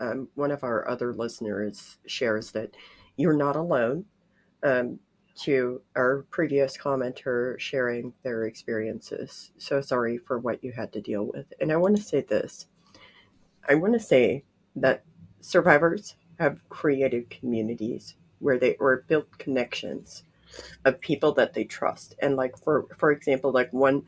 um, 0.00 0.28
one 0.34 0.50
of 0.50 0.62
our 0.62 0.88
other 0.88 1.12
listeners 1.12 1.98
shares 2.06 2.52
that 2.52 2.76
you're 3.16 3.36
not 3.36 3.56
alone 3.56 4.04
um, 4.62 4.98
to 5.38 5.80
our 5.96 6.26
previous 6.30 6.76
commenter 6.76 7.58
sharing 7.60 8.12
their 8.24 8.44
experiences. 8.44 9.52
So 9.58 9.80
sorry 9.80 10.18
for 10.18 10.38
what 10.38 10.62
you 10.62 10.72
had 10.72 10.92
to 10.92 11.00
deal 11.00 11.30
with. 11.32 11.52
And 11.60 11.70
I 11.72 11.76
want 11.76 11.96
to 11.96 12.02
say 12.02 12.22
this 12.22 12.66
I 13.68 13.74
want 13.74 13.92
to 13.92 14.00
say 14.00 14.44
that 14.76 15.04
survivors 15.40 16.16
have 16.38 16.66
created 16.68 17.30
communities 17.30 18.14
where 18.38 18.58
they 18.58 18.74
or 18.76 19.04
built 19.08 19.38
connections 19.38 20.24
of 20.84 21.00
people 21.00 21.32
that 21.32 21.52
they 21.52 21.64
trust 21.64 22.14
and 22.20 22.36
like 22.36 22.56
for 22.56 22.86
for 22.96 23.10
example 23.10 23.52
like 23.52 23.70
one 23.72 24.02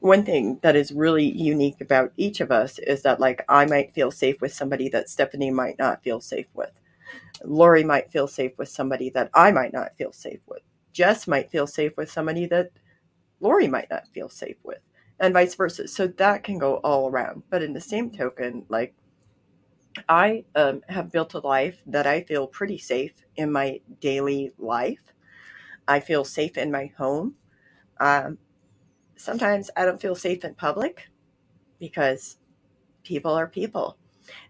one 0.00 0.24
thing 0.24 0.58
that 0.62 0.76
is 0.76 0.92
really 0.92 1.24
unique 1.24 1.80
about 1.80 2.12
each 2.16 2.40
of 2.40 2.52
us 2.52 2.78
is 2.80 3.02
that 3.02 3.20
like 3.20 3.44
I 3.48 3.66
might 3.66 3.94
feel 3.94 4.10
safe 4.10 4.40
with 4.40 4.52
somebody 4.52 4.88
that 4.90 5.08
Stephanie 5.08 5.50
might 5.50 5.78
not 5.78 6.02
feel 6.02 6.20
safe 6.20 6.46
with. 6.54 6.70
Lori 7.44 7.84
might 7.84 8.10
feel 8.10 8.28
safe 8.28 8.52
with 8.58 8.68
somebody 8.68 9.10
that 9.10 9.30
I 9.34 9.50
might 9.50 9.72
not 9.72 9.96
feel 9.96 10.12
safe 10.12 10.40
with. 10.46 10.62
Jess 10.92 11.26
might 11.26 11.50
feel 11.50 11.66
safe 11.66 11.96
with 11.96 12.10
somebody 12.10 12.46
that 12.46 12.70
Lori 13.40 13.68
might 13.68 13.90
not 13.90 14.08
feel 14.14 14.28
safe 14.28 14.56
with, 14.62 14.78
and 15.20 15.34
vice 15.34 15.54
versa. 15.54 15.86
So 15.88 16.06
that 16.06 16.42
can 16.42 16.58
go 16.58 16.76
all 16.76 17.10
around. 17.10 17.42
But 17.50 17.62
in 17.62 17.72
the 17.72 17.80
same 17.80 18.10
token, 18.10 18.64
like 18.68 18.94
I 20.08 20.44
um, 20.54 20.82
have 20.88 21.12
built 21.12 21.34
a 21.34 21.40
life 21.40 21.80
that 21.86 22.06
I 22.06 22.22
feel 22.22 22.46
pretty 22.46 22.78
safe 22.78 23.12
in 23.36 23.52
my 23.52 23.80
daily 24.00 24.52
life. 24.58 25.02
I 25.88 26.00
feel 26.00 26.24
safe 26.24 26.56
in 26.56 26.70
my 26.70 26.92
home. 26.98 27.34
Um, 28.00 28.38
sometimes 29.16 29.70
I 29.76 29.84
don't 29.84 30.00
feel 30.00 30.14
safe 30.14 30.44
in 30.44 30.54
public 30.54 31.08
because 31.78 32.38
people 33.02 33.32
are 33.32 33.46
people. 33.46 33.96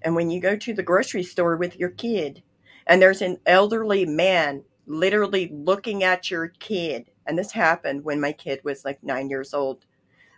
And 0.02 0.14
when 0.14 0.30
you 0.30 0.40
go 0.40 0.56
to 0.56 0.74
the 0.74 0.82
grocery 0.82 1.22
store 1.22 1.56
with 1.56 1.76
your 1.76 1.90
kid 1.90 2.42
and 2.86 3.00
there's 3.00 3.22
an 3.22 3.38
elderly 3.46 4.06
man 4.06 4.64
literally 4.86 5.50
looking 5.52 6.04
at 6.04 6.30
your 6.30 6.48
kid. 6.48 7.10
And 7.26 7.36
this 7.38 7.52
happened 7.52 8.04
when 8.04 8.20
my 8.20 8.32
kid 8.32 8.60
was 8.64 8.84
like 8.84 9.02
nine 9.02 9.28
years 9.28 9.52
old. 9.52 9.84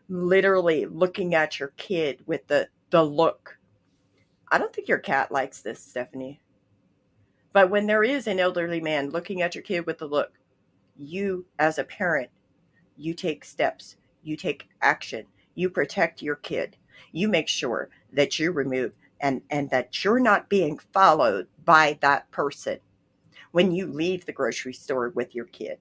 Literally 0.09 0.87
looking 0.87 1.35
at 1.35 1.61
your 1.61 1.69
kid 1.77 2.23
with 2.27 2.47
the, 2.47 2.69
the 2.91 3.03
look. 3.03 3.58
I 4.51 4.59
don't 4.59 4.73
think 4.73 4.89
your 4.89 4.99
cat 4.99 5.31
likes 5.31 5.61
this, 5.61 5.81
Stephanie. 5.81 6.41
But 7.53 7.71
when 7.71 7.87
there 7.87 8.05
is 8.05 8.27
an 8.27 8.39
elderly 8.39 8.81
man 8.81 9.11
looking 9.11 9.43
at 9.43 9.55
your 9.55 9.63
kid 9.63 9.87
with 9.87 10.03
a 10.03 10.07
look, 10.07 10.33
you 10.97 11.47
as 11.59 11.79
a 11.79 11.85
parent, 11.85 12.31
you 12.97 13.15
take 13.15 13.45
steps, 13.45 13.97
you 14.23 14.37
take 14.37 14.69
action, 14.83 15.25
you 15.55 15.71
protect 15.71 16.23
your 16.23 16.37
kid, 16.37 16.77
you 17.13 17.29
make 17.29 17.49
sure 17.49 17.91
that 18.13 18.39
you 18.39 18.53
remove 18.53 18.93
and, 19.21 19.43
and 19.51 19.71
that 19.71 20.05
you're 20.05 20.21
not 20.21 20.49
being 20.49 20.79
followed 20.93 21.47
by 21.65 21.99
that 22.01 22.31
person 22.31 22.79
when 23.53 23.73
you 23.73 23.87
leave 23.87 24.25
the 24.27 24.33
grocery 24.33 24.73
store 24.73 25.11
with 25.11 25.35
your 25.35 25.47
kid. 25.47 25.79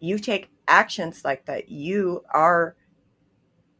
You 0.00 0.18
take 0.18 0.50
actions 0.66 1.24
like 1.24 1.46
that, 1.46 1.68
you 1.68 2.24
are 2.30 2.76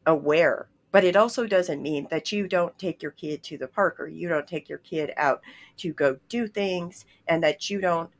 aware. 0.07 0.69
But 0.91 1.05
it 1.05 1.17
also 1.17 1.47
doesn't 1.47 1.83
mean 1.83 2.09
that 2.11 2.33
you 2.33 2.49
don't 2.49 2.79
take 2.79 3.03
your 3.03 3.13
kid 3.13 3.43
to 3.45 3.59
the 3.59 3.69
park 3.69 4.01
or 4.01 4.09
you 4.09 4.29
don't 4.29 4.47
take 4.47 4.69
your 4.69 4.79
kid 4.79 5.13
out 5.17 5.43
to 5.79 5.93
go 5.93 6.19
do 6.29 6.49
things 6.49 7.05
and 7.27 7.43
that 7.43 7.69
you 7.69 7.81
don't 7.81 8.11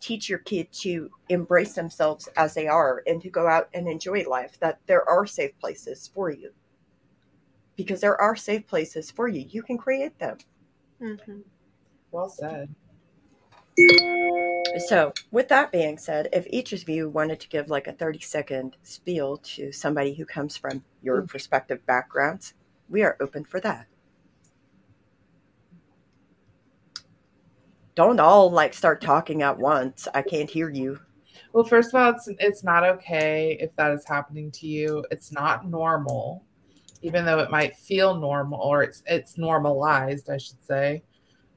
teach 0.00 0.28
your 0.28 0.38
kid 0.40 0.70
to 0.72 1.10
embrace 1.28 1.74
themselves 1.74 2.28
as 2.36 2.54
they 2.54 2.66
are 2.66 3.02
and 3.06 3.20
to 3.22 3.30
go 3.30 3.48
out 3.48 3.68
and 3.74 3.88
enjoy 3.88 4.22
life, 4.28 4.58
that 4.60 4.78
there 4.86 5.08
are 5.08 5.26
safe 5.26 5.58
places 5.58 6.10
for 6.14 6.30
you. 6.30 6.52
Because 7.76 8.00
there 8.00 8.20
are 8.20 8.36
safe 8.36 8.66
places 8.66 9.10
for 9.10 9.28
you. 9.28 9.46
You 9.48 9.62
can 9.62 9.78
create 9.78 10.18
them. 10.18 10.38
Mm-hmm. 11.00 11.40
Well 12.10 12.28
said. 12.28 12.74
So, 14.86 15.12
with 15.30 15.48
that 15.48 15.72
being 15.72 15.98
said, 15.98 16.28
if 16.32 16.46
each 16.50 16.72
of 16.72 16.88
you 16.88 17.08
wanted 17.08 17.40
to 17.40 17.48
give 17.48 17.68
like 17.68 17.88
a 17.88 17.92
30 17.92 18.20
second 18.20 18.76
spiel 18.82 19.38
to 19.38 19.72
somebody 19.72 20.14
who 20.14 20.24
comes 20.24 20.56
from 20.56 20.84
your 21.02 21.22
mm. 21.22 21.32
respective 21.32 21.84
backgrounds, 21.86 22.54
we 22.88 23.02
are 23.02 23.16
open 23.20 23.44
for 23.44 23.60
that. 23.60 23.86
Don't 27.94 28.20
all 28.20 28.50
like 28.50 28.74
start 28.74 29.00
talking 29.00 29.42
at 29.42 29.58
once. 29.58 30.06
I 30.14 30.22
can't 30.22 30.48
hear 30.48 30.70
you. 30.70 31.00
Well, 31.52 31.64
first 31.64 31.92
of 31.92 32.00
all, 32.00 32.10
it's 32.10 32.28
it's 32.38 32.62
not 32.62 32.84
okay 32.84 33.56
if 33.60 33.74
that 33.76 33.90
is 33.90 34.04
happening 34.06 34.50
to 34.52 34.66
you. 34.66 35.04
It's 35.10 35.32
not 35.32 35.66
normal, 35.66 36.44
even 37.02 37.24
though 37.24 37.40
it 37.40 37.50
might 37.50 37.76
feel 37.76 38.14
normal 38.14 38.60
or 38.60 38.84
it's 38.84 39.02
it's 39.06 39.36
normalized, 39.36 40.30
I 40.30 40.36
should 40.36 40.62
say. 40.64 41.02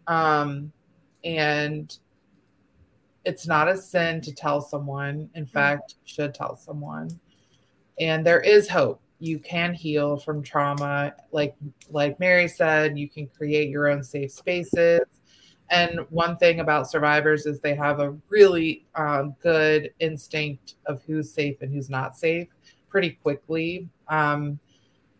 Um, 0.07 0.71
and 1.23 1.95
it's 3.25 3.47
not 3.47 3.67
a 3.67 3.77
sin 3.77 4.21
to 4.21 4.33
tell 4.33 4.61
someone. 4.61 5.29
In 5.35 5.43
mm-hmm. 5.43 5.51
fact, 5.51 5.95
you 6.01 6.13
should 6.13 6.33
tell 6.33 6.55
someone. 6.55 7.19
And 7.99 8.25
there 8.25 8.41
is 8.41 8.67
hope. 8.67 9.01
You 9.19 9.37
can 9.37 9.73
heal 9.73 10.17
from 10.17 10.41
trauma. 10.41 11.13
Like 11.31 11.55
like 11.89 12.19
Mary 12.19 12.47
said, 12.47 12.97
you 12.97 13.07
can 13.07 13.27
create 13.27 13.69
your 13.69 13.87
own 13.87 14.03
safe 14.03 14.31
spaces. 14.31 15.01
And 15.69 16.01
one 16.09 16.35
thing 16.37 16.59
about 16.59 16.89
survivors 16.89 17.45
is 17.45 17.59
they 17.59 17.75
have 17.75 17.99
a 17.99 18.17
really 18.27 18.85
um, 18.95 19.35
good 19.41 19.93
instinct 19.99 20.75
of 20.85 21.01
who's 21.03 21.31
safe 21.31 21.61
and 21.61 21.71
who's 21.73 21.89
not 21.89 22.17
safe 22.17 22.49
pretty 22.89 23.11
quickly. 23.11 23.87
Um, 24.09 24.59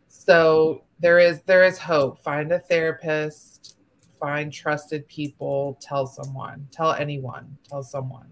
so 0.10 0.84
there 1.00 1.20
is 1.20 1.42
there 1.44 1.64
is 1.64 1.78
hope. 1.78 2.22
Find 2.24 2.52
a 2.52 2.60
therapist 2.60 3.78
find 4.22 4.54
trusted 4.54 5.08
people, 5.08 5.78
tell 5.82 6.06
someone, 6.06 6.68
tell 6.72 6.94
anyone, 6.94 7.58
tell 7.68 7.84
someone. 7.84 8.28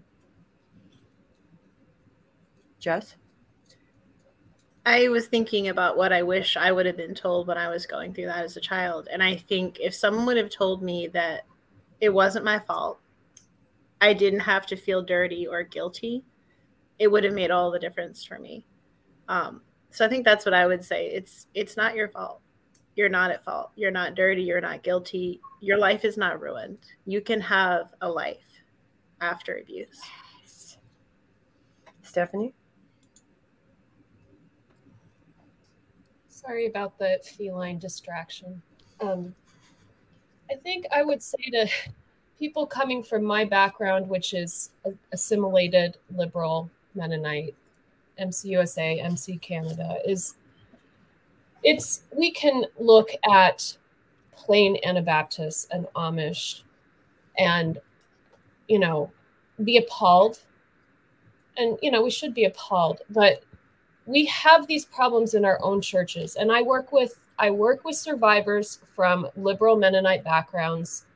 Jess? 2.78 3.16
I 4.86 5.08
was 5.08 5.26
thinking 5.26 5.68
about 5.68 5.98
what 5.98 6.12
I 6.12 6.22
wish 6.22 6.56
I 6.56 6.72
would 6.72 6.86
have 6.86 6.96
been 6.96 7.14
told 7.14 7.46
when 7.46 7.58
I 7.58 7.68
was 7.68 7.84
going 7.84 8.14
through 8.14 8.26
that 8.26 8.44
as 8.44 8.56
a 8.56 8.60
child. 8.60 9.08
And 9.12 9.22
I 9.22 9.36
think 9.36 9.78
if 9.78 9.94
someone 9.94 10.24
would 10.26 10.38
have 10.38 10.48
told 10.48 10.82
me 10.82 11.08
that 11.08 11.42
it 12.00 12.08
wasn't 12.08 12.46
my 12.46 12.58
fault, 12.60 12.98
I 14.00 14.14
didn't 14.14 14.40
have 14.40 14.64
to 14.66 14.76
feel 14.76 15.02
dirty 15.02 15.46
or 15.46 15.62
guilty, 15.62 16.24
it 16.98 17.08
would 17.08 17.24
have 17.24 17.34
made 17.34 17.50
all 17.50 17.70
the 17.70 17.78
difference 17.78 18.24
for 18.24 18.38
me. 18.38 18.64
Um, 19.28 19.60
so 19.90 20.06
I 20.06 20.08
think 20.08 20.24
that's 20.24 20.46
what 20.46 20.54
I 20.54 20.66
would 20.66 20.84
say. 20.84 21.08
It's 21.08 21.46
it's 21.52 21.76
not 21.76 21.94
your 21.94 22.08
fault. 22.08 22.40
You're 22.96 23.08
not 23.08 23.30
at 23.30 23.44
fault. 23.44 23.70
You're 23.76 23.90
not 23.90 24.14
dirty. 24.14 24.42
You're 24.42 24.60
not 24.60 24.82
guilty. 24.82 25.40
Your 25.60 25.78
life 25.78 26.04
is 26.04 26.16
not 26.16 26.40
ruined. 26.40 26.78
You 27.06 27.20
can 27.20 27.40
have 27.40 27.92
a 28.00 28.08
life 28.08 28.38
after 29.20 29.58
abuse. 29.58 30.00
Stephanie? 32.02 32.54
Sorry 36.28 36.66
about 36.66 36.98
the 36.98 37.20
feline 37.22 37.78
distraction. 37.78 38.60
Um, 39.00 39.34
I 40.50 40.54
think 40.56 40.86
I 40.92 41.02
would 41.02 41.22
say 41.22 41.50
to 41.52 41.68
people 42.38 42.66
coming 42.66 43.02
from 43.02 43.22
my 43.22 43.44
background, 43.44 44.08
which 44.08 44.34
is 44.34 44.70
assimilated 45.12 45.98
liberal 46.16 46.68
Mennonite, 46.94 47.54
MCUSA, 48.18 49.04
MC 49.04 49.36
Canada, 49.36 49.98
is 50.04 50.34
it's 51.62 52.04
we 52.16 52.30
can 52.30 52.64
look 52.78 53.10
at 53.30 53.76
plain 54.32 54.78
Anabaptists 54.84 55.68
and 55.70 55.86
Amish 55.94 56.62
and 57.38 57.78
you 58.68 58.78
know 58.78 59.10
be 59.64 59.76
appalled. 59.76 60.40
And 61.56 61.78
you 61.82 61.90
know 61.90 62.02
we 62.02 62.10
should 62.10 62.34
be 62.34 62.44
appalled 62.44 63.00
but 63.10 63.42
we 64.06 64.24
have 64.26 64.66
these 64.66 64.86
problems 64.86 65.34
in 65.34 65.44
our 65.44 65.58
own 65.62 65.80
churches. 65.80 66.36
And 66.36 66.50
i 66.50 66.62
work 66.62 66.92
with 66.92 67.18
i 67.38 67.50
work 67.50 67.84
with 67.84 67.96
survivors 67.96 68.78
from 68.94 69.28
liberal 69.36 69.76
mennonite 69.76 70.24
backgrounds 70.24 71.06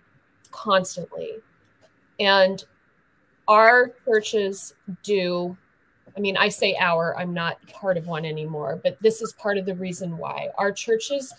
constantly. 0.50 1.32
And 2.20 2.64
our 3.48 3.92
churches 4.06 4.74
do 5.02 5.56
i 6.16 6.20
mean 6.20 6.36
i 6.36 6.48
say 6.48 6.76
our 6.80 7.16
i'm 7.18 7.34
not 7.34 7.58
part 7.68 7.96
of 7.96 8.06
one 8.06 8.24
anymore 8.24 8.80
but 8.82 8.96
this 9.00 9.22
is 9.22 9.32
part 9.34 9.58
of 9.58 9.66
the 9.66 9.74
reason 9.74 10.16
why. 10.16 10.48
Our 10.58 10.72
churches 10.72 11.32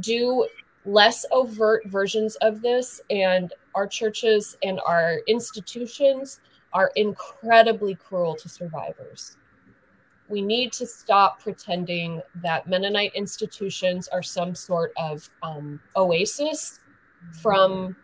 do 0.00 0.46
less 0.84 1.24
overt 1.32 1.86
versions 1.86 2.36
of 2.36 2.62
this 2.62 3.00
and 3.10 3.52
our 3.74 3.86
churches 3.86 4.56
and 4.62 4.80
our 4.86 5.18
institutions 5.26 6.40
are 6.72 6.92
incredibly 6.96 7.94
cruel 7.94 8.36
to 8.36 8.48
survivors. 8.48 9.36
We 10.28 10.42
need 10.42 10.72
to 10.74 10.86
stop 10.86 11.40
pretending 11.40 12.20
that 12.42 12.68
Mennonite 12.68 13.14
institutions 13.14 14.08
are 14.08 14.22
some 14.22 14.54
sort 14.54 14.92
of 14.96 15.28
um, 15.42 15.80
oasis 15.96 16.80
from 17.42 17.96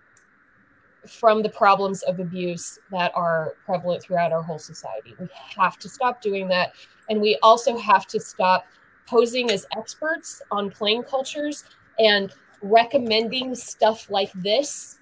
from 1.07 1.43
the 1.43 1.49
problems 1.49 2.03
of 2.03 2.21
abuse 2.21 2.79
that 2.91 3.13
are 3.15 3.55
prevalent 3.65 4.03
throughout 4.03 4.33
our 4.33 4.43
whole 4.43 4.59
society. 4.59 5.15
We 5.19 5.29
have 5.57 5.79
to 5.79 5.89
stop 5.89 6.23
doing 6.23 6.49
that, 6.49 6.73
and 7.09 7.21
we 7.21 7.39
also 7.43 7.77
have 7.77 8.07
to 8.09 8.21
stop 8.21 8.65
posing 9.07 9.51
as 9.51 9.67
experts 9.77 10.41
on 10.51 10.71
plain 10.71 11.03
cultures 11.03 11.65
and 11.99 12.33
recommending 12.63 13.55
stuff 13.55 14.09
like 14.11 14.33
this 14.35 14.99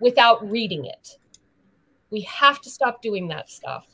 without 0.00 0.50
reading 0.50 0.86
it. 0.86 1.18
We 2.10 2.22
have 2.22 2.60
to 2.62 2.70
stop 2.70 3.02
doing 3.02 3.28
that 3.28 3.50
stuff. 3.50 3.86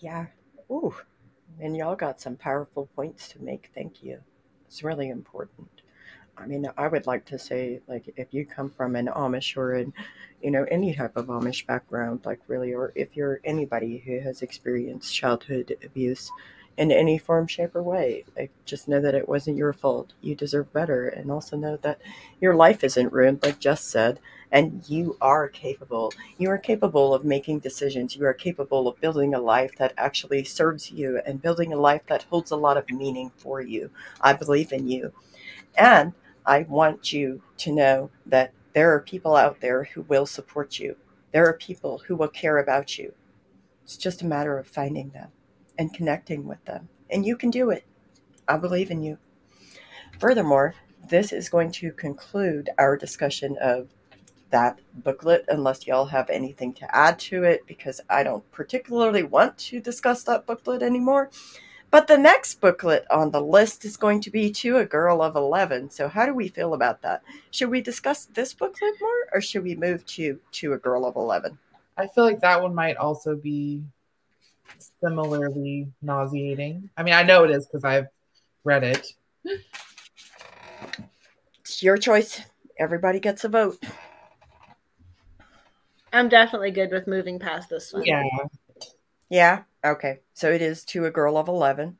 Yeah. 0.00 0.26
Ooh. 0.70 0.94
And 1.60 1.76
y'all 1.76 1.94
got 1.94 2.20
some 2.20 2.36
powerful 2.36 2.88
points 2.96 3.28
to 3.28 3.42
make. 3.42 3.70
Thank 3.74 4.02
you. 4.02 4.18
It's 4.66 4.82
really 4.82 5.10
important. 5.10 5.73
I 6.36 6.46
mean, 6.46 6.68
I 6.76 6.88
would 6.88 7.06
like 7.06 7.24
to 7.26 7.38
say, 7.38 7.80
like, 7.86 8.12
if 8.16 8.28
you 8.32 8.44
come 8.44 8.70
from 8.70 8.96
an 8.96 9.06
Amish 9.06 9.56
or 9.56 9.74
an, 9.74 9.92
you 10.42 10.50
know, 10.50 10.64
any 10.70 10.94
type 10.94 11.16
of 11.16 11.26
Amish 11.26 11.66
background, 11.66 12.20
like, 12.24 12.40
really, 12.48 12.74
or 12.74 12.92
if 12.94 13.16
you're 13.16 13.40
anybody 13.44 13.98
who 13.98 14.20
has 14.20 14.42
experienced 14.42 15.14
childhood 15.14 15.76
abuse 15.84 16.30
in 16.76 16.90
any 16.90 17.18
form, 17.18 17.46
shape, 17.46 17.76
or 17.76 17.82
way, 17.82 18.24
like, 18.36 18.50
just 18.64 18.88
know 18.88 19.00
that 19.00 19.14
it 19.14 19.28
wasn't 19.28 19.56
your 19.56 19.72
fault. 19.72 20.12
You 20.20 20.34
deserve 20.34 20.72
better. 20.72 21.08
And 21.08 21.30
also 21.30 21.56
know 21.56 21.78
that 21.82 22.00
your 22.40 22.54
life 22.54 22.82
isn't 22.82 23.12
ruined, 23.12 23.42
like 23.42 23.60
Jess 23.60 23.82
said 23.82 24.18
and 24.54 24.88
you 24.88 25.16
are 25.20 25.48
capable. 25.48 26.12
You 26.38 26.48
are 26.50 26.58
capable 26.58 27.12
of 27.12 27.24
making 27.24 27.58
decisions. 27.58 28.14
You 28.14 28.24
are 28.24 28.32
capable 28.32 28.86
of 28.86 29.00
building 29.00 29.34
a 29.34 29.40
life 29.40 29.74
that 29.78 29.92
actually 29.96 30.44
serves 30.44 30.92
you 30.92 31.20
and 31.26 31.42
building 31.42 31.72
a 31.72 31.76
life 31.76 32.02
that 32.06 32.22
holds 32.30 32.52
a 32.52 32.56
lot 32.56 32.76
of 32.76 32.88
meaning 32.88 33.32
for 33.36 33.60
you. 33.60 33.90
I 34.20 34.32
believe 34.32 34.72
in 34.72 34.86
you. 34.86 35.12
And 35.76 36.12
I 36.46 36.62
want 36.62 37.12
you 37.12 37.42
to 37.58 37.72
know 37.72 38.10
that 38.26 38.52
there 38.74 38.92
are 38.92 39.00
people 39.00 39.36
out 39.36 39.60
there 39.60 39.84
who 39.84 40.02
will 40.02 40.26
support 40.26 40.78
you. 40.78 40.96
There 41.32 41.46
are 41.46 41.54
people 41.54 42.02
who 42.06 42.16
will 42.16 42.28
care 42.28 42.58
about 42.58 42.98
you. 42.98 43.14
It's 43.84 43.96
just 43.96 44.22
a 44.22 44.26
matter 44.26 44.58
of 44.58 44.66
finding 44.66 45.10
them 45.10 45.28
and 45.78 45.94
connecting 45.94 46.46
with 46.46 46.64
them. 46.64 46.88
And 47.10 47.24
you 47.24 47.36
can 47.36 47.50
do 47.50 47.70
it. 47.70 47.84
I 48.46 48.56
believe 48.56 48.90
in 48.90 49.02
you. 49.02 49.18
Furthermore, 50.18 50.74
this 51.08 51.32
is 51.32 51.48
going 51.48 51.70
to 51.72 51.92
conclude 51.92 52.70
our 52.78 52.96
discussion 52.96 53.56
of 53.60 53.88
that 54.50 54.78
booklet 54.94 55.44
unless 55.48 55.86
y'all 55.86 56.06
have 56.06 56.30
anything 56.30 56.72
to 56.74 56.96
add 56.96 57.18
to 57.18 57.42
it 57.42 57.66
because 57.66 58.00
I 58.08 58.22
don't 58.22 58.48
particularly 58.52 59.22
want 59.22 59.58
to 59.58 59.80
discuss 59.80 60.22
that 60.24 60.46
booklet 60.46 60.82
anymore. 60.82 61.30
But 61.94 62.08
the 62.08 62.18
next 62.18 62.60
booklet 62.60 63.06
on 63.08 63.30
the 63.30 63.40
list 63.40 63.84
is 63.84 63.96
going 63.96 64.20
to 64.22 64.30
be 64.32 64.50
To 64.50 64.78
a 64.78 64.84
Girl 64.84 65.22
of 65.22 65.36
11. 65.36 65.90
So, 65.90 66.08
how 66.08 66.26
do 66.26 66.34
we 66.34 66.48
feel 66.48 66.74
about 66.74 67.00
that? 67.02 67.22
Should 67.52 67.70
we 67.70 67.80
discuss 67.80 68.24
this 68.24 68.52
booklet 68.52 68.94
more 69.00 69.28
or 69.32 69.40
should 69.40 69.62
we 69.62 69.76
move 69.76 70.04
to 70.06 70.40
To 70.54 70.72
a 70.72 70.76
Girl 70.76 71.06
of 71.06 71.14
11? 71.14 71.56
I 71.96 72.08
feel 72.08 72.24
like 72.24 72.40
that 72.40 72.60
one 72.60 72.74
might 72.74 72.96
also 72.96 73.36
be 73.36 73.80
similarly 75.00 75.86
nauseating. 76.02 76.90
I 76.96 77.04
mean, 77.04 77.14
I 77.14 77.22
know 77.22 77.44
it 77.44 77.52
is 77.52 77.64
because 77.64 77.84
I've 77.84 78.08
read 78.64 78.82
it. 78.82 79.06
It's 81.60 81.80
your 81.80 81.96
choice. 81.96 82.40
Everybody 82.76 83.20
gets 83.20 83.44
a 83.44 83.48
vote. 83.48 83.80
I'm 86.12 86.28
definitely 86.28 86.72
good 86.72 86.90
with 86.90 87.06
moving 87.06 87.38
past 87.38 87.68
this 87.68 87.92
one. 87.92 88.04
Yeah. 88.04 88.24
Yeah. 89.28 89.62
Okay. 89.84 90.20
So 90.34 90.50
it 90.50 90.62
is 90.62 90.84
to 90.86 91.06
a 91.06 91.10
girl 91.10 91.36
of 91.36 91.48
11, 91.48 91.98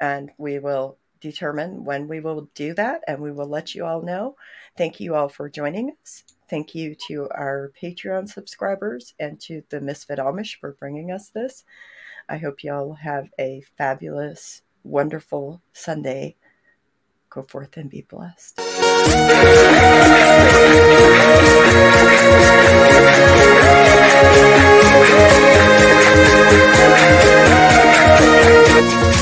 and 0.00 0.30
we 0.38 0.58
will 0.58 0.98
determine 1.20 1.84
when 1.84 2.08
we 2.08 2.20
will 2.20 2.48
do 2.54 2.74
that, 2.74 3.02
and 3.06 3.20
we 3.20 3.32
will 3.32 3.46
let 3.48 3.74
you 3.74 3.84
all 3.84 4.02
know. 4.02 4.36
Thank 4.76 5.00
you 5.00 5.14
all 5.14 5.28
for 5.28 5.48
joining 5.48 5.94
us. 6.02 6.24
Thank 6.48 6.74
you 6.74 6.94
to 7.08 7.28
our 7.30 7.72
Patreon 7.80 8.28
subscribers 8.28 9.14
and 9.18 9.40
to 9.40 9.62
the 9.70 9.80
Misfit 9.80 10.18
Amish 10.18 10.58
for 10.60 10.72
bringing 10.72 11.10
us 11.10 11.30
this. 11.30 11.64
I 12.28 12.36
hope 12.36 12.62
you 12.62 12.72
all 12.72 12.92
have 12.94 13.28
a 13.38 13.62
fabulous, 13.78 14.62
wonderful 14.84 15.62
Sunday. 15.72 16.36
Go 17.30 17.42
forth 17.42 17.76
and 17.78 17.88
be 17.88 18.02
blessed. 18.02 18.58
What? 28.82 29.21